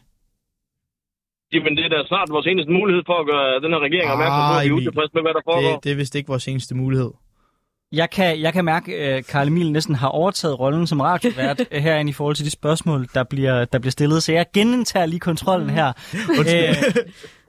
Jamen, 1.54 1.72
det 1.76 1.84
er 1.84 1.88
da 1.88 1.98
snart 2.12 2.28
vores 2.36 2.46
eneste 2.46 2.72
mulighed 2.72 3.02
for 3.06 3.16
at 3.22 3.26
gøre 3.32 3.60
den 3.64 3.70
her 3.74 3.80
regering 3.86 4.10
opmærksom 4.14 4.42
på, 4.50 4.54
at 4.58 4.64
vi 4.64 4.68
er 4.68 4.76
utilfredse 4.80 5.14
med, 5.16 5.22
hvad 5.26 5.34
der 5.38 5.44
foregår. 5.50 5.74
Det, 5.74 5.84
det 5.84 5.92
er 5.92 5.96
vist 6.02 6.14
ikke 6.14 6.28
vores 6.34 6.48
eneste 6.48 6.74
mulighed. 6.82 7.10
Jeg 7.92 8.10
kan, 8.10 8.40
jeg 8.40 8.52
kan 8.52 8.64
mærke, 8.64 8.96
at 8.96 9.26
Karl 9.26 9.46
Emil 9.46 9.72
næsten 9.72 9.94
har 9.94 10.08
overtaget 10.08 10.60
rollen 10.60 10.86
som 10.86 11.00
radiovært 11.00 11.60
herinde 11.72 12.10
i 12.10 12.12
forhold 12.12 12.36
til 12.36 12.44
de 12.44 12.50
spørgsmål, 12.50 13.08
der 13.14 13.24
bliver, 13.24 13.64
der 13.64 13.78
bliver 13.78 13.90
stillet. 13.90 14.22
Så 14.22 14.32
jeg 14.32 14.46
genindtager 14.54 15.06
lige 15.06 15.20
kontrollen 15.20 15.70
her. 15.70 15.92
Æ, 16.46 16.72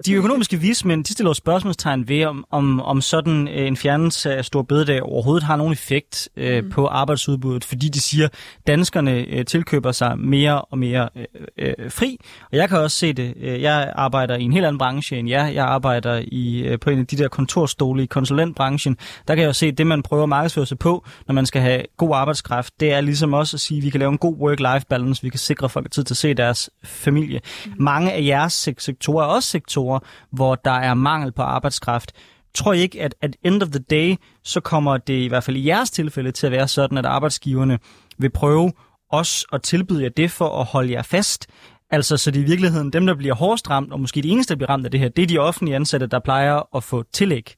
de 0.05 0.13
økonomiske 0.13 0.57
vismænd 0.57 1.03
de 1.03 1.13
stiller 1.13 1.33
spørgsmålstegn 1.33 2.07
ved, 2.07 2.25
om, 2.25 2.45
om, 2.51 2.81
om 2.81 3.01
sådan 3.01 3.47
øh, 3.47 3.67
en 3.67 3.77
fjernelse 3.77 4.35
af 4.35 4.45
stor 4.45 4.61
bededag 4.61 5.03
overhovedet 5.03 5.43
har 5.43 5.55
nogen 5.55 5.73
effekt 5.73 6.29
øh, 6.37 6.63
mm. 6.63 6.69
på 6.69 6.87
arbejdsudbuddet, 6.87 7.63
fordi 7.63 7.89
de 7.89 8.01
siger, 8.01 8.25
at 8.25 8.33
danskerne 8.67 9.11
øh, 9.11 9.45
tilkøber 9.45 9.91
sig 9.91 10.19
mere 10.19 10.61
og 10.61 10.77
mere 10.77 11.09
øh, 11.15 11.73
øh, 11.79 11.91
fri. 11.91 12.17
Og 12.51 12.57
jeg 12.57 12.69
kan 12.69 12.77
også 12.77 12.97
se 12.97 13.13
det. 13.13 13.33
Øh, 13.41 13.61
jeg 13.61 13.93
arbejder 13.95 14.35
i 14.35 14.43
en 14.43 14.53
helt 14.53 14.65
anden 14.65 14.77
branche 14.77 15.17
end 15.17 15.29
jer. 15.29 15.47
Jeg 15.47 15.65
arbejder 15.65 16.21
i, 16.27 16.61
øh, 16.61 16.79
på 16.79 16.89
en 16.89 16.99
af 16.99 17.07
de 17.07 17.17
der 17.17 17.27
kontorstole 17.27 18.03
i 18.03 18.05
konsulentbranchen. 18.05 18.97
Der 19.27 19.35
kan 19.35 19.41
jeg 19.41 19.47
jo 19.47 19.53
se, 19.53 19.65
at 19.65 19.77
det, 19.77 19.87
man 19.87 20.03
prøver 20.03 20.23
at 20.23 20.29
markedsføre 20.31 20.65
sig 20.65 20.79
på, 20.79 21.05
når 21.27 21.33
man 21.33 21.45
skal 21.45 21.61
have 21.61 21.83
god 21.97 22.15
arbejdskraft, 22.15 22.73
det 22.79 22.93
er 22.93 23.01
ligesom 23.01 23.33
også 23.33 23.57
at 23.57 23.61
sige, 23.61 23.77
at 23.77 23.83
vi 23.83 23.89
kan 23.89 23.99
lave 23.99 24.11
en 24.11 24.17
god 24.17 24.35
work-life 24.37 24.85
balance. 24.89 25.21
Vi 25.23 25.29
kan 25.29 25.39
sikre 25.39 25.69
folk 25.69 25.91
tid 25.91 26.03
til 26.03 26.13
at 26.13 26.17
se 26.17 26.33
deres 26.33 26.69
familie. 26.83 27.41
Mm. 27.65 27.73
Mange 27.79 28.11
af 28.11 28.25
jeres 28.25 28.53
sektorer 28.53 29.23
er 29.23 29.27
også 29.27 29.49
sektorer, 29.49 29.99
hvor 30.31 30.55
der 30.55 30.71
er 30.71 30.93
mangel 30.93 31.31
på 31.31 31.41
arbejdskraft. 31.41 32.11
Tror 32.55 32.73
I 32.73 32.79
ikke, 32.79 33.01
at 33.01 33.15
at 33.21 33.35
end 33.43 33.63
of 33.63 33.69
the 33.69 33.79
day, 33.79 34.15
så 34.43 34.59
kommer 34.59 34.97
det 34.97 35.13
i 35.13 35.27
hvert 35.27 35.43
fald 35.43 35.57
i 35.57 35.67
jeres 35.67 35.91
tilfælde 35.91 36.31
til 36.31 36.45
at 36.45 36.51
være 36.51 36.67
sådan, 36.67 36.97
at 36.97 37.05
arbejdsgiverne 37.05 37.79
vil 38.17 38.29
prøve 38.29 38.71
os 39.09 39.45
at 39.53 39.61
tilbyde 39.61 40.03
jer 40.03 40.09
det 40.09 40.31
for 40.31 40.59
at 40.59 40.65
holde 40.65 40.91
jer 40.91 41.01
fast. 41.01 41.47
Altså, 41.91 42.17
så 42.17 42.31
det 42.31 42.39
er 42.39 42.43
i 42.43 42.47
virkeligheden 42.47 42.93
dem, 42.93 43.05
der 43.05 43.15
bliver 43.15 43.35
hårdest 43.35 43.69
ramt, 43.69 43.93
og 43.93 43.99
måske 43.99 44.21
de 44.21 44.29
eneste, 44.29 44.53
der 44.53 44.57
bliver 44.57 44.69
ramt 44.69 44.85
af 44.85 44.91
det 44.91 44.99
her, 44.99 45.09
det 45.09 45.23
er 45.23 45.27
de 45.27 45.37
offentlige 45.37 45.75
ansatte, 45.75 46.07
der 46.07 46.19
plejer 46.19 46.75
at 46.75 46.83
få 46.83 47.03
tillæg 47.13 47.55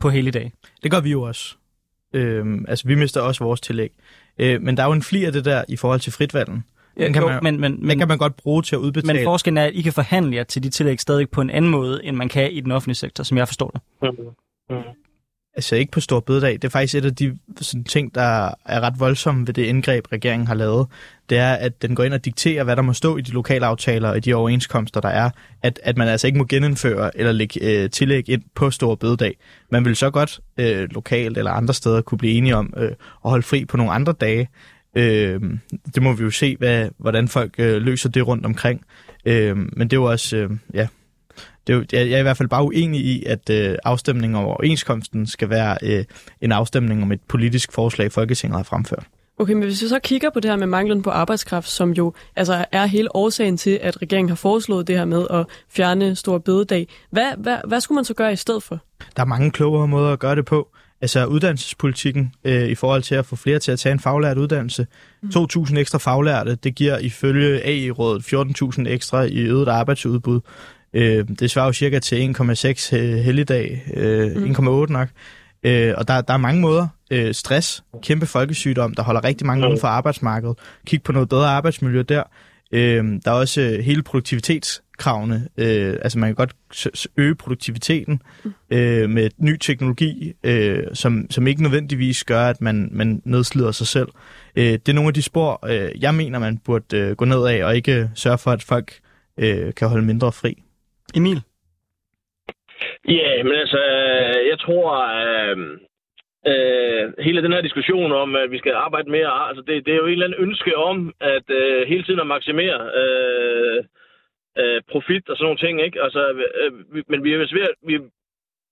på 0.00 0.10
hele 0.10 0.30
dag. 0.30 0.52
Det 0.82 0.90
gør 0.90 1.00
vi 1.00 1.10
jo 1.10 1.22
også. 1.22 1.56
Øhm, 2.16 2.64
altså, 2.68 2.88
vi 2.88 2.94
mister 2.94 3.20
også 3.20 3.44
vores 3.44 3.60
tillæg. 3.60 3.90
Øh, 4.38 4.62
men 4.62 4.76
der 4.76 4.82
er 4.82 4.86
jo 4.86 4.92
en 4.92 5.02
fli 5.02 5.24
af 5.24 5.32
det 5.32 5.44
der 5.44 5.64
i 5.68 5.76
forhold 5.76 6.00
til 6.00 6.12
fritvalgen. 6.12 6.64
Den 6.98 7.12
kan, 7.12 7.22
jo, 7.22 7.28
man, 7.28 7.42
men, 7.42 7.60
men, 7.60 7.90
den 7.90 7.98
kan 7.98 8.08
man 8.08 8.18
godt 8.18 8.36
bruge 8.36 8.62
til 8.62 8.76
at 8.76 8.80
udbetale. 8.80 9.18
men 9.18 9.24
forskellen 9.24 9.58
er, 9.58 9.64
at 9.64 9.72
I 9.74 9.82
kan 9.82 9.92
forhandle 9.92 10.36
jer 10.36 10.44
til 10.44 10.62
de 10.62 10.70
tillæg 10.70 11.00
stadig 11.00 11.30
på 11.30 11.40
en 11.40 11.50
anden 11.50 11.70
måde, 11.70 12.04
end 12.04 12.16
man 12.16 12.28
kan 12.28 12.52
i 12.52 12.60
den 12.60 12.72
offentlige 12.72 12.96
sektor, 12.96 13.24
som 13.24 13.38
jeg 13.38 13.48
forstår 13.48 13.68
det. 13.70 13.80
Mm. 14.70 14.76
Altså 15.56 15.76
ikke 15.76 15.92
på 15.92 16.00
stor 16.00 16.20
bededag. 16.20 16.52
Det 16.52 16.64
er 16.64 16.68
faktisk 16.68 16.94
et 16.94 17.04
af 17.04 17.14
de 17.14 17.38
sådan, 17.60 17.84
ting, 17.84 18.14
der 18.14 18.50
er 18.64 18.80
ret 18.80 19.00
voldsomme 19.00 19.46
ved 19.46 19.54
det 19.54 19.62
indgreb, 19.62 20.12
regeringen 20.12 20.46
har 20.46 20.54
lavet. 20.54 20.86
Det 21.30 21.38
er, 21.38 21.52
at 21.52 21.82
den 21.82 21.94
går 21.94 22.04
ind 22.04 22.14
og 22.14 22.24
dikterer, 22.24 22.64
hvad 22.64 22.76
der 22.76 22.82
må 22.82 22.92
stå 22.92 23.16
i 23.16 23.20
de 23.20 23.30
lokale 23.30 23.66
aftaler 23.66 24.08
og 24.08 24.16
i 24.16 24.20
de 24.20 24.34
overenskomster, 24.34 25.00
der 25.00 25.08
er. 25.08 25.30
At, 25.62 25.80
at 25.82 25.96
man 25.96 26.08
altså 26.08 26.26
ikke 26.26 26.38
må 26.38 26.44
genindføre 26.44 27.18
eller 27.18 27.32
lægge 27.32 27.82
øh, 27.82 27.90
tillæg 27.90 28.28
ind 28.28 28.42
på 28.54 28.70
stor 28.70 28.94
bededag. 28.94 29.36
Man 29.70 29.84
vil 29.84 29.96
så 29.96 30.10
godt 30.10 30.40
øh, 30.58 30.88
lokalt 30.90 31.38
eller 31.38 31.50
andre 31.50 31.74
steder 31.74 32.00
kunne 32.00 32.18
blive 32.18 32.34
enige 32.34 32.56
om 32.56 32.74
øh, 32.76 32.90
at 33.24 33.30
holde 33.30 33.42
fri 33.42 33.64
på 33.64 33.76
nogle 33.76 33.92
andre 33.92 34.12
dage. 34.12 34.48
Øh, 34.96 35.40
det 35.94 36.02
må 36.02 36.12
vi 36.12 36.24
jo 36.24 36.30
se, 36.30 36.56
hvad, 36.58 36.88
hvordan 36.98 37.28
folk 37.28 37.54
øh, 37.58 37.82
løser 37.82 38.08
det 38.08 38.26
rundt 38.26 38.46
omkring. 38.46 38.84
Øh, 39.26 39.56
men 39.56 39.80
det 39.80 39.92
er 39.92 40.00
jo 40.00 40.04
også, 40.04 40.36
øh, 40.36 40.50
ja, 40.74 40.88
det 41.66 41.72
er 41.72 41.76
jo, 41.76 41.84
jeg 41.92 42.12
er 42.12 42.18
i 42.18 42.22
hvert 42.22 42.36
fald 42.36 42.48
bare 42.48 42.64
uenig 42.64 43.00
i, 43.00 43.24
at 43.24 43.50
øh, 43.50 43.76
afstemningen 43.84 44.36
over 44.36 44.54
overenskomsten 44.54 45.26
skal 45.26 45.50
være 45.50 45.78
øh, 45.82 46.04
en 46.40 46.52
afstemning 46.52 47.02
om 47.02 47.12
et 47.12 47.20
politisk 47.28 47.72
forslag, 47.72 48.12
Folketinget 48.12 48.56
har 48.56 48.64
fremført. 48.64 49.04
Okay, 49.38 49.52
men 49.52 49.62
hvis 49.62 49.82
vi 49.82 49.88
så 49.88 49.98
kigger 49.98 50.30
på 50.30 50.40
det 50.40 50.50
her 50.50 50.56
med 50.56 50.66
manglen 50.66 51.02
på 51.02 51.10
arbejdskraft, 51.10 51.68
som 51.68 51.90
jo 51.90 52.12
altså 52.36 52.64
er 52.72 52.86
hele 52.86 53.16
årsagen 53.16 53.56
til, 53.56 53.78
at 53.82 54.02
regeringen 54.02 54.28
har 54.28 54.36
foreslået 54.36 54.86
det 54.86 54.98
her 54.98 55.04
med 55.04 55.26
at 55.30 55.46
fjerne 55.68 56.16
stor 56.16 56.38
bededag, 56.38 56.88
hvad, 57.10 57.32
hvad, 57.38 57.56
hvad 57.68 57.80
skulle 57.80 57.96
man 57.96 58.04
så 58.04 58.14
gøre 58.14 58.32
i 58.32 58.36
stedet 58.36 58.62
for? 58.62 58.80
Der 59.16 59.22
er 59.22 59.26
mange 59.26 59.50
klogere 59.50 59.88
måder 59.88 60.12
at 60.12 60.18
gøre 60.18 60.36
det 60.36 60.44
på. 60.44 60.68
Altså 61.00 61.26
uddannelsespolitikken 61.26 62.32
øh, 62.44 62.68
i 62.68 62.74
forhold 62.74 63.02
til 63.02 63.14
at 63.14 63.26
få 63.26 63.36
flere 63.36 63.58
til 63.58 63.72
at 63.72 63.78
tage 63.78 63.92
en 63.92 64.00
faglært 64.00 64.38
uddannelse. 64.38 64.86
Mm. 65.22 65.28
2.000 65.28 65.78
ekstra 65.78 65.98
faglærte, 65.98 66.54
det 66.54 66.74
giver 66.74 66.98
ifølge 66.98 67.66
AI-rådet 67.66 68.22
14.000 68.22 68.88
ekstra 68.88 69.22
i 69.22 69.38
øget 69.38 69.68
arbejdsudbud. 69.68 70.40
Øh, 70.96 71.28
det 71.40 71.50
svarer 71.50 71.66
jo 71.66 71.72
cirka 71.72 71.98
til 71.98 72.34
1,6 72.40 72.96
øh, 72.96 73.14
helligdag, 73.18 73.84
øh, 73.94 74.36
mm. 74.36 74.50
1,8 74.50 74.92
nok. 74.92 75.08
Øh, 75.62 75.94
og 75.96 76.08
der, 76.08 76.20
der 76.20 76.34
er 76.34 76.38
mange 76.38 76.60
måder. 76.60 76.88
Øh, 77.10 77.34
stress, 77.34 77.84
kæmpe 78.02 78.26
folkesygdom, 78.26 78.94
der 78.94 79.02
holder 79.02 79.24
rigtig 79.24 79.46
mange 79.46 79.66
uden 79.66 79.80
for 79.80 79.88
arbejdsmarkedet. 79.88 80.58
Kig 80.86 81.02
på 81.02 81.12
noget 81.12 81.28
bedre 81.28 81.48
arbejdsmiljø 81.48 82.02
der. 82.02 82.22
Øh, 82.72 83.04
der 83.24 83.30
er 83.30 83.34
også 83.34 83.60
øh, 83.60 83.84
hele 83.84 84.02
produktivitetskravene. 84.02 85.48
Øh, 85.56 85.96
altså 86.02 86.18
man 86.18 86.28
kan 86.28 86.34
godt 86.34 86.54
øge 87.16 87.34
produktiviteten 87.34 88.22
øh, 88.70 89.10
med 89.10 89.30
ny 89.38 89.56
teknologi, 89.56 90.32
øh, 90.44 90.82
som, 90.94 91.26
som 91.30 91.46
ikke 91.46 91.62
nødvendigvis 91.62 92.24
gør, 92.24 92.46
at 92.46 92.60
man, 92.60 92.88
man 92.92 93.22
nedslider 93.24 93.72
sig 93.72 93.86
selv. 93.86 94.08
Øh, 94.56 94.64
det 94.72 94.88
er 94.88 94.92
nogle 94.92 95.08
af 95.08 95.14
de 95.14 95.22
spor, 95.22 95.66
øh, 95.68 96.02
jeg 96.02 96.14
mener, 96.14 96.38
man 96.38 96.58
burde 96.58 96.96
øh, 96.96 97.16
gå 97.16 97.24
ned 97.24 97.46
af, 97.46 97.64
og 97.64 97.76
ikke 97.76 98.10
sørge 98.14 98.38
for, 98.38 98.50
at 98.50 98.62
folk 98.62 98.92
øh, 99.38 99.74
kan 99.74 99.88
holde 99.88 100.06
mindre 100.06 100.32
fri. 100.32 100.62
Emil? 101.14 101.40
Ja, 103.08 103.42
men 103.42 103.52
altså, 103.52 103.78
jeg 104.50 104.58
tror, 104.58 104.86
øh, 105.22 105.56
øh, 106.50 107.12
hele 107.18 107.42
den 107.42 107.52
her 107.52 107.60
diskussion 107.60 108.12
om, 108.12 108.36
at 108.36 108.50
vi 108.50 108.58
skal 108.58 108.72
arbejde 108.72 109.10
mere, 109.10 109.48
altså 109.48 109.62
det, 109.66 109.86
det 109.86 109.92
er 109.92 109.96
jo 109.96 110.06
en 110.06 110.12
eller 110.12 110.26
anden 110.26 110.42
ønske 110.42 110.76
om, 110.76 111.14
at 111.20 111.50
øh, 111.50 111.88
hele 111.88 112.02
tiden 112.04 112.20
at 112.20 112.26
maksimere 112.26 112.80
øh, 113.00 113.84
øh, 114.58 114.82
profit 114.90 115.28
og 115.28 115.36
sådan 115.36 115.44
nogle 115.44 115.62
ting, 115.64 115.82
ikke? 115.82 116.02
Altså, 116.02 116.22
øh, 116.60 116.94
vi, 116.94 117.02
men 117.08 117.24
vi 117.24 117.32
er 117.32 117.46
svært, 117.46 117.76
vi, 117.82 117.98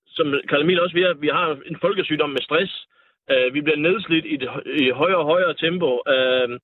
som 0.07 0.27
Karl 0.49 0.61
Emil 0.61 0.81
også 0.81 0.95
ved, 0.95 1.15
vi 1.19 1.27
har 1.27 1.57
en 1.65 1.77
folkesygdom 1.81 2.29
med 2.29 2.41
stress. 2.41 2.87
Øh, 3.31 3.53
vi 3.53 3.61
bliver 3.61 3.77
nedslidt 3.77 4.25
i 4.25 4.33
et 4.33 4.49
i 4.65 4.89
højere 4.89 5.17
og 5.17 5.25
højere 5.25 5.53
tempo. 5.53 6.01
Øh, 6.15 6.59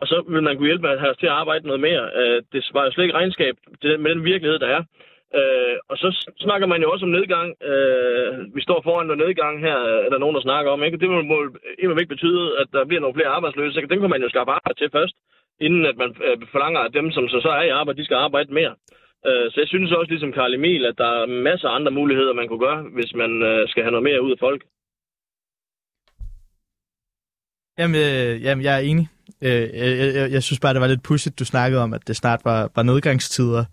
og 0.00 0.06
så 0.06 0.24
vil 0.28 0.42
man 0.42 0.56
kunne 0.56 0.66
hjælpe 0.66 0.82
med 0.82 0.90
at 0.90 1.00
have 1.00 1.10
os 1.10 1.16
til 1.16 1.26
at 1.26 1.38
arbejde 1.42 1.66
noget 1.66 1.80
mere. 1.80 2.10
Øh, 2.16 2.42
det 2.52 2.70
var 2.72 2.84
jo 2.84 2.90
slet 2.90 3.04
ikke 3.04 3.14
regnskab 3.14 3.54
til 3.82 4.00
med 4.00 4.10
den 4.10 4.24
virkelighed, 4.24 4.58
der 4.58 4.68
er. 4.76 4.82
Øh, 5.38 5.76
og 5.90 5.96
så 6.02 6.08
snakker 6.44 6.66
man 6.66 6.82
jo 6.82 6.90
også 6.92 7.04
om 7.06 7.14
nedgang. 7.18 7.48
Øh, 7.70 8.54
vi 8.56 8.60
står 8.66 8.80
foran 8.82 9.06
noget 9.06 9.22
nedgang 9.24 9.54
her, 9.66 9.78
øh, 9.90 10.00
er 10.06 10.10
der 10.10 10.22
nogen, 10.22 10.36
der 10.36 10.46
snakker 10.48 10.70
om. 10.70 10.82
Ikke? 10.82 10.98
Det 11.02 11.08
må, 11.10 11.22
må 11.22 11.98
ikke 11.98 12.14
betyde, 12.16 12.44
at 12.60 12.68
der 12.72 12.84
bliver 12.84 13.00
nogle 13.00 13.16
flere 13.16 13.34
arbejdsløse. 13.36 13.78
Ikke? 13.78 13.92
Dem 13.92 14.00
kan 14.00 14.10
man 14.10 14.22
jo 14.22 14.28
skaffe 14.28 14.52
arbejde 14.56 14.78
til 14.78 14.94
først, 14.96 15.14
inden 15.66 15.86
at 15.90 15.96
man 16.02 16.10
øh, 16.26 16.36
forlanger, 16.54 16.80
at 16.80 16.94
dem, 16.98 17.06
som 17.10 17.28
så, 17.28 17.38
så 17.46 17.50
er 17.58 17.64
i 17.66 17.76
arbejde, 17.80 17.98
de 18.00 18.04
skal 18.08 18.24
arbejde 18.26 18.54
mere. 18.58 18.74
Øh, 19.28 19.46
så 19.50 19.56
jeg 19.62 19.68
synes 19.68 19.92
også, 19.92 20.10
ligesom 20.10 20.32
Karl 20.32 20.54
Emil, 20.54 20.84
at 20.90 20.98
der 20.98 21.10
er 21.20 21.26
masser 21.48 21.68
af 21.68 21.74
andre 21.78 21.92
muligheder, 21.98 22.32
man 22.32 22.48
kunne 22.48 22.64
gøre, 22.68 22.82
hvis 22.96 23.14
man 23.14 23.42
øh, 23.42 23.68
skal 23.68 23.82
have 23.82 23.94
noget 23.94 24.08
mere 24.08 24.22
ud 24.26 24.32
af 24.36 24.40
folk. 24.46 24.62
Jamen, 27.78 27.96
øh, 28.06 28.42
jamen 28.44 28.64
jeg 28.64 28.74
er 28.76 28.84
enig. 28.90 29.06
Øh, 29.42 29.66
jeg, 29.80 30.14
jeg, 30.18 30.32
jeg 30.32 30.42
synes 30.42 30.60
bare, 30.60 30.74
det 30.74 30.80
var 30.80 30.86
lidt 30.86 31.02
pudsigt, 31.02 31.38
du 31.38 31.44
snakkede 31.44 31.82
om, 31.82 31.92
at 31.94 32.08
det 32.08 32.16
snart 32.16 32.40
var, 32.44 32.70
var 32.76 32.82
nedgangstider. 32.82 33.64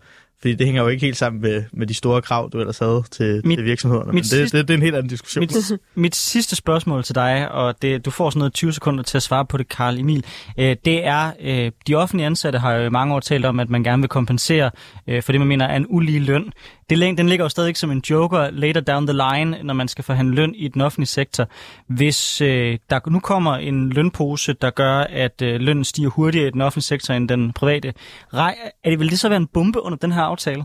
Fordi 0.44 0.54
det 0.54 0.66
hænger 0.66 0.82
jo 0.82 0.88
ikke 0.88 1.06
helt 1.06 1.16
sammen 1.16 1.42
med, 1.42 1.62
med 1.72 1.86
de 1.86 1.94
store 1.94 2.22
krav, 2.22 2.50
du 2.52 2.58
ellers 2.60 2.78
havde 2.78 3.02
til, 3.10 3.42
Mit- 3.46 3.56
til 3.56 3.64
virksomhederne. 3.64 4.06
Men 4.06 4.14
mit 4.14 4.22
det, 4.24 4.30
sidste- 4.30 4.58
det, 4.58 4.68
det 4.68 4.74
er 4.74 4.78
en 4.78 4.82
helt 4.82 4.94
anden 4.94 5.08
diskussion. 5.10 5.40
Mit, 5.40 5.72
mit 5.94 6.16
sidste 6.16 6.56
spørgsmål 6.56 7.04
til 7.04 7.14
dig, 7.14 7.50
og 7.52 7.82
det, 7.82 8.04
du 8.04 8.10
får 8.10 8.30
sådan 8.30 8.38
noget 8.38 8.54
20 8.54 8.72
sekunder 8.72 9.02
til 9.04 9.16
at 9.16 9.22
svare 9.22 9.46
på 9.46 9.56
det, 9.56 9.68
Karl 9.68 9.98
Emil, 9.98 10.24
øh, 10.58 10.76
det 10.84 11.06
er, 11.06 11.30
øh, 11.42 11.72
de 11.88 11.94
offentlige 11.94 12.26
ansatte 12.26 12.58
har 12.58 12.72
jo 12.72 12.86
i 12.86 12.90
mange 12.90 13.14
år 13.14 13.20
talt 13.20 13.44
om, 13.44 13.60
at 13.60 13.70
man 13.70 13.84
gerne 13.84 14.02
vil 14.02 14.08
kompensere 14.08 14.70
øh, 15.08 15.22
for 15.22 15.32
det, 15.32 15.40
man 15.40 15.48
mener 15.48 15.66
er 15.66 15.76
en 15.76 15.86
ulige 15.88 16.20
løn. 16.20 16.52
Det, 16.90 17.18
den 17.18 17.28
ligger 17.28 17.44
jo 17.44 17.48
stadig 17.48 17.76
som 17.76 17.90
en 17.90 18.02
joker 18.10 18.50
later 18.50 18.80
down 18.80 19.06
the 19.06 19.16
line, 19.16 19.62
når 19.62 19.74
man 19.74 19.88
skal 19.88 20.04
forhandle 20.04 20.34
løn 20.34 20.54
i 20.54 20.68
den 20.68 20.80
offentlige 20.80 21.06
sektor. 21.06 21.48
Hvis 21.86 22.40
øh, 22.40 22.78
der 22.90 23.10
nu 23.10 23.20
kommer 23.20 23.54
en 23.54 23.90
lønpose, 23.90 24.52
der 24.52 24.70
gør, 24.70 24.98
at 24.98 25.42
øh, 25.42 25.60
lønnen 25.60 25.84
stiger 25.84 26.10
hurtigere 26.10 26.48
i 26.48 26.50
den 26.50 26.60
offentlige 26.60 26.84
sektor 26.84 27.14
end 27.14 27.28
den 27.28 27.52
private, 27.52 27.94
rej, 28.34 28.56
er 28.84 28.90
det, 28.90 28.98
vil 28.98 29.10
det 29.10 29.18
så 29.18 29.28
være 29.28 29.36
en 29.36 29.46
bombe 29.46 29.82
under 29.82 29.98
den 29.98 30.12
her 30.12 30.22
aftale? 30.22 30.64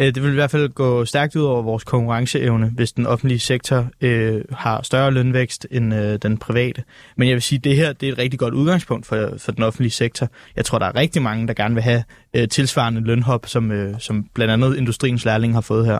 Øh, 0.00 0.14
det 0.14 0.22
vil 0.22 0.30
i 0.30 0.34
hvert 0.34 0.50
fald 0.50 0.68
gå 0.68 1.04
stærkt 1.04 1.36
ud 1.36 1.42
over 1.42 1.62
vores 1.62 1.84
konkurrenceevne, 1.84 2.72
hvis 2.74 2.92
den 2.92 3.06
offentlige 3.06 3.38
sektor 3.38 3.88
øh, 4.00 4.42
har 4.52 4.82
større 4.82 5.10
lønvækst 5.10 5.66
end 5.70 5.94
øh, 5.94 6.18
den 6.22 6.38
private. 6.38 6.82
Men 7.16 7.28
jeg 7.28 7.34
vil 7.34 7.42
sige, 7.42 7.56
at 7.56 7.64
det 7.64 7.76
her 7.76 7.92
det 7.92 8.08
er 8.08 8.12
et 8.12 8.18
rigtig 8.18 8.38
godt 8.38 8.54
udgangspunkt 8.54 9.06
for, 9.06 9.34
for 9.38 9.52
den 9.52 9.62
offentlige 9.64 9.90
sektor. 9.90 10.28
Jeg 10.56 10.64
tror, 10.64 10.78
der 10.78 10.86
er 10.86 10.96
rigtig 10.96 11.22
mange, 11.22 11.46
der 11.46 11.54
gerne 11.54 11.74
vil 11.74 11.82
have 11.82 12.04
øh, 12.34 12.48
tilsvarende 12.48 13.00
lønhop, 13.00 13.46
som, 13.46 13.72
øh, 13.72 14.00
som 14.00 14.24
blandt 14.34 14.52
andet 14.52 14.76
industriens 14.76 15.24
lærling 15.24 15.54
har 15.54 15.60
fået 15.60 15.86
her. 15.86 15.98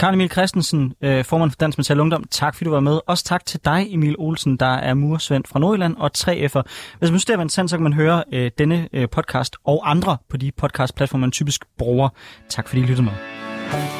Karl 0.00 0.14
Emil 0.14 0.30
Christensen, 0.30 0.94
øh, 1.02 1.24
formand 1.24 1.50
for 1.50 1.56
Dansk 1.56 1.78
Metal 1.78 2.00
Ungdom, 2.00 2.24
tak 2.30 2.54
fordi 2.54 2.64
du 2.64 2.70
var 2.70 2.80
med. 2.80 3.00
Også 3.06 3.24
tak 3.24 3.46
til 3.46 3.60
dig, 3.64 3.86
Emil 3.90 4.16
Olsen, 4.18 4.56
der 4.56 4.66
er 4.66 4.94
mursvend 4.94 5.44
fra 5.48 5.58
Nordjylland 5.58 5.96
og 5.96 6.10
3F'er. 6.18 6.62
Hvis 6.98 7.00
man 7.00 7.08
synes, 7.08 7.24
det 7.24 7.34
er 7.34 7.40
interessant, 7.40 7.70
så 7.70 7.76
kan 7.76 7.82
man 7.82 7.92
høre 7.92 8.24
øh, 8.32 8.50
denne 8.58 8.88
øh, 8.92 9.08
podcast 9.08 9.56
og 9.64 9.90
andre 9.90 10.16
på 10.30 10.36
de 10.36 10.52
podcastplatformer, 10.52 11.20
man 11.20 11.30
typisk 11.30 11.64
bruger. 11.78 12.08
Tak 12.48 12.68
fordi 12.68 12.82
I 12.82 12.84
lyttede 12.84 13.02
med. 13.02 13.99